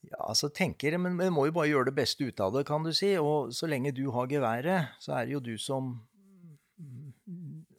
Ja, 0.10 0.18
altså 0.32 0.50
tenker, 0.52 0.98
men 1.00 1.14
man 1.16 1.30
må 1.32 1.46
jo 1.48 1.54
bare 1.56 1.70
gjøre 1.70 1.92
det 1.92 1.96
beste 2.02 2.26
ut 2.26 2.42
av 2.44 2.58
det, 2.58 2.66
kan 2.68 2.84
du 2.84 2.90
si. 2.92 3.14
Og 3.22 3.54
så 3.56 3.70
lenge 3.70 3.94
du 3.96 4.08
har 4.12 4.28
geværet, 4.28 4.98
så 5.00 5.14
er 5.20 5.30
det 5.30 5.38
jo 5.38 5.44
du 5.46 5.54
som 5.62 5.94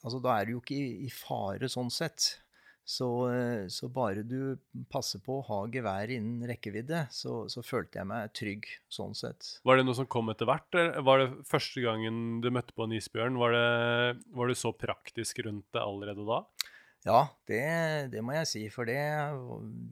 Altså, 0.04 0.18
da 0.20 0.38
er 0.38 0.46
du 0.46 0.54
jo 0.54 0.60
ikke 0.62 0.76
i, 0.76 1.06
i 1.06 1.10
fare 1.12 1.68
sånn 1.68 1.90
sett. 1.92 2.43
Så, 2.84 3.08
eh, 3.32 3.64
så 3.72 3.88
bare 3.88 4.22
du 4.28 4.58
passer 4.92 5.22
på 5.24 5.38
å 5.38 5.44
ha 5.48 5.60
gevær 5.72 6.10
innen 6.12 6.44
rekkevidde, 6.48 7.06
så, 7.14 7.46
så 7.48 7.64
følte 7.64 8.02
jeg 8.02 8.10
meg 8.10 8.34
trygg 8.36 8.68
sånn 8.92 9.16
sett. 9.16 9.54
Var 9.64 9.80
det 9.80 9.86
noe 9.88 9.96
som 9.96 10.08
kom 10.10 10.28
etter 10.32 10.48
hvert? 10.48 10.68
Eller 10.76 11.00
var 11.06 11.22
det 11.22 11.30
første 11.48 11.80
gangen 11.84 12.42
du 12.44 12.50
møtte 12.52 12.76
på 12.76 12.84
en 12.84 12.96
isbjørn? 12.98 13.40
Var, 13.40 13.56
det, 13.56 14.24
var 14.36 14.52
du 14.52 14.58
så 14.58 14.74
praktisk 14.76 15.40
rundt 15.46 15.66
det 15.72 15.80
allerede 15.80 16.28
da? 16.28 16.42
Ja, 17.04 17.18
det, 17.48 17.64
det 18.12 18.20
må 18.24 18.32
jeg 18.32 18.48
si, 18.48 18.62
for 18.72 18.88
det, 18.88 19.00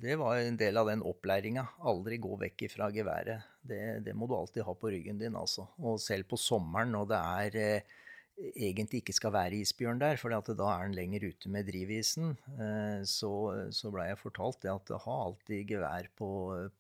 det 0.00 0.14
var 0.20 0.38
en 0.40 0.57
del 0.61 0.78
av 0.81 0.88
den 0.88 1.02
opplæringa. 1.05 1.66
Aldri 1.88 2.16
gå 2.20 2.38
vekk 2.40 2.68
ifra 2.70 2.88
geværet. 2.92 3.48
Det, 3.61 3.83
det 4.05 4.14
må 4.16 4.28
du 4.28 4.37
alltid 4.37 4.64
ha 4.64 4.72
på 4.76 4.92
ryggen 4.94 5.20
din, 5.20 5.37
altså. 5.37 5.66
Og 5.81 6.00
selv 6.00 6.28
på 6.31 6.40
sommeren 6.40 6.92
når 6.96 7.11
det 7.11 7.18
er 7.20 7.59
eh, 7.61 7.98
egentlig 8.38 9.03
ikke 9.03 9.14
skal 9.16 9.35
være 9.35 9.61
isbjørn 9.61 10.01
der, 10.01 10.18
for 10.21 10.33
da 10.33 10.40
er 10.40 10.87
den 10.87 10.97
lenger 10.97 11.29
ute 11.29 11.51
med 11.53 11.68
drivisen, 11.68 12.35
eh, 12.57 13.05
så, 13.09 13.33
så 13.75 13.92
blei 13.92 14.09
jeg 14.09 14.21
fortalt 14.23 14.62
det 14.64 14.73
at 14.73 14.92
ha 15.05 15.18
alltid 15.29 15.71
gevær 15.75 16.09
på, 16.18 16.31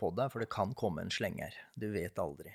på 0.00 0.12
deg, 0.16 0.32
for 0.32 0.42
det 0.42 0.50
kan 0.52 0.74
komme 0.78 1.04
en 1.04 1.12
slenger. 1.12 1.56
Du 1.78 1.90
vet 1.94 2.18
aldri. 2.22 2.54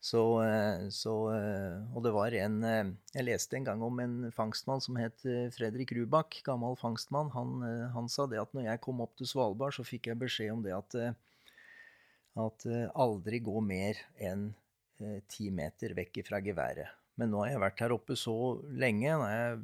Så, 0.00 0.22
eh, 0.46 0.88
så, 0.94 1.14
eh, 1.34 1.78
og 1.92 2.04
det 2.06 2.12
var 2.14 2.34
en 2.38 2.60
Jeg 2.62 3.24
leste 3.26 3.58
en 3.58 3.66
gang 3.66 3.82
om 3.82 3.98
en 4.00 4.18
fangstmann 4.34 4.82
som 4.84 4.98
het 5.00 5.26
Fredrik 5.56 5.92
Rubak, 5.96 6.40
gammel 6.46 6.78
fangstmann. 6.78 7.32
Han, 7.34 7.64
han 7.94 8.12
sa 8.12 8.28
det 8.30 8.40
at 8.40 8.54
når 8.54 8.70
jeg 8.70 8.84
kom 8.84 9.02
opp 9.04 9.16
til 9.18 9.30
Svalbard, 9.30 9.74
så 9.76 9.86
fikk 9.86 10.10
jeg 10.10 10.22
beskjed 10.22 10.54
om 10.54 10.62
det 10.64 10.76
at, 10.76 11.00
at 12.38 12.70
aldri 12.94 13.42
gå 13.42 13.60
mer 13.64 14.00
enn 14.16 14.52
ti 15.30 15.52
meter 15.54 15.92
vekk 15.94 16.24
fra 16.26 16.40
geværet. 16.42 16.97
Men 17.18 17.30
nå 17.34 17.42
har 17.44 17.52
jeg 17.56 17.60
vært 17.66 17.80
her 17.84 17.94
oppe 17.96 18.16
så 18.18 18.34
lenge, 18.78 19.10
nå 19.18 19.24
har 19.26 19.36
jeg 19.36 19.62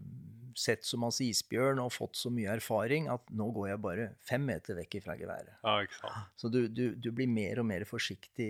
sett 0.58 0.84
så 0.86 0.94
masse 1.02 1.18
isbjørn 1.26 1.80
og 1.82 1.88
fått 1.90 2.14
så 2.14 2.30
mye 2.30 2.52
erfaring 2.54 3.08
at 3.10 3.22
nå 3.34 3.48
går 3.56 3.72
jeg 3.72 3.80
bare 3.82 4.04
fem 4.22 4.44
meter 4.46 4.76
vekk 4.78 5.00
fra 5.02 5.16
geværet. 5.18 5.56
Ja, 5.64 5.72
ikke 5.82 5.96
sant? 5.98 6.28
Så 6.38 6.50
du, 6.54 6.60
du, 6.70 6.84
du 6.94 7.08
blir 7.10 7.26
mer 7.30 7.58
og 7.62 7.66
mer 7.66 7.82
forsiktig 7.90 8.48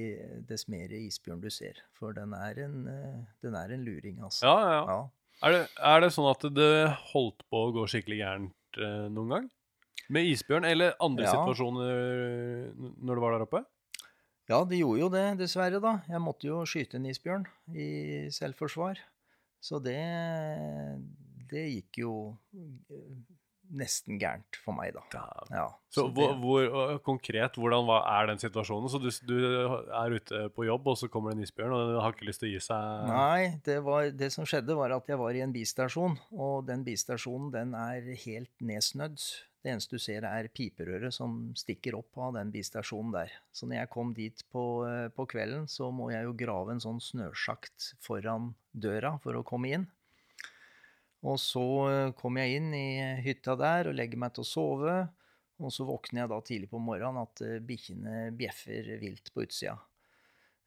dess 0.48 0.66
mer 0.68 0.92
isbjørn 0.92 1.40
du 1.40 1.48
ser. 1.52 1.80
For 1.96 2.12
den 2.16 2.34
er 2.36 2.60
en, 2.66 2.76
eh, 2.92 3.22
den 3.44 3.56
er 3.56 3.72
en 3.72 3.84
luring, 3.88 4.20
altså. 4.24 4.44
Ja, 4.44 4.56
ja, 4.60 4.72
ja. 4.76 4.84
Ja. 4.98 5.02
Er 5.48 5.56
det, 5.56 5.62
er 5.92 6.00
det 6.04 6.12
sånn 6.14 6.28
at 6.30 6.44
det 6.56 6.70
holdt 7.14 7.42
på 7.50 7.62
å 7.66 7.72
gå 7.74 7.86
skikkelig 7.90 8.20
gærent 8.20 8.80
eh, 8.84 9.06
noen 9.12 9.32
gang? 9.38 9.48
Med 10.12 10.28
isbjørn, 10.28 10.66
eller 10.68 10.92
andre 11.00 11.24
Ja. 11.24 11.32
situasjoner 11.32 12.74
når 12.76 13.16
du 13.16 13.20
var 13.24 13.32
der 13.38 13.46
oppe? 13.48 13.64
Ja, 14.50 14.58
det 14.68 14.76
gjorde 14.82 15.00
jo 15.00 15.08
det, 15.12 15.24
dessverre, 15.40 15.78
da. 15.80 15.94
Jeg 16.10 16.20
måtte 16.20 16.48
jo 16.50 16.62
skyte 16.68 16.98
en 17.00 17.06
isbjørn 17.08 17.46
i 17.72 17.86
selvforsvar. 18.34 18.98
Så 19.64 19.78
det, 19.80 19.96
det 21.48 21.62
gikk 21.70 22.02
jo 22.02 22.10
eh, 22.52 23.14
nesten 23.74 24.18
gærent 24.20 24.58
for 24.60 24.76
meg, 24.76 24.92
da. 24.92 25.02
Ja, 25.48 25.64
Så, 25.88 26.02
så 26.02 26.04
hvor, 26.12 26.34
det- 26.34 26.42
hvor, 26.42 26.98
konkret, 27.06 27.56
hvordan 27.56 27.86
var, 27.88 28.04
er 28.20 28.28
den 28.28 28.42
situasjonen? 28.42 28.90
Så 28.92 29.00
du, 29.00 29.08
du 29.24 29.38
er 29.96 30.18
ute 30.18 30.42
på 30.54 30.66
jobb, 30.68 30.92
og 30.92 30.98
så 31.00 31.08
kommer 31.08 31.32
det 31.32 31.38
en 31.40 31.46
isbjørn, 31.48 31.72
og 31.72 31.94
den 31.94 32.02
har 32.04 32.12
ikke 32.12 32.28
lyst 32.28 32.44
til 32.44 32.50
å 32.50 32.52
gi 32.52 32.60
seg? 32.66 33.08
Nei, 33.08 33.40
det, 33.64 33.78
var, 33.86 34.10
det 34.12 34.28
som 34.36 34.44
skjedde 34.48 34.76
var 34.76 34.92
at 34.98 35.08
jeg 35.08 35.20
var 35.24 35.32
i 35.32 35.42
en 35.46 35.56
bistasjon, 35.56 36.18
og 36.36 36.68
den 36.68 36.84
bistasjonen 36.86 37.48
den 37.56 37.72
er 37.80 38.12
helt 38.26 38.52
nedsnødd. 38.60 39.24
Det 39.64 39.72
eneste 39.72 39.96
du 39.96 40.02
ser 40.02 40.26
er 40.28 40.50
piperøret 40.52 41.14
som 41.16 41.38
stikker 41.56 41.96
opp 41.96 42.18
av 42.20 42.34
den 42.36 42.50
bistasjonen 42.52 43.14
der. 43.14 43.30
Så 43.48 43.64
når 43.64 43.78
jeg 43.78 43.92
kom 43.94 44.10
dit 44.12 44.42
på, 44.52 44.64
eh, 44.84 45.08
på 45.08 45.24
kvelden, 45.32 45.64
så 45.72 45.88
må 45.88 46.10
jeg 46.12 46.26
jo 46.26 46.36
grave 46.36 46.74
en 46.74 46.84
sånn 46.84 47.00
snøsjakt 47.00 47.94
foran 48.04 48.52
døra 48.76 49.14
for 49.24 49.40
å 49.40 49.46
komme 49.46 49.72
inn. 49.72 49.88
Og 51.24 51.40
så 51.40 51.64
eh, 51.88 52.12
kom 52.20 52.36
jeg 52.36 52.58
inn 52.58 52.70
i 52.76 52.86
hytta 53.24 53.56
der 53.56 53.88
og 53.88 53.96
legger 53.96 54.20
meg 54.20 54.36
til 54.36 54.44
å 54.44 54.50
sove. 54.52 54.98
Og 55.64 55.72
så 55.72 55.88
våkner 55.88 56.24
jeg 56.24 56.34
da 56.34 56.44
tidlig 56.44 56.68
på 56.68 56.84
morgenen 56.84 57.24
at 57.24 57.40
eh, 57.46 57.60
bikkjene 57.64 58.28
bjeffer 58.36 58.94
vilt 59.00 59.32
på 59.32 59.46
utsida. 59.46 59.78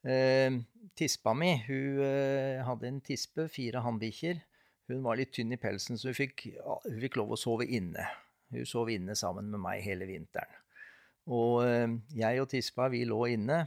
Eh, 0.07 0.57
tispa 0.97 1.37
mi 1.37 1.53
hun 1.67 2.01
eh, 2.01 2.65
hadde 2.65 2.89
en 2.89 3.01
tispe, 3.05 3.45
fire 3.53 3.85
hannbikkjer. 3.85 4.41
Hun 4.89 5.05
var 5.05 5.19
litt 5.19 5.37
tynn 5.37 5.53
i 5.53 5.61
pelsen, 5.61 6.01
så 6.01 6.09
hun 6.09 6.17
fikk, 6.17 6.47
ja, 6.55 6.79
hun 6.87 7.03
fikk 7.03 7.21
lov 7.21 7.37
å 7.37 7.39
sove 7.45 7.67
inne. 7.67 8.09
Hun 8.53 8.67
sov 8.67 8.89
inne 8.91 9.15
sammen 9.17 9.49
med 9.51 9.61
meg 9.63 9.83
hele 9.83 10.07
vinteren. 10.07 10.63
Og 11.27 11.65
eh, 11.67 11.89
jeg 12.15 12.41
og 12.41 12.49
tispa, 12.51 12.87
vi 12.91 13.03
lå 13.07 13.19
inne. 13.33 13.65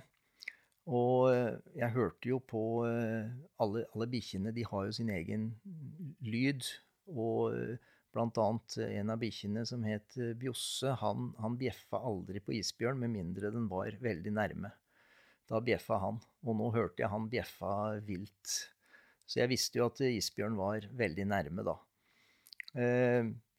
Og 0.91 1.29
eh, 1.33 1.59
jeg 1.77 1.95
hørte 1.97 2.31
jo 2.31 2.41
på 2.41 2.65
eh, 2.89 3.29
alle, 3.61 3.85
alle 3.93 4.09
bikkjene, 4.11 4.55
de 4.57 4.65
har 4.67 4.89
jo 4.89 4.97
sin 4.97 5.13
egen 5.13 5.51
lyd. 6.25 6.65
Og 7.11 7.77
blant 8.15 8.39
annet 8.43 8.79
en 8.87 9.13
av 9.13 9.21
bikkjene 9.21 9.65
som 9.69 9.85
het 9.87 10.17
Bjosse, 10.41 10.95
han, 11.03 11.31
han 11.43 11.59
bjeffa 11.61 12.01
aldri 12.07 12.43
på 12.43 12.57
isbjørn 12.57 12.99
med 13.03 13.13
mindre 13.13 13.53
den 13.55 13.69
var 13.71 13.95
veldig 14.03 14.33
nærme. 14.35 14.73
Da 15.51 15.61
bjeffa 15.63 15.99
han, 15.99 16.21
og 16.47 16.57
nå 16.57 16.71
hørte 16.75 17.03
jeg 17.03 17.11
han 17.11 17.29
bjeffa 17.31 17.75
vilt. 18.07 18.57
Så 19.27 19.43
jeg 19.43 19.51
visste 19.51 19.79
jo 19.79 19.89
at 19.91 20.03
isbjørn 20.07 20.57
var 20.59 20.87
veldig 20.99 21.27
nærme 21.31 21.67
da. 21.67 21.77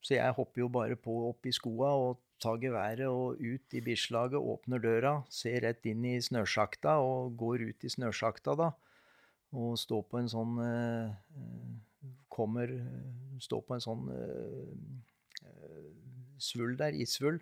Så 0.01 0.15
jeg 0.17 0.33
hopper 0.37 0.63
jo 0.63 0.69
bare 0.73 0.97
på 0.97 1.13
opp 1.29 1.45
i 1.45 1.53
skoa 1.53 1.91
og 1.93 2.21
tar 2.41 2.57
geværet 2.61 3.05
og 3.05 3.37
ut 3.37 3.75
i 3.77 3.83
bislaget, 3.85 4.39
åpner 4.39 4.81
døra, 4.81 5.13
ser 5.29 5.61
rett 5.65 5.85
inn 5.85 6.05
i 6.09 6.17
snøsjakta 6.21 6.97
og 7.05 7.35
går 7.37 7.67
ut 7.69 7.85
i 7.85 7.91
snøsjakta 7.93 8.57
da. 8.57 8.71
Og 9.51 9.77
står 9.77 10.03
på 10.09 10.21
en 10.21 10.29
sånn 10.31 10.59
eh, 10.63 11.09
Kommer 12.31 12.69
Står 13.43 13.65
på 13.67 13.75
en 13.75 13.83
sånn 13.83 14.05
eh, 14.15 14.69
eh, 15.43 15.89
svull 16.41 16.77
der, 16.79 16.95
isvull 16.95 17.41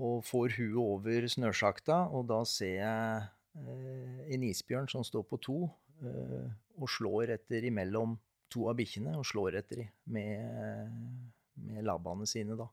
og 0.00 0.24
får 0.24 0.54
huet 0.56 0.78
over 0.80 1.26
snøsjakta, 1.28 2.06
og 2.08 2.24
da 2.30 2.38
ser 2.48 2.78
jeg 2.78 4.30
en 4.32 4.44
isbjørn 4.46 4.88
som 4.88 5.04
står 5.04 5.26
på 5.28 5.38
to, 5.44 5.56
og 6.80 6.88
slår 6.88 7.34
etter 7.34 7.66
imellom 7.68 8.14
to 8.48 8.64
av 8.70 8.78
bikkjene, 8.78 9.12
og 9.18 9.26
slår 9.28 9.58
etter 9.60 9.82
dem 9.82 9.90
med, 10.14 10.94
med 11.66 11.84
labbene 11.86 12.28
sine, 12.28 12.56
da. 12.58 12.68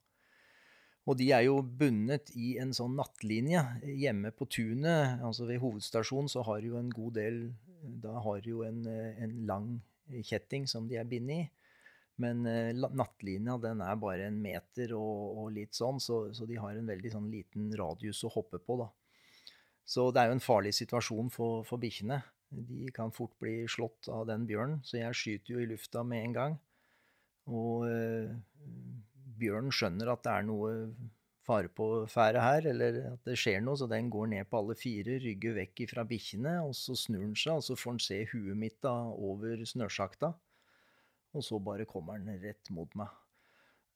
Og 1.07 1.15
de 1.19 1.29
er 1.31 1.45
jo 1.45 1.61
bundet 1.63 2.33
i 2.35 2.57
en 2.59 2.73
sånn 2.75 2.97
nattlinje 2.99 3.61
hjemme 3.85 4.33
på 4.35 4.47
tunet. 4.51 5.21
altså 5.23 5.47
Ved 5.47 5.61
hovedstasjonen 5.63 6.27
så 6.31 6.43
har 6.43 6.65
jo 6.65 6.75
en 6.79 6.89
god 6.91 7.15
del 7.15 7.37
Da 8.03 8.17
har 8.25 8.43
jo 8.43 8.65
en, 8.67 8.81
en 8.87 9.37
lang 9.47 9.69
kjetting 10.11 10.67
som 10.67 10.89
de 10.89 10.99
er 10.99 11.07
bindet 11.07 11.45
i. 11.45 11.67
Men 12.17 12.45
eh, 12.49 12.73
nattlinja 12.73 13.59
den 13.61 13.81
er 13.85 13.99
bare 14.01 14.27
en 14.27 14.39
meter 14.41 14.95
og, 14.97 15.37
og 15.37 15.51
litt 15.53 15.77
sånn, 15.77 16.01
så, 16.01 16.25
så 16.33 16.47
de 16.49 16.57
har 16.57 16.75
en 16.75 16.89
veldig 16.89 17.11
sånn 17.13 17.27
liten 17.29 17.69
radius 17.77 18.23
å 18.25 18.31
hoppe 18.33 18.57
på, 18.57 18.79
da. 18.81 18.89
Så 19.87 20.09
det 20.11 20.23
er 20.23 20.31
jo 20.31 20.39
en 20.39 20.43
farlig 20.43 20.73
situasjon 20.75 21.29
for, 21.31 21.61
for 21.67 21.79
bikkjene. 21.79 22.17
De 22.49 22.89
kan 22.95 23.13
fort 23.13 23.35
bli 23.39 23.61
slått 23.69 24.09
av 24.11 24.25
den 24.27 24.47
bjørnen, 24.49 24.81
så 24.83 24.97
jeg 24.97 25.19
skyter 25.19 25.53
jo 25.53 25.61
i 25.61 25.69
lufta 25.69 26.03
med 26.03 26.25
en 26.25 26.35
gang. 26.35 26.57
Og 27.47 27.85
eh, 27.87 28.33
bjørnen 29.37 29.73
skjønner 29.73 30.11
at 30.13 30.25
det 30.25 30.33
er 30.33 30.47
noe 30.47 30.71
fare 31.47 31.69
på 31.71 31.87
ferde 32.11 32.41
her, 32.43 32.65
eller 32.73 32.97
at 33.13 33.29
det 33.29 33.37
skjer 33.39 33.61
noe, 33.63 33.77
så 33.79 33.87
den 33.89 34.09
går 34.11 34.31
ned 34.33 34.49
på 34.49 34.59
alle 34.59 34.75
fire, 34.79 35.19
rygger 35.23 35.55
vekk 35.61 35.85
fra 35.93 36.03
bikkjene, 36.07 36.57
og 36.67 36.73
så 36.75 36.97
snur 36.97 37.23
den 37.23 37.37
seg, 37.39 37.61
og 37.61 37.63
så 37.63 37.77
får 37.79 37.95
den 37.95 38.03
se 38.03 38.17
huet 38.33 38.59
mitt 38.59 38.81
da 38.83 38.95
over 39.13 39.63
snøsjakta. 39.67 40.33
Og 41.37 41.45
så 41.45 41.59
bare 41.61 41.87
kommer 41.87 42.19
den 42.19 42.41
rett 42.43 42.71
mot 42.73 42.91
meg. 42.99 43.13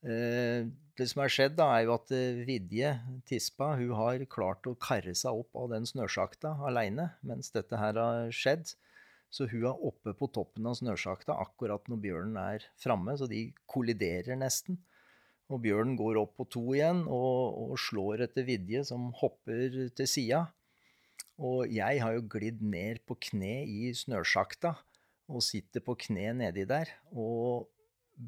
Eh, 0.01 0.65
det 0.97 1.07
som 1.09 1.21
har 1.21 1.33
skjedd, 1.33 1.57
da, 1.59 1.67
er 1.75 1.85
jo 1.85 1.95
at 1.95 2.13
eh, 2.15 2.41
Vidje, 2.47 2.93
tispa, 3.29 3.73
hun 3.77 3.93
har 3.99 4.23
klart 4.31 4.67
å 4.69 4.77
karre 4.81 5.13
seg 5.17 5.43
opp 5.43 5.59
av 5.59 5.71
den 5.75 5.85
snøsjakta 5.89 6.55
aleine 6.67 7.11
mens 7.27 7.53
dette 7.53 7.77
her 7.77 7.99
har 7.99 8.31
skjedd. 8.33 8.73
Så 9.31 9.47
hun 9.47 9.63
er 9.63 9.83
oppe 9.87 10.13
på 10.17 10.27
toppen 10.35 10.67
av 10.67 10.75
snøsjakta 10.75 11.37
akkurat 11.39 11.85
når 11.87 12.01
bjørnen 12.03 12.39
er 12.41 12.65
framme, 12.81 13.15
så 13.15 13.29
de 13.31 13.45
kolliderer 13.71 14.35
nesten. 14.39 14.81
Og 15.51 15.63
bjørnen 15.63 15.97
går 15.99 16.19
opp 16.19 16.35
på 16.39 16.47
to 16.51 16.63
igjen 16.75 17.05
og, 17.07 17.71
og 17.71 17.79
slår 17.79 18.25
etter 18.27 18.45
Vidje, 18.47 18.83
som 18.87 19.09
hopper 19.19 19.89
til 19.95 20.07
sida. 20.07 20.45
Og 21.41 21.71
jeg 21.71 22.03
har 22.03 22.15
jo 22.15 22.27
glidd 22.31 22.61
ned 22.63 23.01
på 23.07 23.17
kne 23.31 23.61
i 23.67 23.91
snøsjakta 23.95 24.75
og 25.31 25.43
sitter 25.43 25.83
på 25.83 25.95
kne 26.07 26.31
nedi 26.43 26.67
der. 26.67 26.91
Og 27.11 27.69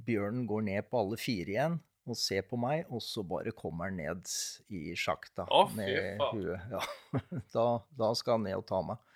bjørnen 0.07 0.47
går 0.49 0.67
ned 0.71 0.87
på 0.89 1.03
alle 1.03 1.19
fire 1.19 1.55
igjen 1.55 1.81
og 2.03 2.19
ser 2.19 2.43
på 2.47 2.57
meg, 2.59 2.83
og 2.91 2.99
så 3.03 3.23
bare 3.23 3.53
kommer 3.55 3.87
han 3.87 3.99
ned 4.01 4.27
i 4.75 4.91
sjakta 4.99 5.45
Å, 5.47 5.61
fy 5.71 5.85
faen. 6.19 6.41
Ja. 6.73 6.81
Da, 7.55 7.67
da 7.95 8.09
skal 8.17 8.39
han 8.39 8.47
ned 8.49 8.59
og 8.59 8.65
ta 8.67 8.81
meg. 8.83 9.12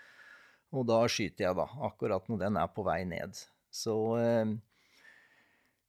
Og 0.78 0.86
da 0.90 1.02
skyter 1.10 1.48
jeg, 1.48 1.58
da, 1.58 1.68
akkurat 1.88 2.28
når 2.30 2.42
den 2.46 2.60
er 2.62 2.72
på 2.74 2.86
vei 2.86 3.02
ned. 3.10 3.40
Så 3.74 3.96
eh, 4.22 4.54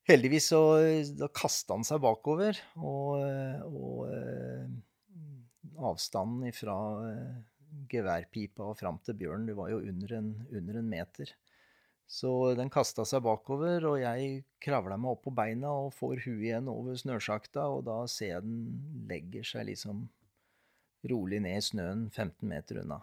heldigvis 0.09 0.51
så 0.53 0.63
da 1.19 1.29
kasta 1.35 1.77
han 1.77 1.87
seg 1.87 2.01
bakover, 2.05 2.59
og, 2.81 3.19
eh, 3.25 3.65
og 3.69 4.09
eh, 4.13 4.71
avstanden 5.89 6.55
fra 6.57 6.79
eh, 7.11 7.37
geværpipa 7.93 8.71
og 8.71 8.79
fram 8.81 9.01
til 9.05 9.19
bjørnen, 9.21 9.49
det 9.51 9.59
var 9.59 9.73
jo 9.73 9.83
under 9.83 10.17
en, 10.19 10.33
under 10.49 10.81
en 10.81 10.91
meter. 10.97 11.35
Så 12.09 12.31
den 12.57 12.71
kasta 12.73 13.05
seg 13.05 13.21
bakover, 13.27 13.85
og 13.85 13.99
jeg 14.01 14.45
kravla 14.65 14.97
meg 14.97 15.13
opp 15.13 15.27
på 15.27 15.35
beina 15.37 15.75
og 15.85 15.93
får 15.93 16.23
huet 16.25 16.47
igjen 16.47 16.71
over 16.73 16.97
snøsjakta, 16.97 17.67
og 17.69 17.85
da 17.91 18.01
ser 18.09 18.39
jeg 18.39 18.47
den 18.47 19.05
legger 19.11 19.45
seg 19.45 19.69
liksom 19.69 20.07
rolig 21.09 21.43
ned 21.45 21.61
i 21.61 21.67
snøen 21.67 22.09
15 22.09 22.49
meter 22.49 22.81
unna. 22.81 23.03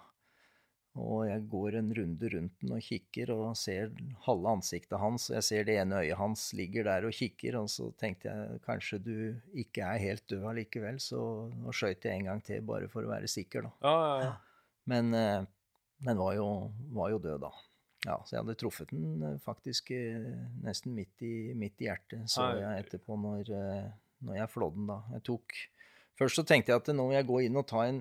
Og 0.95 1.25
jeg 1.27 1.41
går 1.51 1.75
en 1.81 1.89
runde 1.97 2.29
rundt 2.31 2.61
den 2.61 2.71
og 2.71 2.83
kikker 2.85 3.31
og 3.33 3.57
ser 3.59 3.89
halve 4.23 4.53
ansiktet 4.55 4.95
hans. 5.01 5.27
Jeg 5.33 5.43
ser 5.43 5.67
det 5.67 5.75
ene 5.81 5.99
øyet 6.05 6.19
hans 6.21 6.45
ligger 6.55 6.87
der 6.87 7.07
og 7.09 7.17
kikker, 7.17 7.57
og 7.59 7.67
så 7.71 7.89
tenkte 7.99 8.31
jeg 8.31 8.61
kanskje 8.63 9.01
du 9.03 9.15
ikke 9.59 9.83
er 9.83 9.99
helt 10.05 10.23
død 10.31 10.47
allikevel, 10.53 11.01
så 11.03 11.19
nå 11.51 11.75
skøyt 11.75 12.07
jeg 12.07 12.21
en 12.21 12.31
gang 12.31 12.43
til 12.47 12.63
bare 12.63 12.87
for 12.91 13.03
å 13.03 13.11
være 13.11 13.27
sikker, 13.31 13.67
da. 13.67 13.73
Ja, 13.83 13.95
ja, 13.99 14.15
ja. 14.29 14.71
Men 14.87 15.11
eh, 15.19 15.43
den 16.07 16.21
var 16.21 16.37
jo, 16.37 16.49
var 16.95 17.11
jo 17.11 17.19
død, 17.27 17.43
da. 17.43 17.51
Ja, 18.05 18.19
så 18.23 18.35
jeg 18.35 18.43
hadde 18.43 18.57
truffet 18.61 18.91
den 18.93 19.21
eh, 19.25 19.37
faktisk 19.43 19.91
eh, 19.95 20.31
nesten 20.63 20.95
midt 20.95 21.23
i, 21.25 21.51
midt 21.57 21.81
i 21.81 21.89
hjertet, 21.89 22.27
så 22.31 22.51
jeg 22.55 22.85
etterpå 22.85 23.17
når, 23.19 23.51
eh, 23.51 23.87
når 24.27 24.39
jeg 24.39 24.53
flådde 24.53 24.79
den, 24.79 24.91
da. 24.93 24.99
Jeg 25.17 25.25
tok 25.31 25.63
Først 26.15 26.37
så 26.39 26.45
tenkte 26.47 26.71
jeg 26.71 26.79
at 26.79 26.89
nå 26.95 27.09
må 27.09 27.11
jeg 27.11 27.27
gå 27.27 27.41
inn 27.43 27.57
og 27.59 27.65
ta 27.67 27.81
en, 27.89 27.97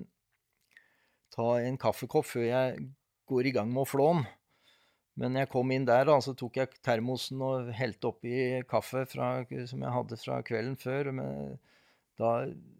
ta 1.35 1.49
en 1.61 1.77
kaffekopp 1.81 2.25
før 2.29 2.45
jeg 2.47 2.87
går 3.29 3.49
i 3.49 3.53
gang 3.57 3.69
med 3.73 3.83
å 3.83 3.89
flå 3.89 4.09
den. 4.15 4.25
Men 5.15 5.37
jeg 5.39 5.47
kom 5.51 5.69
inn 5.71 5.85
der, 5.87 6.03
da, 6.09 6.17
så 6.19 6.33
tok 6.35 6.57
jeg 6.59 6.73
termosen 6.83 7.39
og 7.43 7.69
helte 7.75 8.09
oppi 8.09 8.33
kaffe 8.67 9.05
fra, 9.07 9.29
som 9.69 9.85
jeg 9.85 9.93
hadde 9.95 10.17
fra 10.19 10.41
kvelden 10.43 10.75
før. 10.79 11.11
Men 11.15 11.53
da 12.19 12.31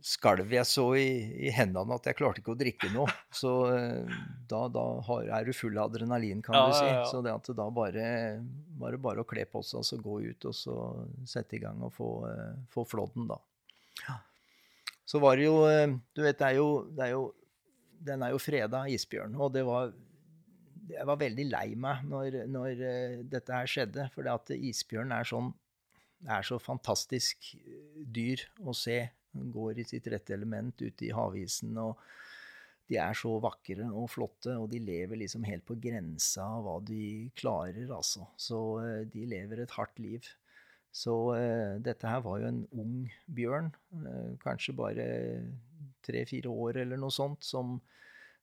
skalv 0.04 0.52
jeg 0.52 0.68
så 0.68 0.84
i, 1.00 1.06
i 1.48 1.52
hendene 1.56 1.96
at 1.96 2.06
jeg 2.08 2.16
klarte 2.20 2.40
ikke 2.44 2.54
å 2.54 2.60
drikke 2.60 2.90
noe. 2.92 3.08
Så 3.36 3.54
eh, 3.72 4.12
da, 4.52 4.62
da 4.72 4.84
har, 5.08 5.32
er 5.40 5.48
du 5.48 5.56
full 5.56 5.80
av 5.80 5.90
adrenalin, 5.94 6.44
kan 6.44 6.56
Ja, 6.60 6.66
du 6.68 6.76
si. 6.76 6.84
ja, 6.88 6.98
ja. 7.02 7.06
Så 7.12 7.24
det 7.24 7.34
at 7.36 7.48
det 7.48 7.56
da 7.60 7.70
bare, 7.76 8.06
bare 8.84 9.00
bare 9.08 9.24
å 9.24 9.28
kle 9.28 9.48
på 9.52 9.64
seg, 9.64 9.88
så 9.88 10.00
gå 10.04 10.20
ut 10.28 10.48
og 10.52 10.56
så 10.60 10.76
sette 11.28 11.56
i 11.56 11.64
gang 11.64 11.80
og 11.88 11.96
få, 11.96 12.10
eh, 12.32 12.54
få 12.76 12.84
flådden, 12.88 13.28
da. 13.32 13.40
Så 15.08 15.20
var 15.24 15.38
det 15.40 15.46
jo 15.48 15.58
eh, 15.70 15.88
Du 16.18 16.24
vet, 16.26 16.36
det 16.40 16.48
er 16.52 16.56
jo, 16.60 16.70
det 16.96 17.04
er 17.08 17.12
jo 17.16 17.26
Den 18.06 18.26
er 18.26 18.34
jo 18.34 18.42
freda, 18.42 18.86
isbjørn. 18.92 19.38
Og 19.42 19.54
det 19.56 19.66
var 19.68 19.94
Jeg 20.86 21.06
var 21.10 21.18
veldig 21.18 21.46
lei 21.50 21.68
meg 21.82 22.04
når, 22.06 22.44
når 22.54 22.82
eh, 22.86 23.22
dette 23.26 23.54
her 23.54 23.70
skjedde, 23.70 24.04
for 24.14 24.28
at 24.30 24.52
isbjørn 24.54 25.16
er 25.16 25.26
sånn 25.26 25.50
er 26.30 26.46
så 26.46 26.60
fantastisk 26.62 27.50
eh, 27.58 28.04
dyr 28.06 28.44
å 28.62 28.74
se. 28.78 29.00
Den 29.36 29.50
går 29.54 29.82
i 29.82 29.88
sitt 29.90 30.06
rette 30.14 30.36
element 30.36 30.80
ute 30.86 31.08
i 31.08 31.14
havisen 31.14 31.74
og 31.82 31.98
de 32.86 33.00
er 33.02 33.18
så 33.18 33.32
vakre 33.42 33.88
og 33.90 34.10
flotte, 34.14 34.54
og 34.62 34.70
de 34.70 34.80
lever 34.84 35.18
liksom 35.24 35.46
helt 35.48 35.66
på 35.66 35.78
grensa 35.82 36.46
av 36.46 36.66
hva 36.68 36.76
de 36.86 37.32
klarer, 37.38 37.88
altså. 37.90 38.28
Så 38.38 38.60
eh, 38.84 39.00
de 39.10 39.26
lever 39.30 39.64
et 39.64 39.74
hardt 39.74 40.02
liv. 40.02 40.28
Så 40.96 41.14
eh, 41.36 41.76
dette 41.84 42.08
her 42.08 42.22
var 42.24 42.40
jo 42.40 42.48
en 42.48 42.62
ung 42.80 43.00
bjørn, 43.36 43.68
eh, 44.00 44.30
kanskje 44.40 44.76
bare 44.78 45.08
tre-fire 46.06 46.52
år 46.52 46.80
eller 46.86 47.02
noe 47.02 47.12
sånt, 47.12 47.44
som 47.44 47.76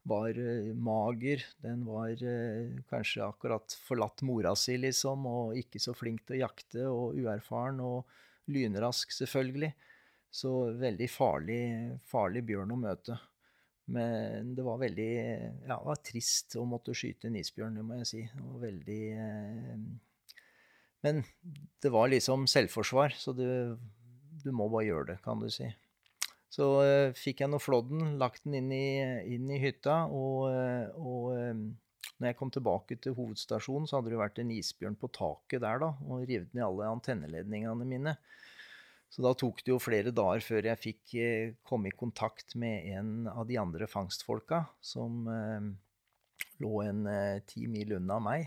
var 0.08 0.36
eh, 0.36 0.72
mager. 0.74 1.46
Den 1.64 1.86
var 1.88 2.12
eh, 2.12 2.74
kanskje 2.90 3.24
akkurat 3.24 3.76
forlatt 3.86 4.24
mora 4.28 4.52
si, 4.58 4.76
liksom, 4.80 5.24
og 5.30 5.56
ikke 5.58 5.80
så 5.80 5.96
flink 5.96 6.26
til 6.26 6.36
å 6.36 6.42
jakte, 6.44 6.86
og 6.90 7.16
uerfaren 7.22 7.80
og 7.84 8.52
lynrask, 8.52 9.14
selvfølgelig. 9.16 9.72
Så 10.32 10.52
veldig 10.80 11.08
farlig, 11.12 11.62
farlig 12.08 12.44
bjørn 12.48 12.72
å 12.72 12.80
møte. 12.84 13.18
Men 13.92 14.52
det 14.56 14.64
var 14.64 14.78
veldig 14.80 15.10
ja, 15.16 15.74
det 15.74 15.84
var 15.88 16.04
trist 16.06 16.54
å 16.56 16.62
måtte 16.68 16.94
skyte 16.96 17.28
en 17.28 17.36
isbjørn, 17.40 17.80
det 17.80 17.84
må 17.84 17.98
jeg 18.00 18.08
si. 18.12 18.22
Det 18.28 18.44
var 18.44 18.64
veldig 18.68 19.02
eh, 19.16 19.84
Men 21.02 21.22
det 21.82 21.90
var 21.90 22.10
liksom 22.12 22.46
selvforsvar, 22.50 23.14
så 23.18 23.34
du, 23.34 23.46
du 24.44 24.50
må 24.54 24.68
bare 24.70 24.86
gjøre 24.86 25.08
det, 25.12 25.18
kan 25.24 25.42
du 25.42 25.48
si. 25.50 25.66
Så 26.52 26.66
uh, 26.84 27.14
fikk 27.16 27.42
jeg 27.42 27.50
nå 27.50 27.58
flådden, 27.62 28.18
lagt 28.20 28.44
den 28.44 28.58
inn 28.60 28.72
i, 28.76 28.86
inn 29.34 29.48
i 29.50 29.60
hytta, 29.62 30.04
og, 30.12 30.52
uh, 30.52 30.92
og 31.00 31.32
um, 31.32 31.64
når 32.18 32.30
jeg 32.30 32.38
kom 32.38 32.52
tilbake 32.54 32.98
til 33.02 33.16
hovedstasjonen, 33.16 33.88
så 33.88 33.98
hadde 33.98 34.12
det 34.12 34.20
vært 34.20 34.40
en 34.42 34.52
isbjørn 34.54 34.98
på 35.00 35.10
taket 35.16 35.64
der, 35.64 35.80
da, 35.82 35.90
og 36.06 36.26
revet 36.28 36.52
ned 36.52 36.66
alle 36.66 36.92
antenneledningene 36.92 37.88
mine. 37.88 38.16
Så 39.12 39.24
da 39.24 39.34
tok 39.36 39.64
det 39.64 39.72
jo 39.74 39.80
flere 39.82 40.12
dager 40.14 40.44
før 40.44 40.70
jeg 40.70 40.80
fikk 40.80 41.16
komme 41.68 41.90
i 41.90 41.96
kontakt 41.96 42.54
med 42.56 42.86
en 42.94 43.26
av 43.28 43.44
de 43.44 43.58
andre 43.60 43.84
fangstfolka, 43.90 44.62
som 44.80 45.26
lå 46.64 46.70
en 46.86 47.02
ti 47.44 47.66
mil 47.68 47.92
unna 47.98 48.16
meg. 48.24 48.46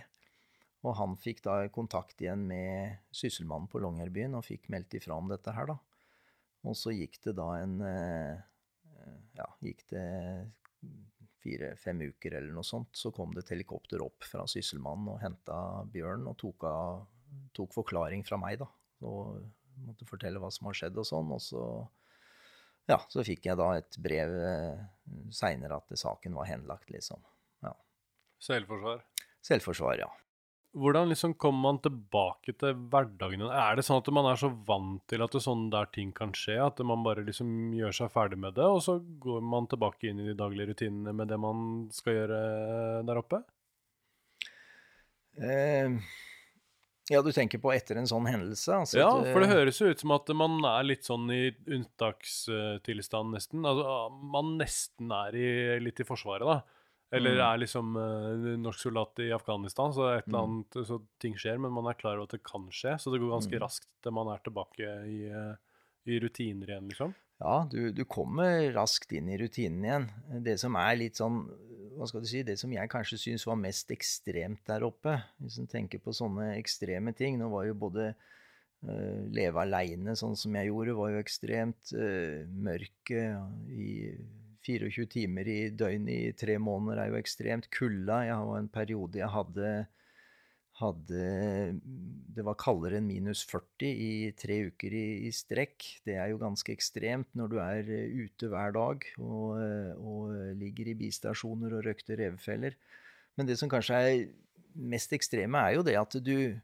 Og 0.85 0.93
han 0.99 1.15
fikk 1.17 1.41
da 1.45 1.57
kontakt 1.73 2.21
igjen 2.21 2.45
med 2.49 2.99
sysselmannen 3.15 3.69
på 3.71 3.81
Longyearbyen 3.81 4.37
og 4.37 4.45
fikk 4.45 4.69
meldt 4.73 4.93
ifra 4.99 5.17
om 5.17 5.31
dette 5.31 5.53
her, 5.55 5.71
da. 5.71 5.79
Og 6.65 6.77
så 6.77 6.93
gikk 6.93 7.19
det 7.25 7.35
da 7.37 7.49
en 7.61 7.79
eh, 7.85 8.37
Ja, 9.37 9.49
gikk 9.65 9.83
det 9.91 10.05
fire-fem 11.45 12.01
uker 12.09 12.37
eller 12.39 12.53
noe 12.55 12.65
sånt, 12.65 12.95
så 12.97 13.11
kom 13.13 13.33
det 13.35 13.43
et 13.43 13.51
helikopter 13.53 14.01
opp 14.01 14.25
fra 14.25 14.47
Sysselmannen 14.49 15.11
og 15.13 15.19
henta 15.21 15.57
Bjørn 15.93 16.25
og 16.31 16.39
tok, 16.41 16.65
av, 16.69 17.03
tok, 17.53 17.75
forklaring 17.75 18.25
fra 18.25 18.39
meg, 18.41 18.57
da. 18.63 18.69
Og 19.05 19.43
måtte 19.85 20.07
fortelle 20.09 20.41
hva 20.41 20.49
som 20.53 20.71
har 20.71 20.79
skjedd 20.79 20.97
og 21.01 21.05
sånn. 21.05 21.33
Og 21.35 21.43
så, 21.43 21.63
ja, 22.89 22.97
så 23.11 23.25
fikk 23.27 23.45
jeg 23.49 23.61
da 23.61 23.71
et 23.77 23.99
brev 24.01 24.33
eh, 24.49 24.83
seinere 25.33 25.81
at 25.81 25.97
saken 26.01 26.37
var 26.39 26.49
henlagt, 26.49 26.89
liksom. 26.93 27.21
Ja. 27.65 27.75
Selvforsvar? 28.49 29.05
Selvforsvar, 29.45 30.01
ja. 30.01 30.09
Hvordan 30.75 31.07
liksom 31.07 31.33
kommer 31.39 31.61
man 31.69 31.77
tilbake 31.79 32.51
til 32.59 32.75
hverdagen? 32.91 33.45
Er 33.47 33.77
det 33.77 33.85
sånn 33.87 34.01
at 34.01 34.09
man 34.11 34.27
er 34.27 34.39
så 34.39 34.49
vant 34.67 35.05
til 35.07 35.23
at 35.23 35.31
det 35.31 35.41
sånn 35.45 35.69
der 35.71 35.87
ting 35.95 36.11
kan 36.15 36.33
skje, 36.35 36.57
at 36.59 36.81
man 36.83 37.05
bare 37.05 37.23
liksom 37.23 37.71
gjør 37.77 37.95
seg 37.95 38.11
ferdig 38.11 38.41
med 38.43 38.57
det, 38.57 38.67
og 38.67 38.81
så 38.83 38.97
går 38.99 39.45
man 39.55 39.69
tilbake 39.71 40.11
inn 40.11 40.19
i 40.19 40.27
de 40.27 40.35
daglige 40.35 40.73
rutinene 40.73 41.15
med 41.15 41.31
det 41.31 41.39
man 41.39 41.63
skal 41.95 42.19
gjøre 42.19 42.41
der 43.07 43.21
oppe? 43.23 43.39
Eh, 45.39 45.95
ja, 47.11 47.21
du 47.21 47.31
tenker 47.35 47.61
på 47.61 47.69
etter 47.75 47.99
en 48.01 48.07
sånn 48.09 48.25
hendelse? 48.27 48.71
Altså 48.73 48.97
ja, 48.97 49.09
for 49.29 49.43
det 49.43 49.51
høres 49.51 49.79
jo 49.79 49.91
ut 49.93 50.01
som 50.01 50.15
at 50.15 50.31
man 50.37 50.57
er 50.65 50.87
litt 50.87 51.05
sånn 51.05 51.29
i 51.31 51.43
unntakstilstand, 51.69 53.35
nesten. 53.35 53.63
Altså, 53.63 54.09
man 54.35 54.55
nesten 54.57 55.13
er 55.13 55.37
i, 55.37 55.49
litt 55.85 56.01
i 56.01 56.07
Forsvaret, 56.07 56.47
da. 56.49 56.74
Eller 57.15 57.37
mm. 57.37 57.43
er 57.47 57.59
liksom 57.61 57.91
uh, 57.97 58.47
norsk 58.61 58.87
soldat 58.87 59.21
i 59.23 59.29
Afghanistan, 59.35 59.93
så, 59.95 60.09
mm. 60.25 60.39
annet, 60.39 60.79
så 60.87 60.99
ting 61.21 61.37
skjer, 61.39 61.59
men 61.61 61.73
man 61.75 61.87
er 61.89 61.99
klar 61.99 62.17
over 62.17 62.27
at 62.27 62.35
det 62.35 62.43
kan 62.47 62.67
skje. 62.73 62.97
Så 63.01 63.13
det 63.13 63.21
går 63.23 63.37
ganske 63.37 63.55
mm. 63.55 63.61
raskt 63.63 63.89
til 64.03 64.15
man 64.15 64.31
er 64.33 64.43
tilbake 64.45 64.97
i, 65.11 65.21
uh, 65.31 65.53
i 66.09 66.19
rutiner 66.23 66.73
igjen, 66.73 66.89
liksom. 66.91 67.15
Ja, 67.41 67.65
du, 67.71 67.89
du, 67.91 68.05
kommer 68.07 68.69
raskt 68.75 69.11
inn 69.15 69.27
i 69.27 69.37
rutinen 69.39 69.83
igjen. 69.83 70.05
Det 70.45 70.55
som 70.61 70.77
er 70.79 70.93
litt 70.95 71.19
sånn 71.19 71.41
Hva 71.95 72.07
skal 72.07 72.23
du 72.23 72.29
si 72.29 72.45
Det 72.47 72.55
som 72.59 72.71
jeg 72.71 72.91
kanskje 72.91 73.19
syns 73.19 73.43
var 73.47 73.59
mest 73.59 73.91
ekstremt 73.91 74.61
der 74.69 74.85
oppe, 74.87 75.17
hvis 75.43 75.57
en 75.59 75.67
tenker 75.67 75.99
på 76.03 76.15
sånne 76.15 76.53
ekstreme 76.55 77.11
ting 77.15 77.35
Nå 77.39 77.49
var 77.51 77.67
jo 77.67 77.75
både 77.75 78.13
uh, 78.13 79.19
leve 79.35 79.65
aleine, 79.65 80.15
sånn 80.15 80.39
som 80.39 80.55
jeg 80.55 80.71
gjorde, 80.71 80.95
var 80.95 81.11
jo 81.11 81.21
ekstremt. 81.25 81.91
Uh, 81.91 82.47
mørket 82.47 83.75
i 83.75 83.91
24 84.65 85.05
timer 85.11 85.49
i 85.49 85.59
døgnet 85.77 86.15
i 86.15 86.37
tre 86.37 86.57
måneder 86.61 87.03
er 87.03 87.11
jo 87.11 87.19
ekstremt. 87.19 87.69
Kulda 87.73 88.23
Jeg 88.25 88.39
har 88.39 88.57
en 88.57 88.71
periode 88.71 89.21
jeg 89.21 89.29
hadde, 89.31 89.73
hadde 90.81 91.25
Det 92.35 92.45
var 92.45 92.57
kaldere 92.59 92.99
enn 92.99 93.07
minus 93.07 93.45
40 93.47 93.85
i 93.89 94.31
tre 94.37 94.59
uker 94.71 94.95
i, 94.97 95.05
i, 95.29 95.31
strekk. 95.35 95.85
Det 96.07 96.17
er 96.17 96.33
jo 96.33 96.41
ganske 96.41 96.73
ekstremt 96.73 97.29
når 97.37 97.53
du 97.53 97.59
er 97.63 97.91
eh, 97.93 98.25
ute 98.25 98.49
hver 98.51 98.75
dag 98.75 99.05
og, 99.19 99.61
eh, 99.61 99.93
og 100.01 100.57
ligger 100.59 100.91
i 100.91 100.97
bistasjoner 101.05 101.77
og 101.77 101.85
røkter 101.87 102.19
revefeller. 102.23 102.75
Men 103.35 103.47
det 103.47 103.59
som 103.59 103.71
kanskje 103.71 104.01
er 104.01 104.27
mest 104.75 105.13
ekstreme, 105.15 105.59
er 105.59 105.77
jo 105.77 105.85
det 105.87 105.95
at 105.99 106.17
du, 106.25 106.57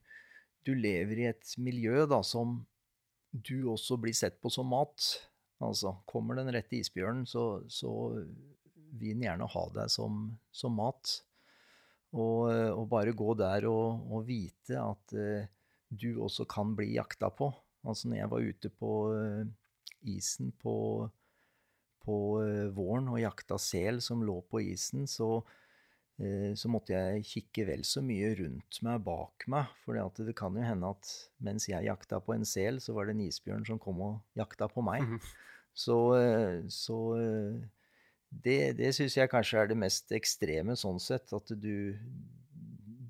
du 0.68 0.74
lever 0.76 1.24
i 1.24 1.30
et 1.32 1.56
miljø 1.62 2.06
da, 2.10 2.22
som 2.26 2.60
du 3.32 3.70
også 3.72 3.96
blir 4.02 4.16
sett 4.16 4.42
på 4.44 4.52
som 4.52 4.68
mat. 4.68 5.14
Altså, 5.62 5.94
kommer 6.10 6.40
den 6.40 6.50
rette 6.54 6.80
isbjørnen, 6.80 7.28
så, 7.30 7.62
så 7.70 7.92
vil 8.98 9.16
den 9.16 9.26
gjerne 9.28 9.50
ha 9.54 9.66
deg 9.76 9.92
som, 9.94 10.24
som 10.56 10.74
mat. 10.78 11.20
Og, 12.12 12.50
og, 12.52 12.86
bare 12.92 13.16
gå 13.16 13.34
der 13.40 13.70
og, 13.70 14.04
og 14.12 14.26
vite 14.28 14.76
at 14.76 15.16
uh, 15.16 15.48
du 15.88 16.20
også 16.24 16.48
kan 16.50 16.74
bli 16.76 16.96
jakta 16.98 17.32
på. 17.32 17.52
Altså 17.88 18.10
når 18.10 18.20
jeg 18.20 18.32
var 18.34 18.50
ute 18.52 18.72
på 18.82 18.92
uh, 19.16 19.46
isen 20.12 20.52
på, 20.60 20.76
på 22.04 22.18
uh, 22.44 22.68
våren 22.76 23.08
og 23.14 23.22
jakta 23.22 23.60
sel 23.62 24.02
som 24.04 24.26
lå 24.28 24.42
på 24.52 24.64
isen, 24.74 25.08
så, 25.08 25.40
så 26.22 26.70
måtte 26.70 26.94
jeg 26.94 27.24
kikke 27.26 27.64
vel 27.66 27.86
så 27.88 28.04
mye 28.06 28.28
rundt 28.38 28.78
meg 28.86 29.00
bak 29.08 29.48
meg. 29.50 29.72
For 29.82 29.98
det 30.20 30.36
kan 30.38 30.54
jo 30.54 30.62
hende 30.62 30.92
at 30.94 31.14
mens 31.42 31.66
jeg 31.72 31.88
jakta 31.88 32.20
på 32.22 32.36
en 32.36 32.46
sel, 32.46 32.78
så 32.84 32.94
var 32.94 33.08
det 33.08 33.16
en 33.16 33.24
isbjørn 33.24 33.66
som 33.66 33.80
kom 33.82 34.04
og 34.06 34.20
jakta 34.38 34.68
på 34.70 34.84
meg. 34.86 35.08
Mhm. 35.08 35.24
Så, 35.74 35.98
eh, 36.18 36.58
så 36.72 36.98
eh, 37.18 37.60
det, 38.32 38.60
det 38.80 38.94
syns 38.96 39.18
jeg 39.18 39.32
kanskje 39.32 39.60
er 39.62 39.72
det 39.72 39.80
mest 39.80 40.12
ekstreme 40.16 40.76
sånn 40.80 41.00
sett. 41.04 41.32
At 41.36 41.52
du, 41.52 41.98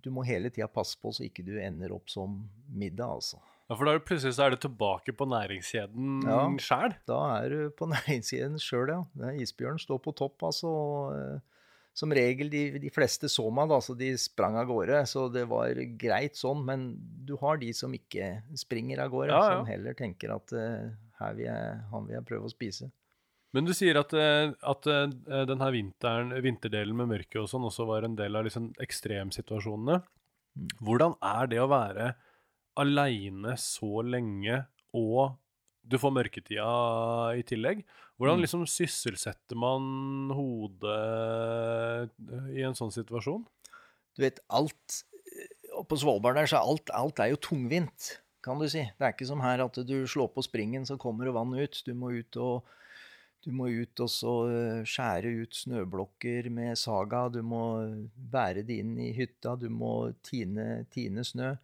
du 0.02 0.12
må 0.14 0.26
hele 0.28 0.52
tida 0.54 0.70
passe 0.72 0.98
på 1.02 1.14
så 1.14 1.26
ikke 1.28 1.46
du 1.48 1.56
ender 1.62 1.94
opp 1.96 2.12
som 2.12 2.44
middag, 2.68 3.20
altså. 3.22 3.42
Ja, 3.72 3.78
For 3.78 3.88
da 3.88 3.94
er 3.94 4.02
du 4.02 4.08
plutselig 4.10 4.36
er 4.44 4.52
du 4.52 4.60
tilbake 4.60 5.14
på 5.16 5.26
næringskjeden 5.32 6.26
ja, 6.28 6.42
sjæl? 6.60 6.98
Da 7.08 7.20
er 7.38 7.54
du 7.54 7.62
på 7.78 7.88
næringskjeden 7.94 8.60
sjøl, 8.60 8.92
ja. 8.92 9.32
Isbjørnen 9.40 9.80
står 9.80 10.02
på 10.04 10.16
topp, 10.18 10.42
altså. 10.50 10.68
Og, 10.68 11.16
eh, 11.16 11.61
som 11.94 12.14
regel, 12.16 12.50
de, 12.52 12.62
de, 12.80 12.92
fleste 12.94 13.28
så 13.30 13.50
meg, 13.54 13.68
da, 13.72 13.82
så 13.84 13.96
de 14.00 14.14
sprang 14.20 14.56
av 14.60 14.70
gårde. 14.70 15.02
Så 15.10 15.26
det 15.34 15.44
var 15.52 15.76
greit 16.00 16.40
sånn. 16.40 16.64
Men 16.68 16.88
du 17.28 17.36
har 17.42 17.60
de 17.62 17.74
som 17.76 17.94
ikke 17.96 18.38
springer 18.60 19.04
av 19.04 19.12
gårde, 19.14 19.36
ja, 19.36 19.44
ja. 19.44 19.60
som 19.60 19.70
heller 19.70 19.98
tenker 19.98 20.34
at 20.38 20.56
uh, 20.56 20.88
her 21.20 21.38
vil 21.38 21.48
jeg, 21.50 21.78
han 21.92 22.08
vil 22.08 22.18
jeg 22.18 22.28
prøve 22.32 22.48
å 22.48 22.54
spise. 22.54 22.92
Men 23.52 23.68
du 23.68 23.74
sier 23.76 24.00
at, 24.00 24.14
eh, 24.16 24.54
at 24.56 24.88
uh, 24.88 25.44
denne 25.44 25.68
vinteren, 25.76 26.32
vinterdelen 26.40 26.96
med 26.96 27.10
mørket 27.12 27.42
og 27.42 27.50
sånn 27.52 27.68
også 27.68 27.84
var 27.90 28.08
en 28.08 28.16
del 28.16 28.40
av 28.40 28.48
liksom 28.48 28.70
ekstremsituasjonene. 28.80 30.00
Mm. 30.56 30.70
Hvordan 30.88 31.18
er 31.28 31.52
det 31.52 31.60
å 31.60 31.68
være 31.72 32.14
aleine 32.80 33.58
så 33.60 34.00
lenge 34.08 34.62
og 34.96 35.36
du 35.82 35.98
får 36.00 36.14
mørketida 36.14 36.72
i 37.38 37.44
tillegg. 37.48 37.82
Hvordan 38.22 38.38
mm. 38.38 38.44
liksom 38.46 38.66
sysselsetter 38.70 39.58
man 39.58 40.30
hodet 40.38 40.98
eh, 42.06 42.52
i 42.60 42.66
en 42.68 42.78
sånn 42.78 42.94
situasjon? 42.94 43.48
Du 44.14 44.22
vet, 44.22 44.38
alt 44.54 45.02
på 45.90 45.98
Svalbard 45.98 46.38
der, 46.38 46.50
så 46.52 46.62
alt, 46.62 46.92
alt 46.94 47.22
er 47.24 47.32
jo 47.32 47.40
tungvint, 47.42 48.12
kan 48.46 48.62
du 48.62 48.68
si. 48.70 48.84
Det 48.98 49.08
er 49.08 49.16
ikke 49.16 49.30
som 49.30 49.42
her 49.42 49.64
at 49.64 49.80
du 49.88 49.96
slår 50.10 50.30
på 50.36 50.44
springen, 50.46 50.86
så 50.86 51.00
kommer 51.02 51.26
det 51.26 51.36
vann 51.36 51.56
ut. 51.58 51.82
Du 51.88 51.94
må 51.98 52.14
ut 52.20 52.38
og 52.42 52.70
du 53.42 53.50
må 53.58 53.72
ut 53.74 54.04
og 54.04 54.10
så 54.14 54.32
eh, 54.54 54.84
skjære 54.86 55.32
ut 55.42 55.58
snøblokker 55.58 56.52
med 56.54 56.78
saga. 56.78 57.26
Du 57.34 57.42
må 57.42 57.64
bære 58.14 58.62
det 58.68 58.78
inn 58.84 58.94
i 59.02 59.10
hytta. 59.18 59.56
Du 59.58 59.66
må 59.74 60.12
tine, 60.26 60.84
tine 60.94 61.26
snø. 61.26 61.56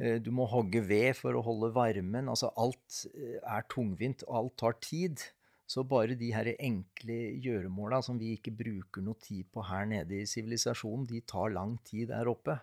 Eh, 0.00 0.16
du 0.24 0.30
må 0.32 0.48
hogge 0.48 0.80
ved 0.88 1.12
for 1.18 1.36
å 1.36 1.44
holde 1.44 1.72
varmen. 1.76 2.30
Altså 2.32 2.48
alt 2.56 3.04
eh, 3.12 3.38
er 3.44 3.68
tungvint, 3.72 4.24
og 4.28 4.38
alt 4.40 4.56
tar 4.64 4.78
tid. 4.80 5.26
Så 5.72 5.86
bare 5.88 6.18
de 6.18 6.28
her 6.34 6.50
enkle 6.52 7.16
gjøremåla 7.40 8.02
som 8.04 8.18
vi 8.20 8.34
ikke 8.36 8.52
bruker 8.58 9.04
noe 9.04 9.16
tid 9.22 9.48
på 9.54 9.64
her 9.64 9.86
nede 9.88 10.18
i 10.20 10.28
sivilisasjonen, 10.28 11.06
de 11.08 11.22
tar 11.24 11.54
lang 11.54 11.78
tid 11.86 12.10
der 12.12 12.28
oppe. 12.28 12.58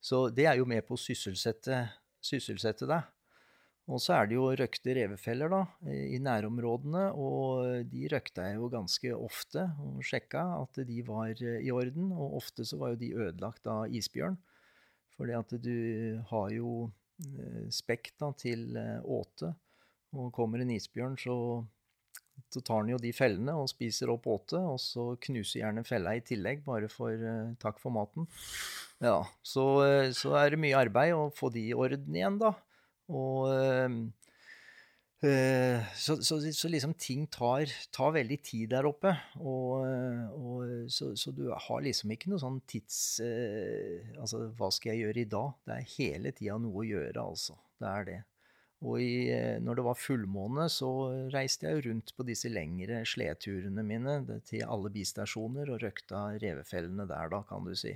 Så 0.00 0.28
det 0.32 0.46
er 0.48 0.56
jo 0.56 0.68
med 0.68 0.86
på 0.86 0.96
å 0.96 1.00
sysselsette, 1.00 1.82
sysselsette 2.24 2.88
deg. 2.88 3.08
Og 3.90 3.98
så 3.98 4.14
er 4.14 4.28
det 4.28 4.36
jo 4.36 4.46
røkte 4.54 4.94
revefeller 4.94 5.50
da, 5.50 5.60
i 5.90 6.20
nærområdene, 6.22 7.08
og 7.18 7.88
de 7.90 8.06
røkta 8.12 8.46
jeg 8.46 8.60
jo 8.60 8.68
ganske 8.70 9.10
ofte 9.16 9.64
og 9.82 10.04
sjekka 10.06 10.44
at 10.60 10.78
de 10.86 11.00
var 11.06 11.34
i 11.34 11.72
orden. 11.74 12.12
Og 12.14 12.38
ofte 12.38 12.64
så 12.68 12.78
var 12.80 12.94
jo 12.94 13.00
de 13.00 13.10
ødelagt 13.18 13.66
av 13.70 13.90
isbjørn, 13.90 14.38
fordi 15.16 15.36
at 15.36 15.56
du 15.64 15.76
har 16.30 16.54
jo 16.54 16.70
eh, 17.26 17.66
spekk 17.74 18.14
da, 18.22 18.30
til 18.38 18.78
eh, 18.78 19.02
åte. 19.02 19.52
Og 20.14 20.30
kommer 20.34 20.62
en 20.62 20.72
isbjørn, 20.74 21.18
så, 21.20 21.34
så 22.52 22.62
tar 22.64 22.84
den 22.84 22.94
jo 22.94 23.00
de 23.02 23.12
fellene 23.14 23.54
og 23.58 23.68
spiser 23.70 24.10
opp 24.12 24.28
åte, 24.30 24.58
og 24.58 24.78
så 24.82 25.10
knuser 25.26 25.62
gjerne 25.62 25.84
fella 25.86 26.14
i 26.16 26.22
tillegg, 26.24 26.64
bare 26.66 26.88
for 26.92 27.12
uh, 27.12 27.52
takk 27.62 27.80
for 27.82 27.94
maten. 27.94 28.28
Ja, 29.02 29.20
så, 29.42 29.64
så 30.16 30.34
er 30.40 30.52
det 30.52 30.60
mye 30.60 30.78
arbeid 30.78 31.14
å 31.16 31.30
få 31.34 31.52
de 31.52 31.70
i 31.70 31.76
orden 31.76 32.16
igjen, 32.16 32.40
da. 32.40 32.54
Og 33.10 33.48
uh, 33.50 34.00
så, 35.20 36.16
så, 36.24 36.38
så, 36.40 36.68
liksom 36.72 36.94
ting 36.96 37.26
tar, 37.28 37.68
tar, 37.92 38.14
veldig 38.16 38.38
tid 38.44 38.70
der 38.72 38.88
oppe. 38.88 39.12
Og, 39.40 39.84
og 40.32 40.88
så, 40.88 41.12
du 41.36 41.50
har 41.52 41.84
liksom 41.84 42.14
ikke 42.16 42.32
noe 42.32 42.40
sånn 42.40 42.62
tids... 42.64 43.20
Altså, 43.20 44.46
hva 44.56 44.70
skal 44.72 44.94
jeg 44.94 45.04
gjøre 45.04 45.20
i 45.20 45.28
dag? 45.36 45.52
Det 45.68 45.76
er 45.76 45.92
hele 45.98 46.32
tida 46.32 46.56
noe 46.62 46.80
å 46.80 46.88
gjøre, 46.88 47.20
altså. 47.20 47.58
Det 47.80 47.92
er 47.92 48.08
det. 48.08 48.18
Og 48.80 49.02
i, 49.04 49.28
når 49.60 49.76
det 49.76 49.82
var 49.84 49.98
fullmåne, 50.00 50.64
så 50.72 50.88
reiste 51.34 51.68
jeg 51.68 51.82
rundt 51.84 52.14
på 52.16 52.24
disse 52.24 52.48
lengre 52.48 53.02
sledturene 53.04 53.84
mine 53.84 54.14
til 54.48 54.64
alle 54.64 54.88
bistasjoner 54.94 55.68
og 55.74 55.82
røkta 55.82 56.30
revefellene 56.40 57.04
der, 57.10 57.28
da, 57.34 57.42
kan 57.48 57.66
du 57.66 57.74
si. 57.76 57.92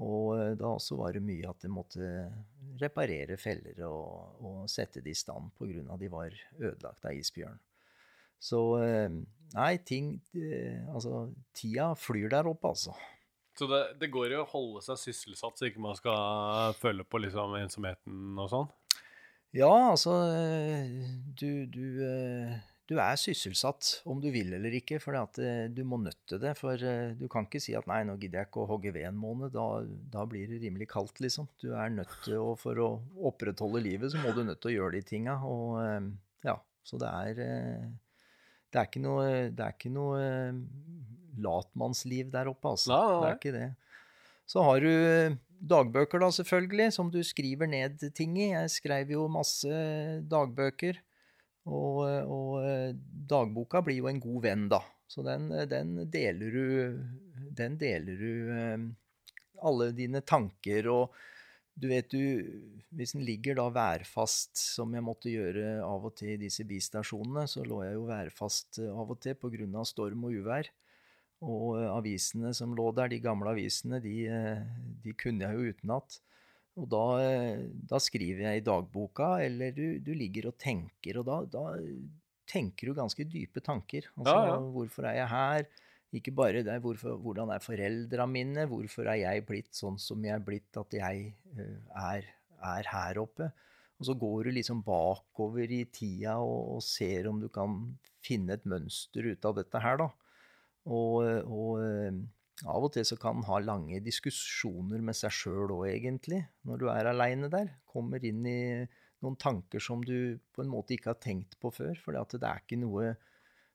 Og 0.00 0.38
eh, 0.38 0.54
da 0.58 0.72
også 0.76 0.96
var 1.00 1.14
det 1.16 1.24
mye 1.24 1.48
at 1.50 1.66
jeg 1.66 1.72
måtte 1.74 2.06
reparere 2.80 3.36
feller 3.40 3.82
og, 3.88 4.40
og 4.40 4.70
sette 4.70 5.02
de 5.04 5.12
i 5.12 5.18
stand 5.18 5.52
pga. 5.58 5.98
de 6.00 6.08
var 6.12 6.36
ødelagt 6.58 7.04
av 7.04 7.16
isbjørn. 7.16 7.60
Så 8.40 8.60
eh, 8.80 9.12
nei, 9.52 9.72
ting 9.84 10.14
eh, 10.32 10.80
Altså, 10.88 11.28
tida 11.52 11.92
flyr 11.98 12.30
der 12.32 12.48
oppe, 12.48 12.72
altså. 12.72 12.96
Så 13.58 13.66
det, 13.68 13.82
det 14.00 14.08
går 14.14 14.32
i 14.32 14.38
å 14.40 14.48
holde 14.48 14.80
seg 14.86 14.96
sysselsatt 15.02 15.58
så 15.58 15.68
ikke 15.68 15.82
man 15.84 15.98
skal 15.98 16.72
føle 16.80 17.04
på 17.04 17.20
liksom 17.20 17.58
ensomheten 17.58 18.38
og 18.40 18.48
sånn? 18.48 18.70
Ja, 19.56 19.70
altså 19.90 20.14
Du, 21.40 21.66
du 21.66 21.84
du 22.90 22.96
er 22.98 23.18
sysselsatt 23.20 24.00
om 24.10 24.18
du 24.18 24.26
vil 24.34 24.50
eller 24.56 24.74
ikke, 24.74 24.98
for 24.98 25.14
eh, 25.14 25.68
du 25.70 25.84
må 25.86 26.00
nøtte 26.02 26.40
det. 26.42 26.56
For 26.58 26.74
eh, 26.74 27.12
du 27.14 27.28
kan 27.30 27.46
ikke 27.46 27.60
si 27.62 27.76
at 27.78 27.86
'nei, 27.86 28.00
nå 28.08 28.16
gidder 28.18 28.40
jeg 28.40 28.48
ikke 28.48 28.64
å 28.64 28.70
hogge 28.72 28.90
ved 28.96 29.06
en 29.06 29.20
måned'. 29.20 29.52
Da, 29.54 29.66
da, 30.10 30.24
blir 30.26 30.50
det 30.50 30.58
rimelig 30.64 30.88
kaldt, 30.90 31.22
liksom. 31.22 31.46
Du 31.62 31.70
er 31.70 31.92
nødt 31.94 32.16
til 32.24 32.40
å 32.42 32.56
For 32.58 32.80
å 32.82 32.88
opprettholde 33.30 33.84
livet, 33.84 34.10
så 34.10 34.18
må 34.18 34.34
du 34.34 34.42
nødt 34.42 34.58
til 34.58 34.72
å 34.72 34.74
gjøre 34.74 34.98
de 34.98 35.04
tinga. 35.06 35.36
Og 35.46 35.78
eh, 35.84 36.08
ja, 36.50 36.56
så 36.82 36.98
det 36.98 37.12
er 37.12 37.38
Det 38.70 38.78
er 38.80 38.90
ikke 38.90 39.04
noe, 39.06 39.28
det 39.54 39.64
er 39.66 39.76
ikke 39.78 39.94
noe 39.94 40.26
latmannsliv 41.38 42.34
der 42.34 42.50
oppe, 42.50 42.74
altså. 42.74 42.90
Nei, 42.90 43.06
nei. 43.06 43.20
Det 43.22 43.30
er 43.30 43.38
ikke 43.38 43.54
det. 43.54 43.70
Så 44.50 44.66
har 44.66 44.82
du 44.82 44.90
dagbøker, 45.60 46.22
da, 46.22 46.30
selvfølgelig, 46.32 46.92
som 46.96 47.10
du 47.12 47.20
skriver 47.26 47.68
ned 47.70 48.00
ting 48.16 48.36
i. 48.38 48.50
Jeg 48.52 48.72
skrev 48.72 49.12
jo 49.14 49.26
masse 49.32 49.70
dagbøker. 50.30 51.00
Og, 51.70 52.06
og, 52.24 52.96
dagboka 53.30 53.82
blir 53.84 54.00
jo 54.00 54.08
en 54.10 54.22
god 54.22 54.40
venn, 54.46 54.64
da. 54.72 54.80
Så 55.10 55.24
den, 55.26 55.50
den 55.68 55.96
deler 56.10 56.54
du 56.54 56.64
Den 57.56 57.74
deler 57.80 58.20
du 58.20 58.52
eh, 58.54 58.84
alle 59.66 59.88
dine 59.92 60.22
tanker 60.22 60.86
og 60.92 61.16
du 61.80 61.88
vet 61.90 62.10
du, 62.12 62.20
Hvis 62.94 63.14
den 63.16 63.24
ligger 63.24 63.56
da 63.58 63.68
værfast, 63.72 64.58
som 64.58 64.94
jeg 64.94 65.04
måtte 65.06 65.32
gjøre 65.32 65.80
av 65.86 66.04
og 66.08 66.14
til 66.18 66.34
i 66.34 66.40
disse 66.40 66.66
bistasjonene, 66.68 67.46
så 67.48 67.62
lå 67.64 67.82
jeg 67.86 67.96
jo 67.96 68.06
værfast 68.08 68.80
eh, 68.82 68.90
av 68.90 69.12
og 69.14 69.20
til 69.22 69.36
pga. 69.38 69.84
storm 69.86 70.26
og 70.28 70.34
uvær. 70.42 70.70
Og 71.40 71.80
eh, 71.80 71.88
avisene 71.88 72.54
som 72.56 72.74
lå 72.76 72.90
der, 72.96 73.12
de 73.12 73.20
gamle 73.24 73.54
avisene, 73.54 74.00
de, 74.04 74.16
de 75.04 75.14
kunne 75.18 75.46
jeg 75.46 75.56
jo 75.56 75.74
utenat. 75.74 76.20
Og 76.80 76.86
da, 76.88 77.04
da, 77.90 77.98
skriver 78.00 78.46
jeg 78.46 78.60
i 78.60 78.64
dagboka, 78.64 79.34
eller 79.44 79.74
du, 79.74 79.98
du 80.00 80.12
ligger 80.16 80.48
og 80.52 80.58
tenker, 80.60 81.18
og 81.20 81.26
da, 81.26 81.40
da, 81.50 81.64
tenker 82.50 82.90
du 82.90 82.96
ganske 82.98 83.26
dype 83.28 83.62
tanker. 83.64 84.08
Altså, 84.16 84.34
ja, 84.34 84.50
ja. 84.52 84.58
hvorfor 84.74 85.06
er 85.08 85.18
jeg 85.20 85.30
her? 85.30 85.66
Ikke 86.18 86.32
bare 86.34 86.64
det, 86.66 86.76
hvorfor, 86.82 87.18
hvordan 87.22 87.52
er 87.54 87.62
foreldra 87.62 88.26
mine? 88.26 88.66
Hvorfor 88.70 89.06
er 89.12 89.20
jeg 89.20 89.44
blitt 89.46 89.70
sånn 89.76 89.98
som 90.02 90.24
jeg 90.26 90.34
er 90.34 90.46
blitt, 90.46 90.70
at 90.78 90.96
jeg 90.96 91.28
er, 91.54 92.30
er, 92.58 92.88
her 92.90 93.20
oppe? 93.22 93.50
Og 94.00 94.08
så 94.08 94.16
går 94.18 94.48
du 94.48 94.56
liksom 94.56 94.80
bakover 94.82 95.70
i 95.70 95.84
tida 95.92 96.38
og, 96.42 96.76
og, 96.76 96.82
ser 96.82 97.28
om 97.30 97.38
du 97.42 97.46
kan 97.52 97.76
finne 98.24 98.56
et 98.56 98.66
mønster 98.68 99.28
ut 99.30 99.46
av 99.46 99.60
dette 99.60 99.84
her, 99.84 100.00
da. 100.00 100.08
Og, 100.88 101.24
og 101.44 102.68
av 102.68 102.86
og 102.86 102.92
til 102.94 103.06
så 103.08 103.16
kan 103.20 103.38
en 103.40 103.48
ha 103.48 103.60
lange 103.62 104.00
diskusjoner 104.04 105.02
med 105.04 105.16
seg 105.16 105.32
sjøl 105.32 105.72
òg, 105.76 105.86
egentlig, 105.92 106.42
når 106.68 106.80
du 106.80 106.88
er 106.92 107.10
aleine 107.10 107.50
der. 107.52 107.72
Kommer 107.88 108.24
inn 108.24 108.44
i 108.48 108.60
noen 109.20 109.36
tanker 109.40 109.82
som 109.84 110.04
du 110.04 110.38
på 110.54 110.64
en 110.64 110.72
måte 110.72 110.96
ikke 110.96 111.12
har 111.12 111.20
tenkt 111.20 111.58
på 111.60 111.72
før. 111.72 111.96
For 112.00 112.16
det 112.16 112.40
er 112.40 112.64
ikke 112.64 112.80
noe 112.80 113.14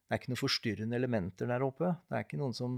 det 0.05 0.13
er 0.13 0.21
ikke 0.21 0.35
noen 0.35 0.43
forstyrrende 0.43 0.97
elementer 0.99 1.49
der 1.49 1.63
oppe. 1.65 1.89
Det 2.05 2.13
er 2.17 2.25
ikke 2.27 2.37
noen 2.37 2.53
som 2.53 2.77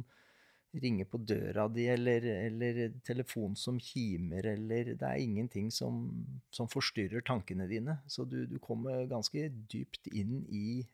ringer 0.77 1.07
på 1.09 1.19
døra 1.27 1.65
di, 1.71 1.87
eller, 1.91 2.23
eller 2.47 2.79
telefon 3.07 3.55
som 3.59 3.79
kimer, 3.81 4.45
eller 4.53 4.93
Det 4.95 5.07
er 5.07 5.23
ingenting 5.23 5.71
som, 5.71 6.05
som 6.51 6.69
forstyrrer 6.71 7.25
tankene 7.27 7.67
dine. 7.67 7.97
Så 8.07 8.23
du, 8.23 8.45
du, 8.47 8.59
kommer 8.63 9.07
ganske 9.11 9.49
dypt 9.71 10.07
inn 10.11 10.45
i 10.47 10.85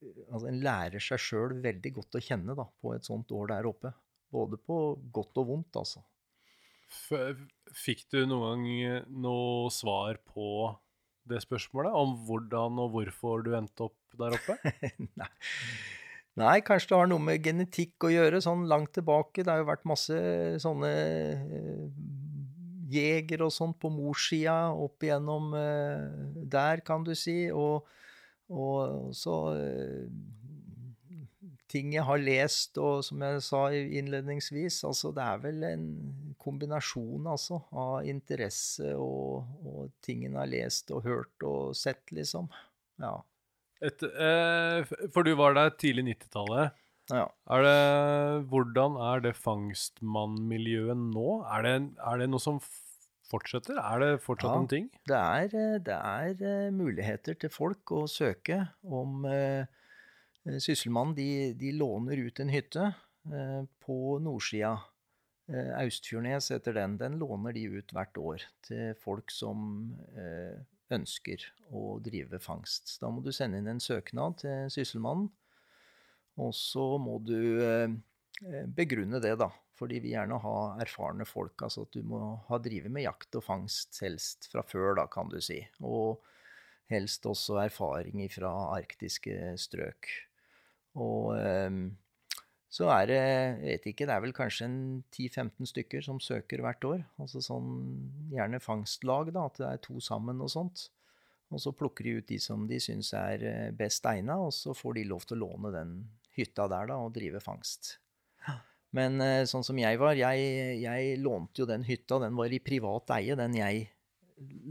Altså, 0.00 0.46
en 0.48 0.60
lærer 0.64 1.02
seg 1.02 1.20
sjøl 1.20 1.58
veldig 1.64 1.92
godt 1.98 2.16
å 2.16 2.22
kjenne 2.24 2.56
da, 2.56 2.64
på 2.80 2.94
et 2.96 3.06
sånt 3.06 3.32
år 3.36 3.50
der 3.52 3.68
oppe. 3.68 3.92
Både 4.30 4.60
på 4.62 4.78
godt 5.12 5.40
og 5.42 5.50
vondt, 5.50 5.80
altså. 5.80 6.04
Fikk 7.76 8.06
du 8.10 8.24
noen 8.26 8.64
gang 8.64 9.10
noe 9.22 9.70
svar 9.74 10.18
på 10.26 10.70
det 11.30 11.42
spørsmålet? 11.44 11.94
Om 11.94 12.16
hvordan 12.26 12.80
og 12.82 12.94
hvorfor 12.96 13.44
du 13.46 13.52
endte 13.58 13.90
opp 13.90 14.18
der 14.18 14.36
oppe? 14.38 14.58
Nei. 15.20 15.30
Nei, 16.40 16.60
kanskje 16.64 16.92
det 16.92 16.98
har 16.98 17.08
noe 17.10 17.22
med 17.22 17.42
genetikk 17.44 18.06
å 18.06 18.12
gjøre, 18.12 18.40
sånn 18.42 18.62
langt 18.70 18.94
tilbake. 18.96 19.42
Det 19.42 19.50
har 19.50 19.60
jo 19.60 19.68
vært 19.68 19.88
masse 19.88 20.16
sånne 20.62 20.90
eh, 20.90 21.88
jeger 22.90 23.42
og 23.44 23.52
sånt 23.54 23.76
på 23.82 23.90
morssida 23.92 24.70
opp 24.72 25.02
igjennom 25.04 25.50
eh, 25.58 26.06
der, 26.54 26.84
kan 26.86 27.04
du 27.06 27.12
si. 27.18 27.50
Og, 27.50 27.88
og 28.50 29.14
så 29.16 29.36
eh, 29.54 30.10
ting 31.70 31.94
jeg 31.94 32.04
har 32.06 32.20
lest, 32.22 32.78
og 32.82 33.04
som 33.06 33.22
jeg 33.22 33.42
sa 33.46 33.62
innledningsvis, 33.72 34.82
altså 34.88 35.12
det 35.14 35.24
er 35.24 35.42
vel 35.44 35.64
en 35.68 35.86
kombinasjon 36.40 37.28
altså, 37.30 37.60
av 37.70 38.08
interesse 38.10 38.94
og, 38.98 39.46
og 39.62 39.92
ting 40.04 40.26
en 40.26 40.40
har 40.40 40.50
lest 40.50 40.90
og 40.94 41.04
hørt 41.06 41.46
og 41.46 41.76
sett, 41.78 42.02
liksom. 42.16 42.50
Ja. 43.00 43.14
Et, 43.80 44.02
eh, 44.02 44.94
for 45.14 45.24
du 45.24 45.32
var 45.38 45.56
der 45.56 45.72
tidlig 45.78 46.10
90-tallet. 46.10 46.76
Ja. 47.10 47.26
Er 47.50 47.64
det, 47.64 47.78
hvordan 48.50 48.98
er 49.02 49.22
det 49.24 49.34
fangstmannmiljøet 49.38 50.98
nå? 51.10 51.40
Er 51.50 51.66
det, 51.66 51.74
er 52.06 52.20
det 52.20 52.28
noe 52.30 52.42
som 52.42 52.60
fortsetter? 53.30 53.78
Er 53.80 54.02
det 54.02 54.10
fortsatt 54.24 54.50
ja, 54.50 54.56
noen 54.58 54.70
ting? 54.70 54.88
Det 55.08 55.18
er, 55.18 55.80
det 55.86 55.98
er, 55.98 56.32
eh, 56.52 56.72
muligheter 56.74 57.38
til 57.40 57.52
folk 57.54 57.94
å 57.96 58.04
søke 58.10 58.62
om 58.84 59.24
eh, 59.30 59.68
Eh, 60.48 60.58
sysselmannen 60.62 61.16
de, 61.16 61.28
de, 61.58 61.72
låner 61.76 62.20
ut 62.24 62.40
en 62.40 62.52
hytte 62.52 62.86
eh, 63.32 63.62
på 63.84 63.98
nordsida. 64.24 64.76
Eh, 65.50 65.72
Austfjordnes 65.82 66.50
heter 66.54 66.76
den. 66.78 66.96
Den 67.00 67.18
låner 67.20 67.56
de 67.56 67.66
ut 67.76 67.92
hvert 67.94 68.20
år 68.20 68.46
til 68.66 68.94
folk 69.02 69.32
som 69.34 69.92
eh, 70.16 70.60
ønsker 70.94 71.44
å 71.76 71.98
drive 72.02 72.40
fangst. 72.42 72.96
Da 73.02 73.12
må 73.12 73.22
du 73.24 73.32
sende 73.36 73.60
inn 73.60 73.70
en 73.70 73.82
søknad 73.82 74.40
til 74.42 74.70
Sysselmannen, 74.72 75.28
og 76.40 76.54
så 76.56 76.94
må 77.02 77.18
du 77.22 77.60
eh, 77.60 77.92
begrunne 78.72 79.20
det, 79.22 79.36
da. 79.42 79.50
Fordi 79.80 80.00
vi 80.04 80.12
gjerne 80.12 80.36
ha 80.42 80.56
erfarne 80.84 81.24
folk. 81.24 81.56
Altså 81.64 81.86
at 81.86 81.96
du 81.96 82.04
må 82.04 82.20
ha 82.50 82.58
drevet 82.60 82.92
med 82.92 83.06
jakt 83.06 83.38
og 83.38 83.46
fangst 83.46 84.02
helst 84.04 84.50
fra 84.52 84.64
før, 84.66 84.92
da, 84.98 85.06
kan 85.08 85.32
du 85.32 85.38
si. 85.40 85.62
Og 85.80 86.20
helst 86.90 87.24
også 87.26 87.62
erfaring 87.62 88.20
fra 88.32 88.52
arktiske 88.76 89.54
strøk. 89.62 90.10
Og 91.00 91.32
um, 91.38 91.84
så 92.70 92.86
er 92.94 93.08
det, 93.10 93.18
jeg 93.18 93.56
vet 93.64 93.86
ikke, 93.90 94.06
det 94.06 94.14
er 94.14 94.22
vel 94.22 94.34
kanskje 94.34 94.68
10-15 94.68 95.70
stykker 95.72 96.04
som 96.06 96.20
søker 96.22 96.62
hvert 96.62 96.86
år. 96.86 97.00
Altså 97.22 97.42
sånn 97.42 97.72
gjerne 98.30 98.60
fangstlag, 98.62 99.32
da, 99.34 99.48
at 99.48 99.58
det 99.58 99.70
er 99.70 99.82
to 99.86 99.98
sammen 100.04 100.42
og 100.44 100.52
sånt. 100.52 100.90
Og 101.50 101.62
så 101.62 101.72
plukker 101.74 102.06
de 102.06 102.20
ut 102.20 102.28
de 102.28 102.38
som 102.42 102.68
de 102.70 102.78
syns 102.82 103.10
er 103.18 103.42
eh, 103.42 103.72
best 103.74 104.06
egna, 104.06 104.38
og 104.38 104.52
så 104.54 104.74
får 104.76 105.00
de 105.00 105.08
lov 105.10 105.26
til 105.26 105.40
å 105.40 105.48
låne 105.48 105.74
den 105.74 105.96
hytta 106.36 106.68
der 106.70 106.92
da, 106.92 107.00
og 107.02 107.16
drive 107.16 107.42
fangst. 107.42 107.96
Men 108.96 109.20
eh, 109.22 109.44
sånn 109.46 109.64
som 109.66 109.78
jeg 109.78 109.98
var, 110.00 110.18
jeg, 110.18 110.46
jeg 110.82 111.18
lånte 111.22 111.62
jo 111.62 111.68
den 111.68 111.84
hytta, 111.86 112.18
den 112.22 112.38
var 112.38 112.50
i 112.50 112.62
privat 112.62 113.12
eie, 113.14 113.36
den 113.38 113.54
jeg 113.58 113.84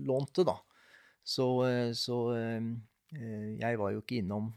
lånte, 0.07 0.43
da. 0.47 0.57
Så, 1.23 1.47
eh, 1.67 1.91
så 1.95 2.17
eh, 2.35 2.67
jeg 3.61 3.79
var 3.79 3.93
jo 3.95 4.03
ikke 4.03 4.19
innom 4.19 4.51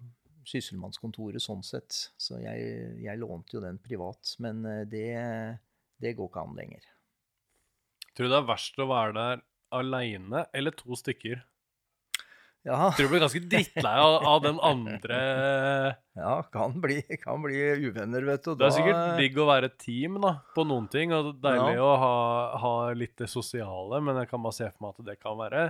sysselmannskontoret 0.49 1.43
sånn 1.43 1.63
sett. 1.63 1.95
Så 2.19 2.41
jeg, 2.43 2.73
jeg 3.05 3.21
lånte 3.21 3.57
jo 3.57 3.63
den 3.63 3.79
privat. 3.83 4.35
Men 4.43 4.65
det, 4.91 5.07
det 6.03 6.17
går 6.19 6.29
ikke 6.33 6.43
an 6.43 6.59
lenger. 6.59 6.89
Tror 8.13 8.27
du 8.27 8.33
det 8.35 8.41
er 8.41 8.49
verst 8.51 8.83
å 8.83 8.89
være 8.91 9.15
der 9.17 9.45
aleine 9.73 10.43
eller 10.53 10.75
to 10.77 10.99
stykker? 10.99 11.45
Ja, 12.63 12.93
Tror 12.95 13.09
du 13.09 13.11
blir 13.11 13.23
ganske 13.25 13.41
drittlei 13.51 13.93
av, 13.99 14.21
av 14.23 14.43
den 14.45 14.59
andre 14.63 15.17
ja 16.15 16.35
kan, 16.55 16.77
bli, 16.81 17.01
kan 17.23 17.43
bli 17.43 17.59
uvenner, 17.89 18.23
vet 18.29 18.45
du. 18.45 18.53
Det 18.55 18.69
er 18.69 18.75
sikkert 18.77 19.17
digg 19.19 19.39
å 19.43 19.47
være 19.49 19.71
et 19.73 19.79
team 19.83 20.21
da, 20.23 20.37
på 20.55 20.63
noen 20.69 20.87
ting, 20.93 21.11
og 21.17 21.33
deilig 21.43 21.73
Ja. 21.75 21.83
å 21.83 21.97
ha, 21.99 22.13
ha 22.63 22.75
litt 22.95 23.17
det 23.19 23.27
sosiale, 23.33 23.99
men 24.05 24.21
jeg 24.21 24.31
kan 24.31 24.45
bare 24.45 24.55
se 24.61 24.69
for 24.71 24.85
meg 24.87 24.95
at 24.95 25.09
det 25.09 25.17
kan 25.19 25.35
være 25.41 25.65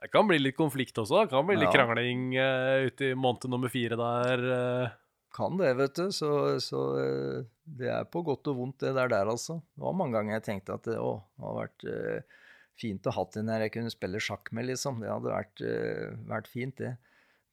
Det 0.00 0.08
kan 0.10 0.26
bli 0.26 0.38
litt 0.40 0.56
konflikt 0.56 0.96
også. 0.98 1.26
Det 1.26 1.30
kan 1.36 1.46
bli 1.46 1.58
litt 1.60 1.68
Ja. 1.68 1.76
krangling 1.76 2.32
uh, 2.40 2.88
ute 2.88 3.12
i 3.12 3.14
måned 3.14 3.46
nummer 3.52 3.68
fire 3.68 3.98
der. 4.00 4.44
Uh. 4.48 4.98
Kan 5.36 5.58
det, 5.60 5.74
vet 5.76 5.94
du. 5.94 6.08
Så, 6.10 6.58
så 6.64 6.80
uh, 6.96 7.44
det 7.62 7.90
er 7.92 8.08
på 8.10 8.24
godt 8.26 8.48
og 8.50 8.56
vondt, 8.64 8.80
det 8.80 8.96
der 8.96 9.12
der, 9.12 9.28
altså. 9.30 9.60
Det 9.76 9.84
var 9.84 9.92
mange 9.94 10.16
ganger 10.16 10.38
jeg 10.40 10.46
tenkte 10.48 10.74
at 10.80 10.88
det, 10.88 10.96
å, 10.98 11.20
det 11.36 11.44
har 11.46 11.58
vært 11.60 11.84
eh, 11.86 12.39
fint 12.80 13.06
å 13.06 13.14
ha 13.14 13.26
en 13.38 13.52
her 13.52 13.66
jeg 13.66 13.74
kunne 13.76 13.92
spille 13.92 14.22
sjakk 14.22 14.50
med, 14.56 14.68
liksom. 14.70 15.02
Det 15.02 15.10
hadde 15.10 15.34
vært, 15.34 15.62
uh, 15.64 16.16
vært 16.30 16.48
fint, 16.50 16.80
det. 16.80 16.94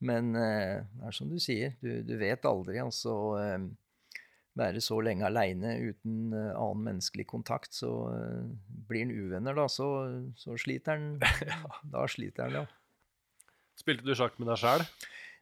Men 0.04 0.32
uh, 0.36 0.80
det 0.80 1.10
er 1.10 1.16
som 1.16 1.30
du 1.30 1.38
sier, 1.42 1.76
du, 1.82 2.00
du 2.06 2.16
vet 2.20 2.48
aldri, 2.48 2.80
altså. 2.82 3.14
uh, 3.36 3.68
være 4.58 4.80
så 4.82 4.96
lenge 5.06 5.22
aleine 5.22 5.76
uten 5.78 6.32
annen 6.34 6.80
menneskelig 6.82 7.28
kontakt, 7.30 7.70
så 7.76 7.92
blir 8.88 9.04
en 9.04 9.12
uvenner, 9.14 9.54
da, 9.54 9.68
så, 9.70 9.86
så 10.34 10.56
sliter 10.58 10.98
en. 10.98 11.12
Da 11.92 12.02
sliter 12.10 12.48
en, 12.48 12.56
ja. 12.64 13.44
Spilte 13.78 14.02
du 14.02 14.16
sjakk 14.18 14.34
med 14.42 14.50
deg 14.50 14.58
sjæl? 14.58 14.82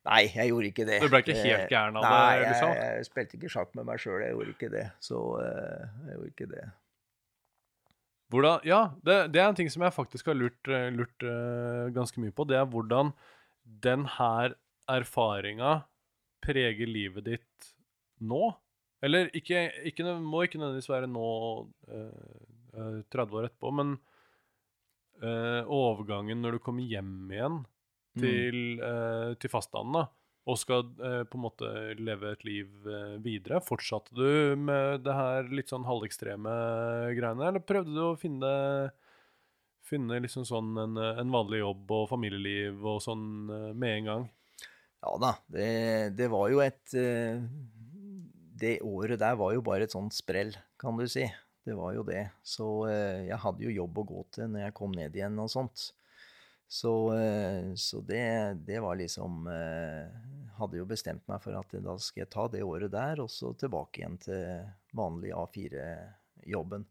Nei, 0.05 0.27
jeg 0.35 0.51
gjorde 0.53 0.69
ikke 0.69 0.85
det. 0.91 0.99
Du 1.01 1.09
ble 1.09 1.23
ikke 1.25 1.39
helt 1.39 1.73
gæren 1.73 1.97
av 1.97 2.05
det, 2.05 2.11
Nei, 2.13 2.35
jeg, 2.45 2.75
jeg 2.77 3.09
spilte 3.09 3.41
ikke 3.41 3.55
sjakk 3.57 3.73
med 3.79 3.89
meg 3.89 4.03
sjøl, 4.05 4.21
jeg 4.21 4.37
gjorde 4.37 4.53
ikke 4.53 4.69
det. 4.75 4.85
Så 5.09 5.23
jeg 5.41 6.19
gjorde 6.19 6.35
ikke 6.35 6.51
det. 6.53 6.67
Hvordan, 8.33 8.65
ja, 8.67 8.81
det, 9.07 9.17
det 9.35 9.41
er 9.41 9.49
en 9.49 9.59
ting 9.59 9.71
som 9.71 9.85
jeg 9.87 9.95
faktisk 9.95 10.31
har 10.31 10.39
lurt, 10.39 10.59
eh, 10.69 10.89
lurt 10.95 11.27
uh, 11.27 11.87
ganske 11.95 12.21
mye 12.23 12.35
på. 12.35 12.47
Det 12.49 12.59
er 12.59 12.67
hvordan 12.71 13.13
den 13.85 14.07
her 14.17 14.57
erfaringa 14.91 15.77
preger 16.43 16.91
livet 16.91 17.27
ditt 17.27 17.71
nå. 18.23 18.51
Eller 19.05 19.31
ikke, 19.37 19.69
ikke, 19.91 20.17
må 20.23 20.43
ikke 20.47 20.59
nødvendigvis 20.59 20.91
være 20.91 21.11
nå 21.11 21.31
eh, 21.93 22.37
eh, 22.75 23.01
30 23.15 23.39
år 23.39 23.49
etterpå, 23.51 23.73
men 23.79 23.97
uh, 25.23 25.63
overgangen 25.71 26.43
når 26.43 26.57
du 26.57 26.65
kommer 26.67 26.87
hjem 26.87 27.17
igjen 27.31 27.65
Mm. 28.17 28.23
til, 28.23 28.81
eh, 28.81 29.35
til 29.37 29.51
fastlandet, 29.53 30.07
da, 30.07 30.09
og 30.47 30.59
skal 30.61 30.85
eh, 31.03 31.23
på 31.27 31.39
en 31.39 31.43
måte 31.43 31.71
leve 31.99 32.31
et 32.37 32.45
liv 32.47 32.87
eh, 32.87 33.17
videre. 33.23 33.59
Fortsatte 33.67 34.15
du 34.15 34.55
med 34.61 35.03
det 35.07 35.17
her 35.17 35.51
litt 35.51 35.73
sånn 35.73 35.87
halvekstreme 35.89 36.55
greiene, 37.19 37.51
eller 37.51 37.65
prøvde 37.67 37.95
du 37.97 38.03
å 38.05 38.19
finne, 38.21 38.53
finne 39.87 40.21
liksom 40.23 40.47
sånn 40.47 40.71
en, 40.85 41.01
en 41.03 41.35
vanlig 41.35 41.65
jobb 41.65 41.97
og 41.99 42.09
familieliv 42.13 42.79
og 42.95 43.03
sånn 43.03 43.27
eh, 43.51 43.73
med 43.75 43.99
en 44.01 44.11
gang? 44.13 44.29
Ja 45.07 45.17
da, 45.23 45.33
det, 45.53 45.71
det 46.19 46.31
var 46.33 46.49
jo 46.51 46.63
et 46.65 46.95
eh, 46.99 47.43
Det 48.57 48.79
året 48.87 49.21
der 49.21 49.37
var 49.39 49.53
jo 49.55 49.67
bare 49.67 49.87
et 49.87 49.95
sånt 49.95 50.15
sprell, 50.17 50.55
kan 50.81 50.97
du 50.97 51.05
si. 51.11 51.27
Det 51.67 51.75
var 51.75 51.93
jo 51.97 52.07
det. 52.07 52.23
Så 52.47 52.87
eh, 52.87 53.27
jeg 53.27 53.43
hadde 53.43 53.67
jo 53.67 53.75
jobb 53.83 53.99
å 53.99 54.07
gå 54.15 54.27
til 54.39 54.53
når 54.53 54.69
jeg 54.69 54.77
kom 54.79 54.95
ned 54.95 55.19
igjen 55.19 55.43
og 55.43 55.51
sånt. 55.51 55.91
Så, 56.67 57.15
eh, 57.15 57.75
så 57.79 58.01
det, 58.03 58.59
det 58.67 58.81
var 58.83 58.99
liksom 58.99 59.47
eh, 59.47 60.09
Hadde 60.57 60.81
jo 60.81 60.87
bestemt 60.89 61.23
meg 61.31 61.43
for 61.45 61.55
at 61.55 61.75
da 61.85 61.95
skal 62.01 62.25
jeg 62.25 62.31
ta 62.33 62.47
det 62.51 62.65
året 62.67 62.91
der, 62.91 63.21
og 63.23 63.29
så 63.31 63.53
tilbake 63.61 64.01
igjen 64.01 64.17
til 64.25 64.65
vanlig 64.97 65.35
A4-jobben. 65.37 66.87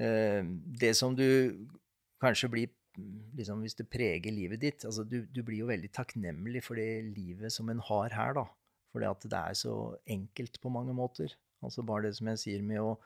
Eh, 0.00 0.40
Det 0.82 0.94
som 0.96 1.14
du 1.14 1.68
kanskje 2.22 2.50
blir 2.50 2.74
liksom 3.38 3.60
Hvis 3.62 3.76
det 3.78 3.84
preger 3.92 4.34
livet 4.34 4.58
ditt 4.58 4.82
altså 4.82 5.04
du, 5.06 5.20
du 5.30 5.44
blir 5.46 5.60
jo 5.60 5.68
veldig 5.68 5.90
takknemlig 5.94 6.64
for 6.66 6.74
det 6.74 7.12
livet 7.14 7.52
som 7.54 7.68
en 7.70 7.78
har 7.78 8.10
her, 8.10 8.32
da. 8.34 8.48
For 8.90 9.04
det 9.04 9.38
er 9.38 9.54
så 9.54 9.74
enkelt 10.08 10.58
på 10.58 10.72
mange 10.72 10.96
måter. 10.96 11.36
Altså 11.62 11.84
bare 11.86 12.08
det 12.08 12.16
som 12.18 12.26
jeg 12.32 12.40
sier 12.42 12.64
med 12.66 12.82
å 12.82 12.96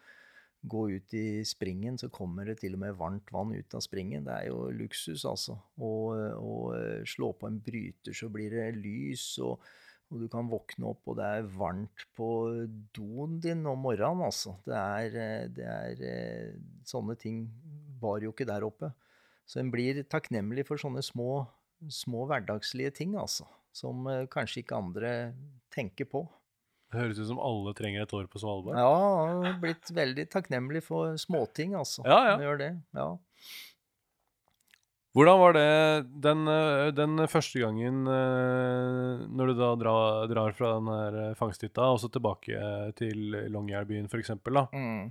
gå 0.62 0.82
ut 0.90 1.14
i 1.14 1.44
springen, 1.44 1.98
så 1.98 2.08
kommer 2.12 2.46
det 2.46 2.60
til 2.60 2.76
og 2.76 2.82
med 2.84 2.98
varmt 2.98 3.30
vann 3.34 3.54
ut 3.54 3.74
av 3.74 3.82
springen. 3.82 4.24
Det 4.26 4.34
er 4.34 4.50
jo 4.50 4.68
luksus, 4.74 5.24
altså. 5.26 5.56
Og 5.82 6.74
eh, 6.76 7.06
slå 7.08 7.32
på 7.38 7.50
en 7.50 7.58
bryter, 7.62 8.14
så 8.14 8.30
blir 8.32 8.54
det 8.54 8.68
lys, 8.78 9.24
og, 9.42 9.64
og 10.12 10.22
du 10.22 10.28
kan 10.30 10.50
våkne 10.50 10.92
opp, 10.92 11.02
og 11.10 11.18
det 11.18 11.30
er 11.38 11.48
varmt 11.56 12.04
på 12.14 12.28
doen 12.94 13.40
din 13.42 13.66
om 13.66 13.82
morgenen, 13.82 14.22
altså. 14.28 14.54
Det 14.66 14.78
er, 14.78 15.18
eh, 15.24 15.48
det 15.56 15.70
er 15.70 16.04
eh, 16.12 16.60
Sånne 16.86 17.14
ting 17.14 17.44
var 18.02 18.22
jo 18.22 18.32
ikke 18.32 18.46
der 18.48 18.64
oppe. 18.66 18.92
Så 19.46 19.60
en 19.60 19.70
blir 19.70 20.00
takknemlig 20.10 20.64
for 20.66 20.78
sånne 20.78 21.02
små, 21.02 21.44
små 21.90 22.26
hverdagslige 22.30 22.94
ting, 23.02 23.18
altså. 23.18 23.48
Som 23.74 24.04
kanskje 24.30 24.60
ikke 24.62 24.78
andre 24.78 25.12
tenker 25.72 26.06
på. 26.10 26.26
Det 26.92 27.00
høres 27.00 27.20
ut 27.22 27.30
som 27.30 27.40
alle 27.40 27.72
trenger 27.76 28.04
et 28.04 28.10
år 28.12 28.26
på 28.28 28.40
Svalbard. 28.42 28.76
Ja, 28.76 28.88
jeg 29.30 29.36
har 29.46 29.60
blitt 29.62 29.92
veldig 29.96 30.26
takknemlig 30.32 30.82
for 30.84 31.16
småting, 31.20 31.72
altså. 31.78 32.04
Ja, 32.04 32.18
ja. 32.28 32.34
Gjør 32.44 32.58
det, 32.60 32.72
ja. 32.98 33.06
Hvordan 35.12 35.40
var 35.42 35.56
det 35.56 35.64
den, 36.24 36.46
eh, 36.48 36.90
den 36.96 37.20
første 37.28 37.60
gangen 37.60 38.06
eh, 38.08 39.24
når 39.28 39.50
du 39.50 39.58
da 39.58 39.72
drar, 39.76 40.28
drar 40.30 40.54
fra 40.56 40.70
den 40.78 40.88
her 40.88 41.18
eh, 41.20 41.34
fangsthytta 41.36 41.90
og 41.92 42.00
så 42.00 42.08
tilbake 42.12 42.60
til 42.96 43.36
Longyearbyen 43.52 44.08
f.eks.? 44.08 44.32
Mm. 44.72 45.10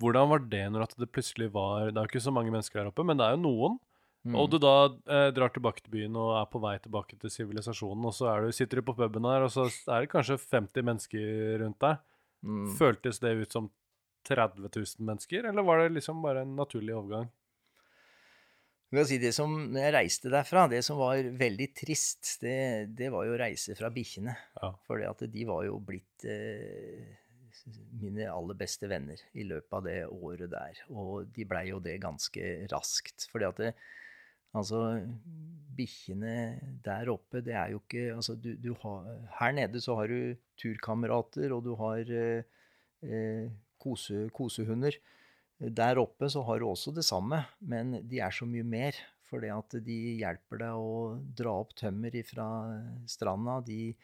Hvordan 0.00 0.32
var 0.32 0.46
det 0.48 0.64
når 0.72 0.86
det 0.96 1.10
plutselig 1.12 1.50
var 1.52 1.90
Det 1.90 2.00
er 2.00 2.06
jo 2.06 2.12
ikke 2.14 2.24
så 2.24 2.32
mange 2.32 2.52
mennesker 2.52 2.80
her 2.80 2.88
oppe, 2.88 3.04
men 3.04 3.20
det 3.20 3.26
er 3.26 3.36
jo 3.36 3.44
noen. 3.44 3.76
Mm. 4.20 4.36
Og 4.36 4.50
du 4.52 4.58
da 4.60 4.74
eh, 5.08 5.30
drar 5.32 5.52
tilbake 5.54 5.80
til 5.80 5.94
byen 5.94 6.16
og 6.20 6.34
er 6.36 6.48
på 6.52 6.60
vei 6.60 6.74
tilbake 6.82 7.16
til 7.20 7.32
sivilisasjonen, 7.32 8.04
og 8.10 8.12
så 8.12 8.28
er 8.34 8.44
du, 8.44 8.52
sitter 8.52 8.80
du 8.80 8.86
på 8.90 8.94
puben 8.98 9.28
her, 9.28 9.46
og 9.46 9.52
så 9.54 9.64
er 9.88 10.04
det 10.04 10.12
kanskje 10.12 10.36
50 10.42 10.84
mennesker 10.90 11.60
rundt 11.62 11.80
deg. 11.80 12.02
Mm. 12.44 12.66
Føltes 12.76 13.20
det 13.22 13.32
ut 13.40 13.56
som 13.56 13.70
30 14.28 14.68
000 14.68 15.06
mennesker, 15.08 15.48
eller 15.48 15.64
var 15.64 15.80
det 15.80 15.94
liksom 15.96 16.20
bare 16.24 16.44
en 16.44 16.52
naturlig 16.58 16.96
overgang? 16.98 17.30
Si 19.06 19.20
det 19.22 19.30
som, 19.32 19.52
når 19.70 19.84
jeg 19.84 19.94
reiste 19.94 20.30
derfra, 20.32 20.64
det 20.68 20.80
som 20.82 20.98
var 20.98 21.22
veldig 21.38 21.68
trist, 21.78 22.40
det, 22.42 22.90
det 22.98 23.12
var 23.14 23.28
jo 23.28 23.36
å 23.36 23.38
reise 23.38 23.76
fra 23.78 23.88
bikkjene. 23.94 24.34
Ja. 24.58 24.72
For 24.88 25.28
de 25.30 25.44
var 25.46 25.62
jo 25.68 25.76
blitt 25.86 26.26
eh, 26.26 27.06
mine 28.00 28.26
aller 28.32 28.58
beste 28.58 28.90
venner 28.90 29.22
i 29.38 29.46
løpet 29.46 29.76
av 29.78 29.86
det 29.86 29.98
året 30.10 30.50
der. 30.50 30.82
Og 30.90 31.30
de 31.30 31.46
blei 31.46 31.68
jo 31.70 31.78
det 31.82 32.00
ganske 32.02 32.50
raskt. 32.72 33.28
Fordi 33.30 33.46
at 33.46 33.62
det, 33.62 33.70
altså 34.56 34.80
Bikkjene 35.76 36.34
der 36.84 37.08
oppe, 37.12 37.40
det 37.44 37.54
er 37.56 37.72
jo 37.72 37.80
ikke 37.80 38.10
altså 38.16 38.34
du, 38.36 38.50
du 38.58 38.74
har, 38.82 39.06
Her 39.38 39.52
nede 39.56 39.80
så 39.80 39.94
har 39.96 40.10
du 40.10 40.34
turkamerater, 40.60 41.54
og 41.56 41.64
du 41.64 41.72
har 41.78 42.10
eh, 42.10 42.42
eh, 43.06 43.46
kose, 43.80 44.28
kosehunder. 44.34 44.98
Der 45.60 46.00
oppe 46.00 46.28
så 46.32 46.42
har 46.44 46.60
du 46.60 46.68
også 46.68 46.92
det 46.96 47.04
samme, 47.04 47.44
men 47.60 48.00
de 48.08 48.20
er 48.20 48.32
så 48.32 48.48
mye 48.48 48.64
mer. 48.66 48.96
Fordi 49.30 49.50
at 49.54 49.76
de 49.86 49.96
hjelper 50.18 50.58
deg 50.58 50.74
å 50.82 50.94
dra 51.38 51.52
opp 51.62 51.76
tømmer 51.78 52.16
fra 52.26 52.46
stranda. 53.08 53.60
De 53.62 53.94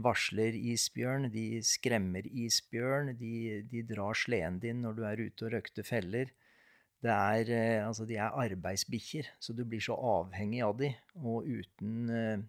varsler 0.00 0.56
isbjørn, 0.56 1.28
de 1.34 1.60
skremmer 1.66 2.24
isbjørn, 2.24 3.12
de, 3.18 3.60
de 3.68 3.82
drar 3.90 4.16
sleden 4.16 4.60
din 4.62 4.80
når 4.84 4.96
du 4.96 5.02
er 5.08 5.24
ute 5.26 5.46
og 5.48 5.52
røkter 5.58 5.86
feller. 5.86 6.32
Det 7.02 7.10
er, 7.10 7.48
eh, 7.50 7.86
altså, 7.86 8.06
de 8.06 8.16
er 8.16 8.36
arbeidsbikkjer, 8.44 9.32
så 9.42 9.54
du 9.56 9.64
blir 9.66 9.82
så 9.82 9.96
avhengig 9.96 10.62
av 10.62 10.76
de. 10.78 10.92
Og 11.18 11.48
uten, 11.48 12.10
eh, 12.14 12.44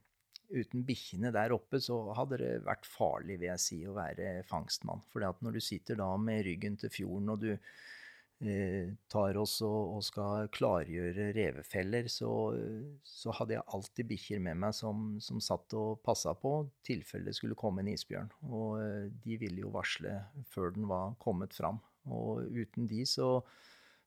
uten 0.53 0.83
bikkjene 0.85 1.31
der 1.33 1.55
oppe 1.55 1.81
så 1.81 1.97
hadde 2.13 2.37
det 2.43 2.51
vært 2.67 2.85
farlig, 2.85 3.39
vil 3.41 3.49
jeg 3.49 3.63
si, 3.63 3.79
å 3.87 3.97
være 3.97 4.43
fangstmann. 4.45 5.01
For 5.09 5.25
når 5.25 5.57
du 5.57 5.63
sitter 5.63 5.97
da 5.97 6.11
med 6.21 6.45
ryggen 6.45 6.77
til 6.77 6.93
fjorden 6.93 7.33
og 7.33 7.41
du 7.41 7.49
eh, 7.55 8.93
tar 9.09 9.41
oss 9.41 9.55
og, 9.65 9.97
og 9.97 10.05
skal 10.05 10.53
klargjøre 10.53 11.31
revefeller, 11.33 12.05
så, 12.11 12.53
så 13.01 13.33
hadde 13.33 13.57
jeg 13.57 13.67
alltid 13.73 14.11
bikkjer 14.13 14.45
med 14.51 14.61
meg 14.67 14.77
som, 14.77 15.15
som 15.17 15.41
satt 15.41 15.73
og 15.79 16.03
passa 16.05 16.37
på 16.37 16.59
tilfelle 16.85 17.31
det 17.31 17.39
skulle 17.39 17.57
komme 17.57 17.81
en 17.81 17.89
isbjørn. 17.95 18.29
Og 18.53 18.77
eh, 18.85 19.11
de 19.25 19.41
ville 19.41 19.65
jo 19.65 19.73
varsle 19.73 20.19
før 20.53 20.77
den 20.77 20.85
var 20.93 21.17
kommet 21.17 21.57
fram. 21.57 21.81
Og 22.05 22.45
uten 22.53 22.85
de 22.85 23.01
så, 23.07 23.39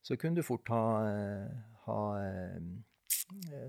så 0.06 0.16
kunne 0.20 0.38
du 0.38 0.46
fort 0.46 0.70
ha, 0.70 0.84
ha 1.88 2.00
eh, 2.22 2.62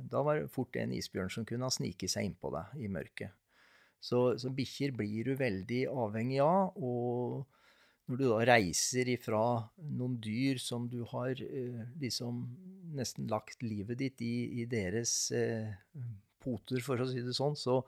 Da 0.05 0.21
var 0.21 0.38
det 0.38 0.51
fort 0.53 0.77
en 0.77 0.93
isbjørn 0.93 1.33
som 1.33 1.45
kunne 1.49 1.65
ha 1.65 1.73
sniket 1.73 2.13
seg 2.13 2.29
innpå 2.29 2.51
deg 2.53 2.85
i 2.85 2.89
mørket. 2.93 3.33
Så, 3.97 4.38
så 4.38 4.51
bikkjer 4.53 4.93
blir 4.93 5.31
du 5.31 5.39
veldig 5.39 5.88
avhengig 5.89 6.43
av. 6.45 6.77
og 6.77 7.47
når 8.07 8.19
du 8.21 8.27
da 8.29 8.43
reiser 8.47 9.09
ifra 9.11 9.41
noen 9.97 10.15
dyr 10.23 10.59
som 10.63 10.85
du 10.88 11.01
har 11.11 11.35
eh, 11.43 11.81
liksom 11.99 12.39
nesten 12.95 13.27
lagt 13.27 13.65
livet 13.65 13.99
ditt 13.99 14.23
i, 14.23 14.61
i 14.61 14.67
deres 14.69 15.11
eh, 15.35 15.73
poter, 16.43 16.79
for 16.83 17.03
å 17.03 17.07
si 17.09 17.23
det 17.25 17.35
sånn. 17.35 17.57
Så, 17.59 17.81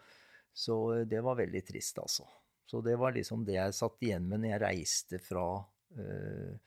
så 0.52 0.76
det 1.08 1.24
var 1.24 1.40
veldig 1.40 1.64
trist, 1.64 2.02
altså. 2.04 2.28
Så 2.70 2.84
det 2.86 2.98
var 3.02 3.16
liksom 3.16 3.46
det 3.48 3.56
jeg 3.56 3.78
satt 3.80 4.04
igjen 4.06 4.28
med 4.30 4.44
når 4.44 4.52
jeg 4.52 4.64
reiste 4.66 5.22
fra 5.24 5.46
eh, 5.96 6.60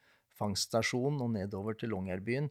fangststasjonen 0.43 1.22
og 1.24 1.32
nedover 1.38 1.78
til 1.78 1.95
Longyearbyen. 1.95 2.51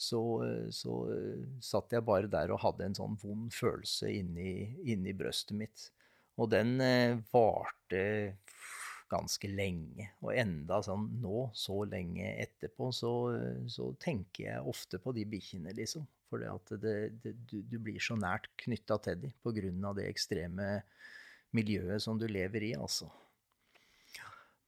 Så, 0.00 0.20
eh, 0.46 0.68
så 0.72 0.94
eh, 1.12 1.40
satt 1.60 1.92
jeg 1.92 2.06
bare 2.08 2.30
der 2.32 2.54
og 2.54 2.62
hadde 2.62 2.86
en 2.86 2.96
sånn 2.96 3.18
vond 3.20 3.50
følelse 3.52 4.08
inni, 4.16 4.52
inni 4.88 5.12
brøstet 5.16 5.58
mitt. 5.60 5.90
Og 6.40 6.48
den 6.54 6.78
eh, 6.80 7.18
varte 7.34 8.04
ganske 9.10 9.50
lenge. 9.50 10.06
Og 10.22 10.32
enda 10.38 10.78
sånn 10.86 11.08
nå, 11.20 11.50
så 11.52 11.82
lenge 11.90 12.30
etterpå, 12.46 12.88
så, 12.94 13.12
så 13.68 13.90
tenker 14.00 14.46
jeg 14.46 14.72
ofte 14.72 15.00
på 15.02 15.12
de 15.16 15.26
bikkjene, 15.28 15.74
liksom. 15.76 16.06
For 16.30 16.46
du, 16.78 17.32
du, 17.50 17.76
blir 17.82 17.98
så 17.98 18.14
nært 18.14 18.46
knytta 18.62 19.00
til 19.02 19.16
dem 19.24 19.32
på 19.42 19.50
grunn 19.56 19.82
av 19.88 19.96
det 19.98 20.06
ekstreme 20.06 20.76
miljøet 21.58 22.04
som 22.04 22.20
du 22.20 22.28
lever 22.30 22.68
i, 22.68 22.76
altså. 22.78 23.10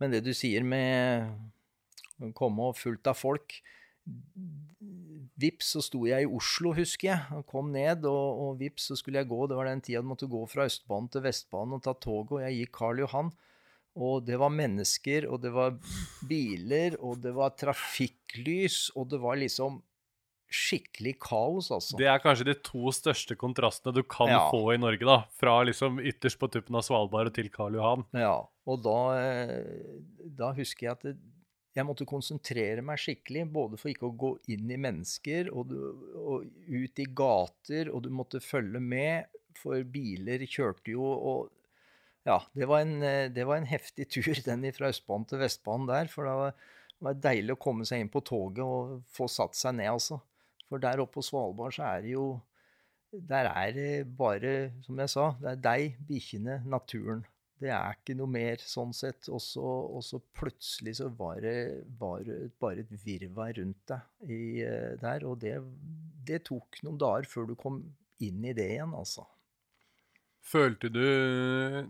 Men 0.02 0.10
det 0.10 0.24
du 0.26 0.32
sier 0.34 0.66
med 0.66 1.30
komme 2.30 2.70
og 2.70 2.76
fullt 2.78 3.06
av 3.10 3.18
folk 3.18 3.58
Vips, 5.42 5.72
så 5.76 5.82
sto 5.84 6.00
jeg 6.08 6.24
i 6.26 6.30
Oslo, 6.30 6.72
husker 6.76 7.08
jeg. 7.12 7.20
og 7.36 7.44
Kom 7.50 7.70
ned, 7.74 8.04
og, 8.08 8.40
og 8.44 8.56
vips, 8.60 8.88
så 8.90 8.96
skulle 8.98 9.22
jeg 9.22 9.30
gå. 9.30 9.38
Det 9.50 9.56
var 9.58 9.68
den 9.70 9.82
tida 9.84 10.02
du 10.02 10.08
måtte 10.10 10.28
gå 10.30 10.40
fra 10.50 10.66
Østbanen 10.68 11.08
til 11.12 11.22
Vestbanen 11.24 11.76
og 11.78 11.84
ta 11.86 11.94
toget, 11.94 12.32
og 12.36 12.42
jeg 12.44 12.58
gikk 12.60 12.72
Karl 12.80 13.02
Johan. 13.04 13.30
Og 13.92 14.24
det 14.26 14.38
var 14.40 14.52
mennesker, 14.54 15.26
og 15.30 15.42
det 15.44 15.52
var 15.54 15.74
biler, 16.28 16.96
og 16.98 17.20
det 17.24 17.34
var 17.36 17.54
trafikklys, 17.60 18.88
og 18.96 19.10
det 19.12 19.20
var 19.22 19.38
liksom 19.40 19.80
skikkelig 20.52 21.14
kaos, 21.24 21.70
altså. 21.72 21.96
Det 21.96 22.08
er 22.12 22.20
kanskje 22.20 22.44
de 22.50 22.54
to 22.66 22.90
største 22.92 23.36
kontrastene 23.40 23.94
du 23.96 24.02
kan 24.04 24.28
Ja. 24.28 24.42
få 24.52 24.74
i 24.74 24.80
Norge, 24.80 25.04
da. 25.08 25.22
Fra 25.40 25.62
liksom 25.64 25.96
ytterst 26.00 26.38
på 26.42 26.50
tuppen 26.52 26.76
av 26.76 26.84
Svalbard 26.84 27.30
og 27.30 27.34
til 27.38 27.48
Karl 27.48 27.78
Johan. 27.78 28.04
Ja, 28.12 28.34
og 28.68 28.82
da, 28.84 28.98
eh, 29.16 30.02
da 30.28 30.52
husker 30.52 30.88
jeg 30.90 30.92
at 30.92 31.06
det, 31.08 31.14
jeg 31.72 31.88
måtte 31.88 32.08
konsentrere 32.08 32.84
meg 32.84 33.00
skikkelig, 33.00 33.46
både 33.52 33.78
for 33.80 33.92
ikke 33.92 34.10
å 34.10 34.16
gå 34.18 34.32
inn 34.52 34.68
i 34.72 34.80
mennesker 34.80 35.48
og, 35.54 35.72
du, 35.72 35.78
og 36.20 36.44
ut 36.68 37.00
i 37.00 37.08
gater, 37.08 37.88
og 37.92 38.04
du 38.04 38.10
måtte 38.12 38.42
følge 38.44 38.82
med, 38.82 39.32
for 39.56 39.80
biler 39.88 40.44
kjørte 40.48 40.92
jo, 40.92 41.04
og 41.04 41.50
ja, 42.28 42.38
det 42.54 42.68
var 42.70 42.84
en, 42.84 43.00
det 43.34 43.46
var 43.48 43.58
en 43.58 43.68
heftig 43.68 44.06
tur, 44.12 44.36
den 44.48 44.68
fra 44.76 44.92
Østbanen 44.92 45.26
til 45.30 45.42
Vestbanen 45.42 45.88
der, 45.90 46.12
for 46.12 46.28
da 46.28 46.52
var 47.02 47.16
det 47.16 47.24
deilig 47.24 47.56
å 47.56 47.62
komme 47.62 47.86
seg 47.88 48.04
inn 48.04 48.12
på 48.12 48.22
toget 48.26 48.62
og 48.62 49.00
få 49.10 49.26
satt 49.30 49.58
seg 49.58 49.76
ned, 49.80 49.90
altså. 49.94 50.20
For 50.68 50.80
der 50.80 51.02
oppe 51.02 51.18
på 51.18 51.26
Svalbard 51.26 51.74
så 51.76 51.84
er 51.84 52.04
det 52.04 52.14
jo 52.14 52.26
Der 53.12 53.44
er 53.44 53.72
det 53.76 53.88
bare, 54.16 54.70
som 54.86 54.96
jeg 55.02 55.10
sa, 55.12 55.24
det 55.42 55.50
er 55.50 55.58
deg, 55.66 55.96
bikkjene, 56.08 56.62
naturen. 56.64 57.26
Det 57.62 57.70
er 57.70 57.98
ikke 57.98 58.16
noe 58.18 58.30
mer 58.32 58.62
sånn 58.66 58.92
sett. 58.96 59.28
Og 59.30 59.42
så, 59.42 60.20
plutselig 60.34 60.96
så 60.98 61.10
var 61.14 61.42
det, 61.44 61.56
var 62.00 62.24
det 62.26 62.38
bare 62.62 62.82
et 62.82 62.94
virvar 63.04 63.52
rundt 63.58 63.92
deg 63.92 64.32
i, 64.32 64.42
eh, 64.66 64.94
der. 65.02 65.26
Og 65.28 65.38
det, 65.42 65.58
det 66.26 66.42
tok 66.48 66.82
noen 66.82 66.98
dager 67.00 67.28
før 67.30 67.52
du 67.52 67.54
kom 67.58 67.82
inn 68.22 68.42
i 68.46 68.54
det 68.56 68.68
igjen, 68.74 68.94
altså. 68.94 69.26
Følte 70.42 70.90
du, 70.90 71.02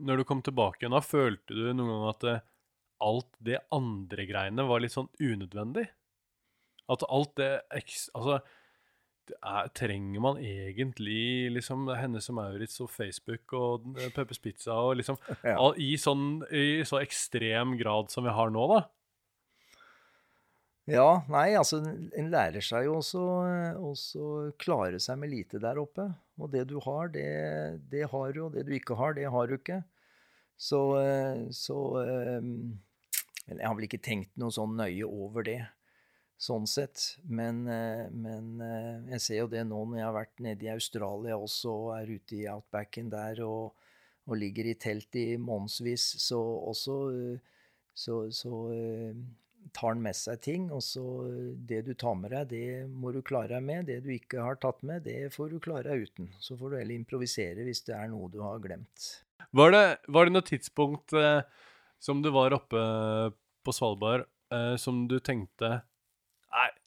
når 0.04 0.20
du 0.20 0.28
kom 0.28 0.42
tilbake 0.44 0.82
igjen, 0.82 0.92
da, 0.92 1.00
følte 1.04 1.56
du 1.56 1.70
noen 1.72 1.88
gang 1.94 2.08
at 2.10 2.26
eh, 2.28 2.42
alt 3.02 3.30
det 3.42 3.62
andre 3.72 4.26
greiene 4.28 4.66
var 4.68 4.84
litt 4.84 4.94
sånn 4.94 5.08
unødvendig? 5.18 5.86
At 6.92 7.04
alt 7.08 7.32
det. 7.40 7.52
Altså, 7.72 8.42
er, 9.30 9.68
trenger 9.78 10.22
man 10.24 10.40
egentlig 10.42 11.52
liksom 11.54 11.86
Hennes 11.94 12.26
og 12.32 12.36
Maurits 12.40 12.80
og 12.82 12.90
Facebook 12.90 13.54
og 13.54 13.86
eh, 14.00 14.10
Peppers 14.14 14.40
Pizza 14.42 14.74
og 14.74 14.96
liksom 14.98 15.20
Ja. 15.46 15.54
all, 15.54 15.76
i, 15.78 15.94
sånn, 16.00 16.42
I 16.50 16.82
så 16.88 16.98
ekstrem 17.02 17.76
grad 17.80 18.10
som 18.10 18.26
vi 18.26 18.34
har 18.34 18.50
nå, 18.50 18.66
da? 18.74 18.82
Ja, 20.90 21.22
nei, 21.30 21.52
altså 21.54 21.78
en 21.86 22.30
lærer 22.32 22.64
seg 22.64 22.88
jo 22.88 22.96
også, 22.98 23.20
også 23.78 24.28
klare 24.58 24.98
seg 25.00 25.20
med 25.20 25.30
lite 25.30 25.60
der 25.62 25.78
oppe. 25.78 26.08
Og 26.42 26.50
det 26.50 26.64
du 26.72 26.80
har, 26.82 27.12
det, 27.14 27.26
det 27.92 28.08
har 28.10 28.32
du, 28.34 28.40
og 28.48 28.56
det 28.56 28.64
du 28.66 28.72
ikke 28.74 28.96
har, 28.98 29.14
det 29.14 29.28
har 29.30 29.46
du 29.46 29.54
ikke. 29.60 29.78
Så, 30.58 30.80
eh, 30.98 31.44
så 31.54 31.78
eh, 32.02 32.50
jeg 33.52 33.62
har 33.62 33.76
vel 33.78 33.86
ikke 33.86 34.02
tenkt 34.02 34.34
noe 34.40 34.50
sånn 34.54 34.74
nøye 34.78 35.06
over 35.06 35.46
det, 35.46 35.60
sånn 36.42 36.66
sett. 36.70 37.04
Men, 37.30 37.62
eh, 37.70 38.08
men 38.10 38.56
eh, 38.64 39.12
jeg 39.14 39.24
ser 39.26 39.40
jo 39.42 39.50
det 39.52 39.62
nå 39.68 39.84
når 39.86 40.00
jeg 40.00 40.08
har 40.08 40.16
vært 40.16 40.42
nede 40.46 40.66
i 40.66 40.72
Australia 40.74 41.38
også, 41.38 41.76
og 41.86 41.92
er 42.00 42.16
ute 42.16 42.40
i 42.40 42.48
outbacken 42.50 43.12
der 43.12 43.44
og, 43.46 43.76
og 44.26 44.38
ligger 44.38 44.70
i 44.70 44.78
telt 44.80 45.18
i 45.18 45.28
månedsvis, 45.40 46.08
så 46.22 46.40
også 46.72 46.98
eh, 47.12 47.48
så, 47.92 48.22
så 48.32 48.58
tar 49.76 49.90
han 49.90 50.00
med 50.00 50.16
seg 50.16 50.38
ting, 50.40 50.62
og 50.72 50.80
så 50.80 51.02
det 51.68 51.82
du 51.84 51.90
tar 51.92 52.14
med 52.16 52.32
deg, 52.32 52.46
det 52.48 52.86
må 52.88 53.12
du 53.12 53.18
klare 53.20 53.52
deg 53.52 53.66
med. 53.66 53.84
Det 53.90 53.98
du 54.00 54.08
ikke 54.14 54.40
har 54.40 54.56
tatt 54.62 54.80
med, 54.80 55.04
det 55.04 55.28
får 55.34 55.52
du 55.52 55.58
klare 55.60 55.90
deg 55.90 56.08
uten. 56.08 56.30
Så 56.40 56.56
får 56.56 56.72
du 56.72 56.78
heller 56.78 56.96
improvisere 56.96 57.66
hvis 57.66 57.84
det 57.84 57.92
er 57.98 58.08
noe 58.08 58.32
du 58.32 58.40
har 58.40 58.62
glemt. 58.64 59.10
Var 59.52 59.74
det, 59.76 59.84
var 60.08 60.24
det 60.24 60.32
noe 60.32 60.48
tidspunkt 60.48 61.12
eh, 61.20 61.44
som 62.00 62.24
du 62.24 62.32
var 62.32 62.56
oppe 62.56 62.80
på 63.62 63.76
Svalbard, 63.76 64.24
eh, 64.56 64.74
som 64.80 65.04
du 65.10 65.18
tenkte 65.20 65.82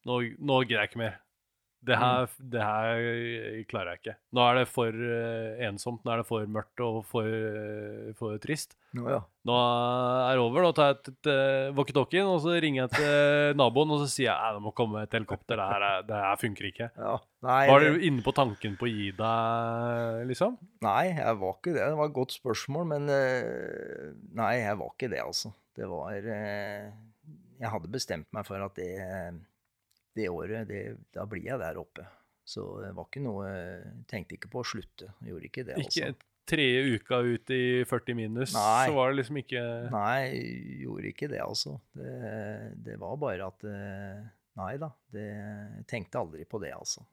nå, 0.06 0.22
nå 0.40 0.64
gidder 0.66 0.84
jeg 0.86 0.92
ikke 0.94 1.04
mer. 1.08 1.22
Det 1.86 1.94
her, 2.02 2.24
det 2.50 2.62
her 2.66 3.00
klarer 3.70 3.92
jeg 3.94 4.00
ikke. 4.00 4.14
Nå 4.34 4.42
er 4.42 4.56
det 4.58 4.64
for 4.74 4.90
eh, 4.90 5.60
ensomt, 5.68 6.00
nå 6.02 6.16
er 6.16 6.24
det 6.24 6.26
for 6.26 6.48
mørkt 6.50 6.82
og 6.82 6.96
for, 7.06 7.28
eh, 7.30 8.08
for 8.18 8.40
trist. 8.42 8.74
Nå 8.98 9.04
ja. 9.12 9.20
Nå 9.46 9.54
er 9.60 10.32
det 10.34 10.42
over. 10.42 10.66
Nå 10.66 10.72
tar 10.74 10.88
jeg 10.90 10.98
et, 10.98 11.10
et 11.14 11.30
uh, 11.30 11.76
walkietalkien, 11.78 12.26
og 12.26 12.40
så 12.42 12.56
ringer 12.58 12.88
jeg 12.88 12.94
til 12.96 13.60
naboen 13.62 13.94
og 13.94 14.02
så 14.02 14.08
sier 14.10 14.32
jeg, 14.32 14.40
«Nei, 14.42 14.56
det 14.58 14.64
må 14.66 14.74
komme 14.74 15.04
et 15.06 15.14
helikopter. 15.14 15.62
Det 15.62 15.68
her, 15.76 15.86
er- 15.92 16.08
det 16.10 16.24
her 16.26 16.42
funker 16.42 16.70
ikke. 16.72 16.90
ja. 16.98 17.14
Nei, 17.46 17.60
Var 17.70 17.86
du 17.86 18.02
inne 18.10 18.26
på 18.26 18.34
tanken 18.34 18.80
på 18.82 18.88
å 18.88 18.90
gi 18.90 19.12
deg, 19.22 20.26
liksom? 20.32 20.56
Nei, 20.88 21.04
jeg 21.14 21.38
var 21.44 21.54
ikke 21.60 21.76
det. 21.76 21.84
Det 21.86 22.00
var 22.02 22.10
et 22.10 22.18
godt 22.18 22.34
spørsmål, 22.40 22.88
men 22.96 23.12
eh, 23.14 24.08
Nei, 24.42 24.54
jeg 24.64 24.80
var 24.82 24.90
ikke 24.96 25.12
det, 25.14 25.22
altså. 25.22 25.54
Det 25.78 25.86
var 25.92 26.18
eh, 26.18 26.90
Jeg 27.62 27.70
hadde 27.76 27.94
bestemt 27.94 28.32
meg 28.34 28.48
for 28.50 28.66
at 28.66 28.74
det, 28.82 28.90
det 30.16 30.30
året, 30.32 30.68
det, 30.70 30.84
da 31.16 31.26
blir 31.30 31.46
jeg 31.46 31.60
der 31.62 31.80
oppe. 31.82 32.06
Så 32.46 32.64
det 32.84 32.92
var 32.94 33.08
ikke 33.10 33.24
noe 33.26 33.50
Tenkte 34.10 34.38
ikke 34.38 34.52
på 34.54 34.62
å 34.62 34.68
slutte. 34.68 35.10
Gjorde 35.26 35.50
ikke 35.50 35.66
det, 35.66 35.80
Ikke 35.82 36.12
altså. 36.12 36.28
tredje 36.46 37.00
uka 37.00 37.20
ut 37.26 37.54
i 37.56 37.64
40 37.90 38.18
minus, 38.20 38.54
Nei. 38.54 38.86
så 38.86 38.94
var 38.94 39.10
det 39.12 39.20
liksom 39.22 39.40
ikke 39.42 39.64
Nei, 39.90 40.20
gjorde 40.84 41.10
ikke 41.10 41.32
det, 41.32 41.42
altså. 41.42 41.80
Det, 41.98 42.14
det 42.86 43.00
var 43.02 43.18
bare 43.22 43.50
at 43.50 43.66
eh, 43.66 44.22
Nei 44.62 44.76
da. 44.80 44.92
Det, 45.12 45.26
tenkte 45.90 46.22
aldri 46.22 46.46
på 46.48 46.62
det, 46.62 46.72
altså. 46.78 47.04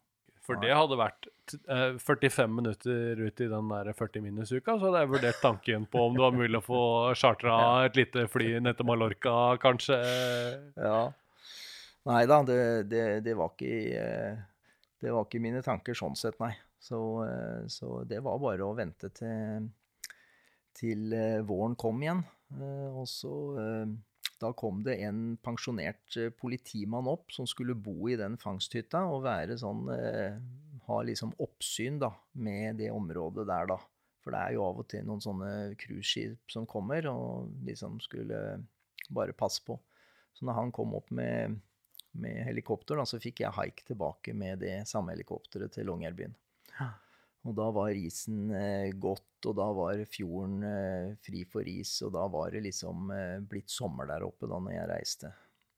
For 0.42 0.58
det 0.58 0.74
hadde 0.74 0.98
vært 0.98 1.26
eh, 1.70 1.96
45 2.02 2.54
minutter 2.58 3.20
ut 3.22 3.40
i 3.40 3.48
den 3.50 3.68
der 3.70 3.92
40 3.94 4.24
minus-uka, 4.24 4.74
så 4.74 4.88
hadde 4.88 5.02
jeg 5.04 5.10
vurdert 5.14 5.42
tanken 5.42 5.84
på 5.90 6.02
om 6.08 6.16
det 6.18 6.24
var 6.24 6.34
mulig 6.34 6.58
å 6.58 6.64
få 6.66 6.82
chartra 7.18 7.56
et 7.86 7.98
lite 7.98 8.26
fly 8.30 8.56
ned 8.60 8.76
til 8.78 8.88
Mallorca, 8.90 9.34
kanskje. 9.62 9.98
Ja. 10.76 11.12
Nei 12.10 12.24
da, 12.26 12.40
det, 12.42 12.58
det, 12.90 13.02
det, 13.22 13.34
var 13.38 13.52
ikke, 13.54 13.74
eh, 13.94 14.38
det 15.02 15.12
var 15.14 15.26
ikke 15.26 15.42
mine 15.42 15.62
tanker 15.62 15.94
sånn 15.94 16.16
sett, 16.18 16.38
nei. 16.42 16.54
Så, 16.82 16.98
eh, 17.22 17.66
så 17.70 18.00
det 18.10 18.18
var 18.26 18.40
bare 18.42 18.66
å 18.66 18.74
vente 18.74 19.12
til, 19.14 19.68
til 20.74 21.14
eh, 21.14 21.38
våren 21.46 21.78
kom 21.78 22.02
igjen. 22.02 22.24
Og 22.92 23.06
så 23.08 23.30
Da 24.42 24.50
kom 24.58 24.82
det 24.84 24.98
en 25.06 25.38
pensjonert 25.40 26.16
politimann 26.36 27.06
opp 27.08 27.30
som 27.32 27.46
skulle 27.48 27.72
bo 27.78 28.10
i 28.10 28.16
den 28.18 28.34
fangsthytta 28.36 29.06
og 29.08 29.22
være 29.24 29.54
sånn 29.56 29.86
Ha 30.84 30.98
liksom 31.06 31.32
oppsyn 31.40 31.96
da 32.02 32.10
med 32.34 32.76
det 32.82 32.90
området 32.92 33.46
der, 33.48 33.70
da. 33.70 33.78
For 34.20 34.34
det 34.34 34.42
er 34.42 34.56
jo 34.58 34.66
av 34.66 34.82
og 34.82 34.88
til 34.90 35.06
noen 35.06 35.22
sånne 35.22 35.52
cruiseskip 35.80 36.52
som 36.52 36.66
kommer 36.68 37.06
og 37.08 37.54
liksom 37.64 37.96
skulle 38.02 38.42
bare 39.08 39.32
passe 39.32 39.62
på. 39.64 39.78
Så 40.34 40.44
når 40.44 40.58
han 40.58 40.74
kom 40.74 40.92
opp 40.98 41.08
med, 41.14 41.56
med 42.20 42.42
helikopter, 42.46 42.98
da, 43.00 43.06
så 43.08 43.20
fikk 43.22 43.40
jeg 43.44 43.56
haik 43.56 43.84
tilbake 43.88 44.34
med 44.36 44.60
det 44.64 44.82
samme 44.90 45.14
helikopteret 45.14 45.72
til 45.72 45.88
Longyearbyen. 45.88 46.34
Og 47.42 47.56
da 47.58 47.68
var 47.74 47.96
isen 47.98 48.52
eh, 48.54 48.92
godt, 49.02 49.48
og 49.50 49.56
da 49.58 49.64
var 49.74 50.02
fjorden 50.06 50.60
eh, 50.62 51.14
fri 51.26 51.40
for 51.50 51.66
is, 51.66 51.96
og 52.06 52.12
da 52.14 52.26
var 52.30 52.52
det 52.54 52.60
liksom 52.68 53.08
eh, 53.10 53.38
blitt 53.42 53.72
sommer 53.72 54.06
der 54.06 54.22
oppe 54.22 54.46
da 54.46 54.60
når 54.62 54.76
jeg 54.76 54.90
reiste. 54.92 55.32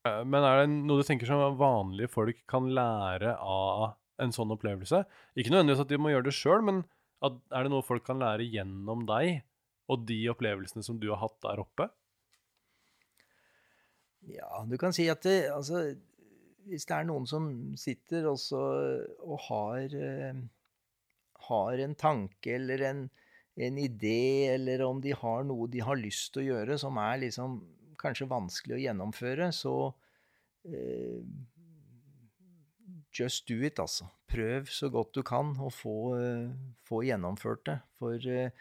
Eh, 0.05 0.21
Men 0.29 0.45
er 0.45 0.61
det 0.61 0.67
noe 0.75 1.01
du 1.01 1.07
tenker 1.07 1.25
som 1.29 1.57
vanlige 1.57 2.11
folk 2.13 2.43
kan 2.51 2.69
lære 2.69 3.33
av 3.41 3.95
en 4.21 4.35
sånn 4.35 4.53
opplevelse? 4.53 5.01
Ikke 5.33 5.55
nødvendigvis 5.55 5.81
at 5.87 5.89
de 5.89 5.99
må 6.03 6.13
gjøre 6.13 6.29
det 6.29 6.37
sjøl, 6.37 6.61
men 6.67 6.83
at, 7.25 7.41
er 7.49 7.65
det 7.65 7.73
noe 7.73 7.87
folk 7.87 8.05
kan 8.05 8.21
lære 8.21 8.45
gjennom 8.45 9.07
deg 9.09 9.41
og 9.89 10.05
de 10.05 10.19
opplevelsene 10.29 10.85
som 10.85 11.01
du 11.01 11.09
har 11.15 11.23
hatt 11.23 11.39
der 11.47 11.65
oppe? 11.65 11.89
Ja, 14.29 14.61
du 14.69 14.77
kan 14.81 14.93
si 14.93 15.05
at 15.09 15.25
det, 15.25 15.49
altså, 15.53 15.81
hvis 16.65 16.87
det 16.89 16.97
er 16.97 17.07
noen 17.07 17.27
som 17.29 17.47
sitter 17.79 18.27
også, 18.29 18.61
og 19.25 19.39
har, 19.47 19.95
eh, 19.95 20.41
har 21.49 21.85
en 21.85 21.95
tanke 21.95 22.55
eller 22.57 22.83
en, 22.89 23.05
en 23.55 23.79
idé, 23.79 24.51
eller 24.55 24.83
om 24.87 25.01
de 25.01 25.13
har 25.15 25.45
noe 25.47 25.69
de 25.71 25.83
har 25.85 25.99
lyst 25.99 26.33
til 26.33 26.43
å 26.43 26.49
gjøre 26.49 26.79
som 26.81 26.97
er 27.01 27.21
liksom 27.23 27.59
kanskje 28.01 28.29
vanskelig 28.29 28.77
å 28.77 28.83
gjennomføre, 28.83 29.49
så 29.55 29.75
eh, 30.67 31.21
just 33.15 33.47
do 33.47 33.61
it, 33.63 33.79
altså. 33.79 34.09
Prøv 34.29 34.69
så 34.73 34.89
godt 34.93 35.15
du 35.15 35.23
kan 35.25 35.53
å 35.61 35.71
få, 35.71 35.97
eh, 36.19 36.53
få 36.83 37.03
gjennomført 37.07 37.65
det. 37.69 37.79
For, 37.99 38.15
eh, 38.27 38.51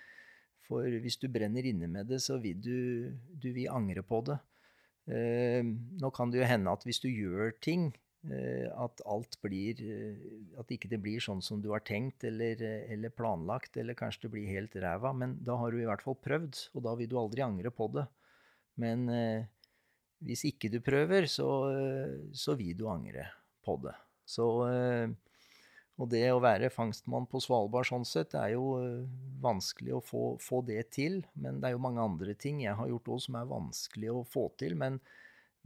for 0.64 0.82
hvis 0.82 1.18
du 1.20 1.28
brenner 1.28 1.66
inne 1.66 1.88
med 1.88 2.06
det, 2.06 2.20
så 2.22 2.38
vil 2.40 2.60
du, 2.60 3.10
du 3.32 3.52
vil 3.52 3.68
angre 3.68 4.02
på 4.02 4.22
det. 4.24 4.38
Eh, 5.04 5.60
nå 6.00 6.10
kan 6.16 6.30
det 6.32 6.40
jo 6.40 6.48
hende 6.48 6.72
at 6.72 6.84
hvis 6.86 7.02
du 7.02 7.10
gjør 7.10 7.52
ting, 7.64 7.90
eh, 8.24 8.68
at 8.72 9.02
alt 9.04 9.36
blir 9.44 9.80
eh, 9.84 10.22
At 10.56 10.70
ikke 10.72 10.88
det 10.88 11.02
blir 11.04 11.20
sånn 11.20 11.42
som 11.44 11.60
du 11.60 11.68
har 11.74 11.84
tenkt 11.84 12.24
eller, 12.24 12.60
eller 12.88 13.12
planlagt, 13.12 13.76
eller 13.76 13.98
kanskje 13.98 14.26
det 14.26 14.34
blir 14.36 14.52
helt 14.54 14.76
ræva. 14.80 15.12
Men 15.12 15.36
da 15.44 15.58
har 15.60 15.72
du 15.72 15.82
i 15.82 15.88
hvert 15.88 16.04
fall 16.04 16.16
prøvd, 16.16 16.68
og 16.74 16.86
da 16.86 16.94
vil 17.00 17.10
du 17.10 17.18
aldri 17.20 17.44
angre 17.44 17.74
på 17.74 17.90
det. 17.96 18.06
Men 18.80 19.06
hvis 20.24 20.42
ikke 20.48 20.70
du 20.72 20.80
prøver, 20.82 21.28
så, 21.30 21.46
så 22.34 22.56
vil 22.58 22.72
du 22.74 22.88
angre 22.90 23.28
på 23.62 23.76
det. 23.84 23.92
Så 24.26 24.46
Og 26.02 26.10
det 26.10 26.24
å 26.34 26.40
være 26.42 26.72
fangstmann 26.74 27.28
på 27.30 27.38
Svalbard 27.42 27.86
sånn 27.86 28.06
sett, 28.08 28.32
det 28.32 28.40
er 28.40 28.54
jo 28.56 28.78
eh, 28.80 29.04
vanskelig 29.42 29.94
å 29.94 30.02
få, 30.02 30.22
få 30.42 30.58
det 30.66 30.88
til. 30.96 31.20
Men 31.38 31.60
det 31.62 31.70
er 31.70 31.76
jo 31.76 31.84
mange 31.84 32.02
andre 32.02 32.34
ting 32.34 32.64
jeg 32.64 32.74
har 32.74 32.90
gjort 32.90 33.12
òg 33.14 33.20
som 33.22 33.38
er 33.38 33.52
vanskelig 33.52 34.10
å 34.10 34.24
få 34.26 34.48
til. 34.58 34.74
Men, 34.80 34.98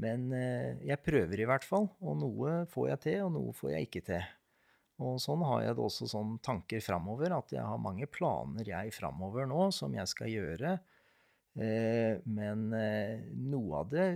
men 0.05 0.27
eh, 0.37 0.83
jeg 0.91 1.01
prøver 1.07 1.41
i 1.41 1.49
hvert 1.49 1.65
fall. 1.65 1.89
Og 2.05 2.21
noe 2.21 2.59
får 2.69 2.91
jeg 2.93 3.03
til, 3.07 3.23
og 3.25 3.33
noe 3.39 3.57
får 3.57 3.73
jeg 3.73 3.89
ikke 3.89 4.05
til. 4.11 4.29
Og 5.09 5.17
sånn 5.23 5.47
har 5.47 5.63
jeg 5.65 5.79
det 5.79 5.85
også 5.87 6.11
sånn 6.11 6.37
tanker 6.45 6.83
framover, 6.85 7.33
at 7.33 7.55
jeg 7.55 7.65
har 7.65 7.81
mange 7.81 8.09
planer 8.11 8.69
jeg 8.69 8.93
framover 8.97 9.49
nå 9.49 9.71
som 9.73 9.95
jeg 9.97 10.11
skal 10.11 10.33
gjøre. 10.35 10.77
Eh, 11.57 12.21
men 12.29 12.69
noe 13.49 13.81
av 13.81 13.89
det 13.95 14.09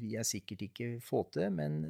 vil 0.00 0.16
jeg 0.16 0.28
sikkert 0.28 0.64
ikke 0.66 0.88
få 1.04 1.22
til, 1.34 1.50
men 1.54 1.80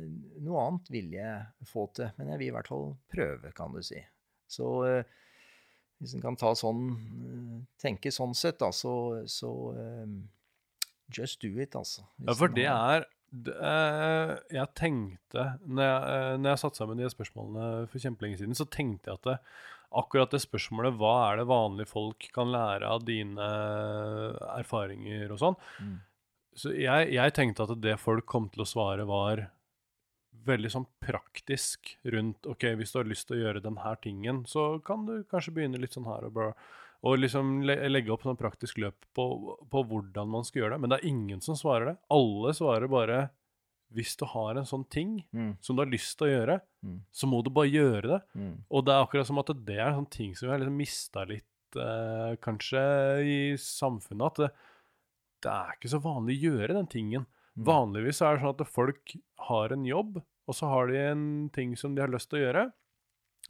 noe 0.43 0.65
annet 0.67 0.91
vil 0.93 1.15
jeg 1.15 1.69
få 1.71 1.87
til. 1.97 2.11
Men 2.19 2.33
jeg 2.33 2.43
vil 2.43 2.51
i 2.51 2.55
hvert 2.57 2.71
fall 2.71 2.91
prøve, 3.13 3.53
kan 3.57 3.73
du 3.75 3.81
si. 3.87 4.01
Så 4.51 4.69
eh, 4.89 5.17
hvis 6.01 6.17
en 6.17 6.25
kan 6.25 6.39
ta 6.41 6.53
sånn, 6.59 6.85
eh, 6.97 7.57
tenke 7.81 8.13
sånn 8.15 8.35
sett, 8.39 8.59
da, 8.63 8.73
så, 8.75 9.23
så 9.31 9.53
eh, 9.79 10.15
just 11.17 11.41
do 11.45 11.53
it, 11.61 11.77
altså. 11.79 12.07
Ja, 12.25 12.37
for 12.37 12.53
det 12.53 12.69
er 12.69 13.09
Jeg 14.51 14.67
tenkte 14.75 15.45
når 15.63 15.85
jeg, 15.87 16.39
når 16.43 16.49
jeg 16.51 16.61
satte 16.65 16.81
sammen 16.81 16.99
de 16.99 17.11
spørsmålene 17.13 17.67
for 17.93 18.03
kjempelenge 18.03 18.41
siden, 18.41 18.57
så 18.59 18.67
tenkte 18.67 19.07
jeg 19.13 19.21
at 19.21 19.29
det, 19.29 19.37
akkurat 20.01 20.35
det 20.35 20.41
spørsmålet 20.43 20.97
hva 20.99 21.13
er 21.29 21.39
det 21.39 21.45
vanlige 21.47 21.93
folk 21.93 22.27
kan 22.35 22.51
lære 22.51 22.91
av 22.91 23.05
dine 23.07 23.47
erfaringer 24.57 25.31
og 25.31 25.39
sånn 25.45 25.61
Mm. 25.79 25.99
Så 26.57 26.73
jeg, 26.75 27.13
jeg 27.15 27.33
tenkte 27.37 27.63
at 27.69 27.81
det 27.81 27.99
folk 28.01 28.27
kom 28.27 28.49
til 28.51 28.63
å 28.65 28.69
svare, 28.69 29.05
var 29.07 29.51
veldig 30.47 30.71
sånn 30.73 30.87
praktisk 31.05 31.93
rundt 32.11 32.47
OK, 32.49 32.65
hvis 32.79 32.93
du 32.95 32.99
har 32.99 33.09
lyst 33.09 33.29
til 33.29 33.37
å 33.39 33.43
gjøre 33.45 33.63
denne 33.65 33.93
tingen, 34.03 34.45
så 34.49 34.79
kan 34.85 35.05
du 35.07 35.23
kanskje 35.31 35.53
begynne 35.57 35.81
litt 35.81 35.93
sånn 35.97 36.09
her 36.09 36.25
og 36.29 36.33
bra. 36.37 36.53
Og 37.07 37.17
liksom 37.21 37.63
le 37.65 37.77
legge 37.89 38.13
opp 38.13 38.25
sånn 38.27 38.37
praktisk 38.41 38.79
løp 38.83 38.97
på, 39.17 39.25
på 39.73 39.83
hvordan 39.89 40.29
man 40.29 40.45
skal 40.45 40.63
gjøre 40.65 40.75
det. 40.77 40.81
Men 40.85 40.91
det 40.93 40.99
er 41.01 41.09
ingen 41.09 41.41
som 41.45 41.57
svarer 41.57 41.93
det. 41.93 41.97
Alle 42.13 42.53
svarer 42.57 42.91
bare 42.93 43.21
hvis 43.97 44.13
du 44.21 44.25
har 44.31 44.55
en 44.61 44.69
sånn 44.69 44.85
ting 44.89 45.25
Mm. 45.35 45.57
som 45.61 45.77
du 45.77 45.83
har 45.83 45.91
lyst 45.91 46.17
til 46.19 46.29
å 46.29 46.31
gjøre, 46.35 46.61
Mm. 46.85 47.01
så 47.13 47.27
må 47.27 47.43
du 47.45 47.51
bare 47.51 47.69
gjøre 47.73 48.03
det. 48.09 48.21
Mm. 48.37 48.53
Og 48.71 48.85
det 48.87 48.93
er 48.95 49.05
akkurat 49.05 49.27
som 49.27 49.39
at 49.39 49.47
det 49.67 49.79
er 49.79 49.89
en 49.89 50.05
sånn 50.05 50.11
ting 50.11 50.35
som 50.37 50.47
vi 50.49 50.53
har 50.53 50.61
liksom 50.61 50.77
mista 50.77 51.25
litt, 51.27 51.77
eh, 51.77 52.37
kanskje, 52.41 52.85
i 53.25 53.57
samfunnet. 53.57 54.27
At 54.27 54.35
det, 54.37 54.51
det 55.43 55.51
er 55.53 55.77
ikke 55.77 55.91
så 55.93 56.01
vanlig 56.05 56.39
å 56.39 56.51
gjøre 56.51 56.77
den 56.77 56.87
tingen. 56.91 57.27
Mm. 57.57 57.65
Vanligvis 57.67 58.21
er 58.23 58.37
det 58.37 58.43
sånn 58.45 58.55
at 58.61 58.69
folk 58.71 59.15
har 59.51 59.73
en 59.75 59.85
jobb, 59.89 60.21
og 60.49 60.55
så 60.57 60.69
har 60.71 60.87
de 60.91 60.99
en 61.11 61.25
ting 61.55 61.77
som 61.77 61.95
de 61.95 62.03
har 62.05 62.11
lyst 62.13 62.31
til 62.31 62.41
å 62.41 62.45
gjøre, 62.47 62.65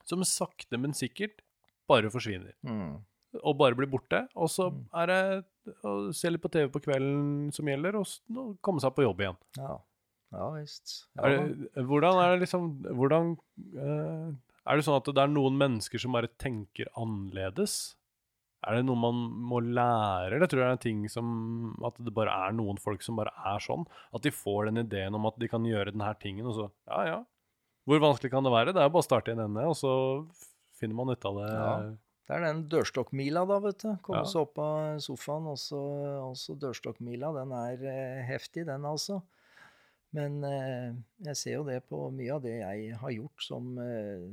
som 0.09 0.24
sakte, 0.26 0.78
men 0.80 0.93
sikkert 0.97 1.43
bare 1.91 2.11
forsvinner. 2.12 2.55
Mm. 2.66 2.99
Og 3.45 3.57
bare 3.61 3.76
blir 3.78 3.86
borte. 3.91 4.24
Og 4.34 4.49
så 4.51 4.70
Mm. 4.72 4.86
er 4.95 5.07
det 5.07 5.45
å 5.84 6.12
se 6.14 6.30
litt 6.30 6.43
på 6.43 6.51
TV 6.51 6.68
på 6.72 6.80
kvelden 6.82 7.53
som 7.55 7.66
gjelder, 7.66 7.97
og 7.97 8.59
komme 8.62 8.80
seg 8.80 8.95
på 8.95 9.03
jobb 9.07 9.20
igjen. 9.20 9.36
Ja. 9.57 9.78
Ja 10.32 10.51
visst. 10.55 11.07
Ja, 11.16 11.24
Er 11.26 11.38
det, 11.49 11.84
hvordan 11.86 12.14
er 12.22 12.36
det 12.38 12.47
liksom 12.49 12.82
Hvordan 12.86 13.32
uh, 13.74 14.30
Er 14.64 14.76
det 14.76 14.84
sånn 14.86 14.97
at 15.01 15.05
det 15.11 15.18
er 15.18 15.26
noen 15.26 15.57
mennesker 15.59 15.99
som 15.99 16.12
bare 16.12 16.28
tenker 16.38 16.86
annerledes? 16.97 17.97
Er 18.66 18.76
det 18.76 18.84
noe 18.84 18.98
man 19.00 19.20
må 19.50 19.61
lære? 19.64 20.36
Det 20.42 20.50
tror 20.52 20.61
jeg 20.61 20.68
er 20.68 20.76
en 20.76 20.82
ting 20.82 21.04
som 21.08 21.28
At 21.86 21.96
det 22.04 22.12
bare 22.12 22.34
er 22.48 22.52
noen 22.52 22.76
folk 22.82 23.00
som 23.02 23.16
bare 23.16 23.32
er 23.54 23.58
sånn. 23.64 23.86
At 24.12 24.22
de 24.26 24.30
får 24.34 24.68
den 24.68 24.82
ideen 24.84 25.14
om 25.16 25.24
at 25.30 25.38
de 25.40 25.48
kan 25.48 25.64
gjøre 25.64 25.94
denne 25.94 26.11
tingen, 26.20 26.46
og 26.50 26.54
så 26.58 26.66
Ja, 26.88 27.00
ja. 27.08 27.18
Hvor 27.88 28.02
vanskelig 28.04 28.30
kan 28.30 28.44
det 28.44 28.52
være? 28.52 28.74
Det 28.76 28.82
er 28.82 28.90
jo 28.90 28.92
bare 28.98 29.02
å 29.06 29.08
starte 29.08 29.32
i 29.32 29.34
en 29.34 29.40
ende, 29.46 29.64
og 29.66 29.74
så 29.74 29.92
finner 30.78 30.94
man 30.98 31.08
ut 31.14 31.24
av 31.24 31.38
det. 31.40 31.48
Ja. 31.50 31.72
Det 32.28 32.36
er 32.36 32.44
den 32.44 32.61
dørstokkmila, 32.70 33.40
da, 33.48 33.56
vet 33.64 33.78
du. 33.82 33.88
Komme 34.04 34.20
Ja. 34.20 34.28
seg 34.28 34.42
opp 34.44 34.58
av 34.62 35.00
sofaen. 35.02 35.48
Også, 35.50 35.80
også 36.28 36.54
dørstokkmila. 36.61 37.32
Den 37.40 37.50
er 37.56 37.82
eh, 37.90 38.20
heftig, 38.28 38.66
den 38.68 38.84
altså. 38.86 39.22
Men 40.12 40.44
eh, 40.44 40.92
jeg 41.26 41.36
ser 41.40 41.52
jo 41.56 41.64
det 41.66 41.80
på 41.88 42.04
mye 42.14 42.36
av 42.36 42.42
det 42.44 42.54
jeg 42.61 42.94
har 43.00 43.11
gjort 43.16 43.42
som 43.42 43.72
eh, 43.82 44.28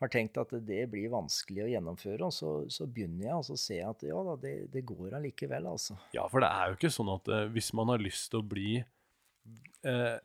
har 0.00 0.10
tenkt 0.12 0.38
at 0.38 0.52
det 0.66 0.84
blir 0.92 1.08
vanskelig 1.10 1.64
å 1.64 1.70
gjennomføre. 1.72 2.22
Og 2.28 2.32
så, 2.34 2.52
så 2.70 2.86
begynner 2.86 3.26
jeg, 3.30 3.34
og 3.40 3.44
så 3.48 3.56
ser 3.58 3.80
jeg 3.80 3.88
at 3.90 4.04
ja 4.06 4.20
da, 4.28 4.36
det, 4.44 4.54
det 4.74 4.84
går 4.86 5.16
allikevel, 5.18 5.66
altså. 5.72 5.96
Ja, 6.14 6.28
for 6.30 6.44
det 6.44 6.50
er 6.54 6.70
jo 6.72 6.78
ikke 6.78 6.92
sånn 6.94 7.10
at 7.16 7.28
eh, 7.34 7.46
hvis 7.56 7.72
man 7.74 7.90
har 7.94 7.98
lyst 8.02 8.30
til 8.30 8.40
å 8.42 8.46
bli 8.46 8.76
eh, 9.84 10.16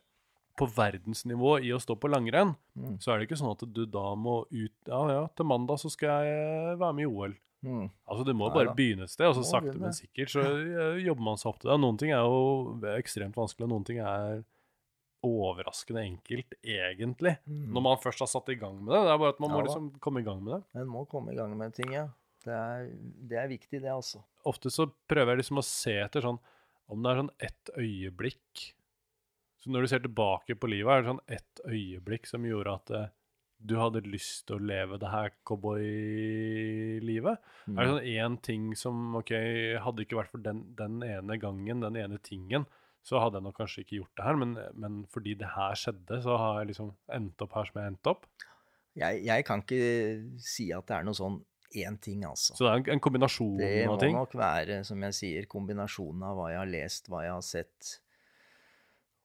på 0.54 0.68
verdensnivå 0.70 1.56
i 1.66 1.72
å 1.74 1.80
stå 1.82 1.96
på 1.98 2.10
langrenn, 2.12 2.54
Mm. 2.74 2.96
så 2.98 3.12
er 3.12 3.18
det 3.20 3.28
ikke 3.28 3.36
sånn 3.38 3.52
at 3.52 3.60
du 3.70 3.84
da 3.86 4.16
må 4.18 4.40
ut 4.50 4.88
Ja, 4.90 5.00
ja, 5.12 5.26
til 5.38 5.46
mandag 5.46 5.78
så 5.78 5.86
skal 5.94 6.24
jeg 6.26 6.78
være 6.80 6.94
med 6.98 7.04
i 7.04 7.06
OL. 7.06 7.34
Mm. 7.62 7.84
Altså, 8.10 8.24
det 8.26 8.34
må 8.34 8.48
Nei 8.48 8.54
bare 8.56 8.66
da. 8.72 8.74
begynne 8.74 9.06
et 9.06 9.12
sted, 9.12 9.28
og 9.30 9.36
så 9.38 9.44
sakte, 9.46 9.76
men 9.78 9.94
sikkert 9.94 10.32
så 10.34 10.42
eh, 10.42 10.98
jobber 11.06 11.22
man 11.22 11.38
seg 11.38 11.52
opp 11.52 11.60
til 11.62 11.70
det. 11.70 11.76
Noen 11.80 12.00
ting 12.02 12.10
er 12.10 12.26
jo 12.26 12.74
ekstremt 12.98 13.38
vanskelig, 13.38 13.64
og 13.68 13.70
noen 13.76 13.86
ting 13.86 14.00
er 14.02 14.42
overraskende 15.24 16.02
enkelt, 16.04 16.54
egentlig. 16.60 17.36
Mm. 17.48 17.64
Når 17.74 17.84
man 17.88 18.02
først 18.02 18.22
har 18.24 18.30
satt 18.30 18.52
i 18.52 18.58
gang 18.60 18.76
med 18.82 18.92
det. 18.94 19.00
Det 19.06 19.14
er 19.14 19.22
bare 19.22 19.34
at 19.34 19.40
man 19.42 19.50
Ja 19.50 19.56
må 19.56 19.64
liksom 19.66 19.88
komme 20.04 20.22
i 20.22 20.26
gang 20.26 20.44
med 20.44 20.56
det. 20.56 20.80
En 20.82 20.90
må 20.90 21.04
komme 21.10 21.32
i 21.32 21.38
gang 21.38 21.56
med 21.58 21.74
ting, 21.76 21.90
ja. 21.96 22.08
Det 22.44 22.52
er, 22.52 22.88
det 23.30 23.38
er 23.40 23.48
viktig, 23.48 23.80
det, 23.80 23.88
altså. 23.88 24.20
ofte 24.44 24.68
så 24.72 24.84
prøver 25.08 25.32
jeg 25.32 25.40
liksom 25.44 25.62
å 25.62 25.64
se 25.64 25.94
etter 26.02 26.20
sånn 26.26 26.36
Om 26.92 27.00
det 27.00 27.08
er 27.10 27.20
sånn 27.22 27.36
ett 27.46 27.70
øyeblikk 27.80 28.64
Så 29.64 29.72
når 29.72 29.80
du 29.80 29.88
ser 29.94 30.02
tilbake 30.04 30.52
på 30.60 30.68
livet, 30.68 30.92
er 30.92 30.98
det 31.00 31.08
sånn 31.12 31.28
ett 31.38 31.62
øyeblikk 31.64 32.28
som 32.28 32.44
gjorde 32.44 32.74
at 32.76 32.92
eh, 32.98 33.12
du 33.64 33.78
hadde 33.80 34.02
lyst 34.04 34.42
til 34.44 34.58
å 34.58 34.66
leve 34.68 34.98
det 35.00 35.08
her 35.08 35.32
cowboylivet? 35.48 37.36
Mm. 37.64 37.78
Er 37.78 37.80
det 37.80 37.92
sånn 37.94 38.10
én 38.12 38.34
ting 38.44 38.64
som 38.76 39.16
OK, 39.16 39.32
hadde 39.80 40.04
ikke 40.04 40.18
vært 40.20 40.34
for 40.34 40.44
den, 40.44 40.60
den 40.76 41.00
ene 41.06 41.38
gangen, 41.40 41.80
den 41.80 41.96
ene 41.96 42.18
tingen, 42.20 42.68
så 43.04 43.20
hadde 43.20 43.36
jeg 43.36 43.44
nok 43.44 43.58
kanskje 43.58 43.82
ikke 43.84 43.98
gjort 43.98 44.14
det 44.16 44.24
her, 44.24 44.38
men, 44.40 44.54
men 44.80 45.00
fordi 45.12 45.34
det 45.40 45.50
her 45.52 45.76
skjedde, 45.76 46.20
så 46.24 46.36
har 46.40 46.60
jeg 46.62 46.70
liksom 46.72 46.92
endt 47.12 47.42
opp 47.44 47.56
her 47.58 47.68
som 47.68 47.80
jeg 47.80 47.92
endte 47.92 48.14
opp. 48.14 48.28
Jeg, 48.96 49.24
jeg 49.26 49.44
kan 49.44 49.64
ikke 49.64 49.80
si 50.40 50.70
at 50.72 50.86
det 50.88 50.96
er 50.96 51.04
noe 51.04 51.18
sånn 51.18 51.40
én 51.74 51.98
ting, 52.00 52.22
altså. 52.24 52.54
Så 52.54 52.64
det 52.64 52.70
er 52.70 52.80
en, 52.80 52.86
en 52.94 53.02
kombinasjon 53.02 53.58
Det 53.58 53.72
må 53.88 53.96
av 53.96 54.00
ting. 54.04 54.16
nok 54.16 54.36
være, 54.38 54.78
som 54.86 55.02
jeg 55.08 55.18
sier, 55.18 55.48
kombinasjonen 55.50 56.24
av 56.30 56.38
hva 56.38 56.48
jeg 56.52 56.60
har 56.62 56.70
lest, 56.70 57.10
hva 57.10 57.24
jeg 57.26 57.34
har 57.34 57.44
sett. 57.44 57.90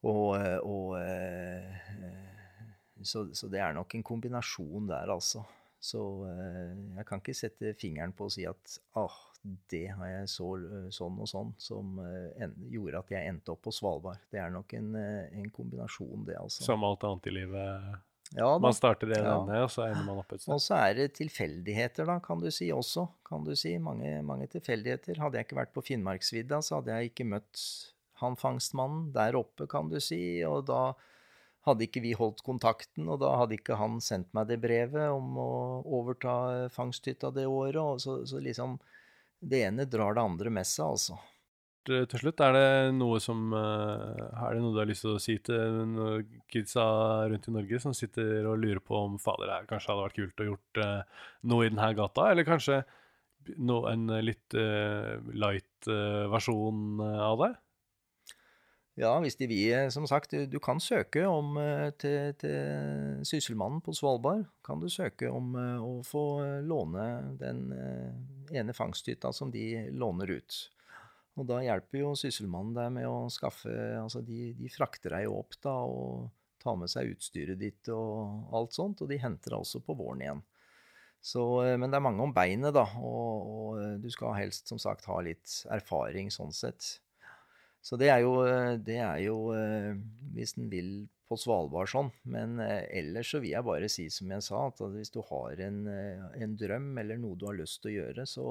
Og, 0.10 0.36
og 0.66 0.96
eh, 1.00 1.80
så, 3.06 3.28
så 3.36 3.50
det 3.52 3.62
er 3.64 3.76
nok 3.78 3.96
en 3.96 4.06
kombinasjon 4.12 4.90
der, 4.90 5.14
altså. 5.14 5.46
Så 5.80 6.02
eh, 6.28 6.74
jeg 6.98 7.08
kan 7.08 7.22
ikke 7.22 7.38
sette 7.38 7.76
fingeren 7.80 8.12
på 8.18 8.28
å 8.28 8.34
si 8.34 8.44
at 8.50 8.80
ah, 9.00 9.20
det 9.42 9.88
har 9.96 10.08
jeg 10.12 10.28
så, 10.30 10.50
sånn 10.92 11.16
og 11.24 11.30
sånn 11.32 11.54
som 11.62 12.00
eh, 12.04 12.44
en, 12.44 12.54
gjorde 12.74 13.00
at 13.00 13.14
jeg 13.14 13.30
endte 13.32 13.54
opp 13.54 13.62
på 13.68 13.72
Svalbard. 13.74 14.20
Det 14.32 14.42
er 14.42 14.52
nok 14.52 14.74
en, 14.76 14.90
eh, 15.00 15.30
en 15.40 15.50
kombinasjon, 15.56 16.26
det, 16.28 16.36
altså. 16.42 16.66
Som 16.68 16.84
alt 16.84 17.06
annet 17.08 17.30
i 17.32 17.36
livet. 17.38 17.86
ja. 18.36 18.50
Man 18.60 18.76
starter 18.76 19.14
i 19.14 19.18
en 19.18 19.26
Ja. 19.26 19.38
ende, 19.40 19.62
og 19.64 19.72
så 19.72 19.88
ender 19.88 20.04
man 20.06 20.20
opp 20.20 20.34
et 20.34 20.42
sted. 20.42 20.54
Og 20.54 20.60
så 20.62 20.76
er 20.76 20.94
det 21.00 21.14
tilfeldigheter, 21.16 22.06
da, 22.06 22.20
kan 22.20 22.40
du 22.44 22.52
si 22.52 22.68
også. 22.76 23.08
Kan 23.26 23.44
du 23.48 23.56
si. 23.56 23.78
Mange, 23.78 24.22
mange 24.22 24.48
tilfeldigheter. 24.48 25.18
Hadde 25.18 25.40
jeg 25.40 25.48
ikke 25.48 25.62
vært 25.64 25.74
på 25.74 25.86
Finnmarksvidda, 25.88 26.60
så 26.62 26.82
hadde 26.82 27.00
jeg 27.00 27.14
ikke 27.14 27.30
møtt 27.32 27.64
han 28.20 28.36
fangstmannen 28.36 29.14
der 29.16 29.38
oppe, 29.40 29.66
kan 29.72 29.88
du 29.90 30.00
si. 30.04 30.44
Og 30.44 30.66
da 30.68 30.94
hadde 31.68 31.86
ikke 31.88 32.02
vi 32.04 32.12
holdt 32.14 32.44
kontakten, 32.44 33.08
og 33.08 33.20
da 33.24 33.34
hadde 33.40 33.56
ikke 33.56 33.78
han 33.80 34.00
sendt 34.04 34.34
meg 34.36 34.48
det 34.48 34.60
brevet 34.60 35.10
om 35.12 35.38
å 35.40 35.50
overta 35.86 36.68
fangsthytta 36.76 37.32
det 37.36 37.48
året. 37.48 37.80
Og 37.80 38.02
så, 38.04 38.26
så 38.28 38.40
liksom 38.44 38.78
Det 39.40 39.64
ene 39.70 39.88
drar 39.88 40.18
det 40.18 40.24
andre 40.24 40.52
med 40.52 40.68
seg, 40.68 40.86
altså. 40.94 41.18
til 41.88 42.22
slutt, 42.22 42.42
er 42.44 42.56
det 42.58 42.96
noe 42.98 43.22
som 43.24 43.54
eh, 43.56 44.24
Er 44.44 44.56
det 44.56 44.64
noe 44.64 44.76
du 44.76 44.82
har 44.82 44.90
lyst 44.90 45.06
til 45.06 45.16
å 45.16 45.22
si 45.24 45.38
til 45.40 46.26
kidsa 46.52 46.86
rundt 47.32 47.48
i 47.48 47.56
Norge 47.56 47.80
som 47.80 47.96
sitter 47.96 48.50
og 48.50 48.60
lurer 48.60 48.84
på 48.84 49.00
om 49.00 49.16
fader, 49.22 49.48
det 49.54 49.72
kanskje 49.72 49.94
hadde 49.94 50.08
vært 50.10 50.20
kult 50.20 50.44
å 50.44 50.50
gjort 50.52 50.82
eh, 50.84 51.24
noe 51.52 51.68
i 51.68 51.72
denne 51.72 51.94
gata? 51.98 52.28
Eller 52.34 52.48
kanskje 52.48 52.84
no, 53.58 53.86
en 53.90 54.12
litt 54.26 54.60
eh, 54.60 55.16
light 55.32 55.88
eh, 55.88 56.28
versjon 56.32 57.00
av 57.00 57.46
det? 57.46 57.54
Ja, 59.00 59.14
hvis 59.24 59.38
de 59.40 59.48
vil, 59.48 59.70
eh, 59.72 59.90
som 59.96 60.04
sagt, 60.10 60.34
du, 60.52 60.58
kan 60.60 60.82
søke 60.84 61.24
om 61.30 61.56
eh, 61.62 61.88
til, 62.02 62.34
til 62.42 63.22
Sysselmannen 63.28 63.80
på 63.86 63.94
Svalbard. 63.96 64.44
Kan 64.66 64.82
du 64.82 64.90
søke 64.92 65.30
om 65.32 65.54
eh, 65.56 65.80
å 65.80 66.02
få 66.04 66.24
låne 66.68 67.06
den 67.40 67.70
ene 68.52 68.76
fangsthytta 68.76 69.32
som 69.36 69.54
de 69.56 69.88
låner 69.96 70.36
ut. 70.36 70.60
Og 71.40 71.48
da 71.48 71.62
hjelper 71.64 72.02
jo 72.02 72.12
Sysselmannen 72.20 72.76
deg 72.76 72.92
med 72.98 73.08
å 73.08 73.30
skaffe 73.32 73.72
Altså, 74.02 74.20
de, 74.26 74.52
de 74.60 74.72
frakter 74.74 75.16
deg 75.16 75.32
opp 75.32 75.56
da 75.64 75.80
og 75.88 76.28
tar 76.60 76.76
med 76.76 76.92
seg 76.92 77.14
utstyret 77.14 77.56
ditt 77.62 77.88
og 77.96 78.52
alt 78.52 78.76
sånt, 78.76 79.00
og 79.00 79.08
de 79.08 79.22
henter 79.24 79.54
deg 79.54 79.62
også 79.64 79.80
på 79.80 79.96
våren 79.96 80.26
igjen. 80.26 80.48
Så, 81.24 81.44
men 81.80 81.88
det 81.88 81.96
er 81.96 82.04
mange 82.04 82.26
om 82.26 82.36
beinet, 82.36 82.76
da, 82.76 82.84
og, 83.00 83.48
og 83.48 84.02
du 84.04 84.10
skal 84.12 84.36
helst 84.36 84.68
som 84.68 84.80
sagt 84.80 85.08
ha 85.08 85.22
litt 85.24 85.62
erfaring 85.72 86.28
sånn 86.36 86.52
sett. 86.56 86.98
Så 87.82 87.98
det 88.00 88.10
er 88.12 88.24
jo, 88.26 88.34
eh, 88.46 88.76
det 88.84 89.00
er 89.02 89.22
jo 89.24 89.38
eh, 89.56 89.96
hvis 90.36 90.58
en 90.60 90.70
vil 90.72 90.92
på 91.30 91.38
Svalbard 91.40 91.92
sånn. 91.92 92.12
Men 92.30 92.60
eh, 92.64 92.84
ellers 93.02 93.32
så 93.32 93.42
vil 93.42 93.54
jeg 93.54 93.68
bare 93.68 93.90
si 93.92 94.10
som 94.14 94.32
jeg 94.34 94.46
sa, 94.46 94.66
at 94.68 94.84
hvis 94.96 95.14
du 95.14 95.22
har 95.30 95.64
en, 95.68 95.80
en 95.88 96.58
drøm 96.60 96.92
eller 97.02 97.22
noe 97.22 97.40
du 97.40 97.48
har 97.50 97.58
lyst 97.60 97.82
til 97.84 97.94
å 97.94 97.98
gjøre, 98.00 98.28
så 98.30 98.48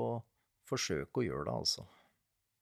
forsøk 0.68 1.20
å 1.20 1.26
gjøre 1.26 1.48
det, 1.48 1.58
altså. 1.64 1.86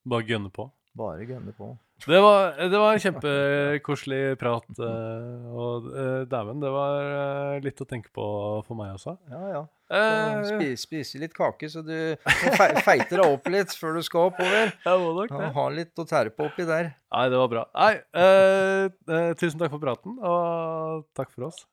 Bare 0.07 0.27
gønne 0.29 0.53
på. 0.55 0.69
Bare 0.97 1.27
gønne 1.29 1.53
på. 1.57 1.75
Det 2.07 2.19
var, 2.21 2.59
det 2.71 2.77
var 2.77 2.93
en 2.93 3.01
kjempekoselig 3.01 4.37
prat. 4.41 4.67
eh, 4.85 5.47
og 5.53 5.87
uh, 5.89 6.23
dæven, 6.29 6.61
det 6.61 6.73
var 6.73 6.99
eh, 7.07 7.65
litt 7.65 7.81
å 7.81 7.87
tenke 7.89 8.13
på 8.13 8.27
for 8.67 8.77
meg 8.79 8.95
også. 8.99 9.17
Ja, 9.33 9.43
ja. 9.55 9.63
Eh, 9.87 10.75
Spise, 10.77 11.21
litt 11.23 11.35
kake, 11.37 11.69
så 11.71 11.83
du 11.87 11.95
feiter 12.27 13.21
deg 13.21 13.25
opp 13.25 13.49
litt 13.53 13.73
før 13.79 14.01
du 14.01 14.03
skal 14.07 14.33
oppover. 14.33 14.73
jeg 14.85 15.03
må 15.05 15.13
nok 15.21 15.37
det. 15.37 15.53
ha 15.59 15.69
litt 15.77 16.03
å 16.03 16.09
tære 16.09 16.35
på 16.37 16.49
oppi 16.51 16.67
der. 16.69 16.93
Nei, 17.13 17.29
det 17.33 17.43
var 17.45 17.53
bra. 17.53 17.67
Nei, 17.77 17.93
eh, 18.25 18.89
eh, 19.09 19.31
tusen 19.39 19.63
takk 19.63 19.73
for 19.77 19.83
praten, 19.83 20.19
og 20.21 21.07
takk 21.17 21.33
for 21.33 21.49
oss. 21.53 21.65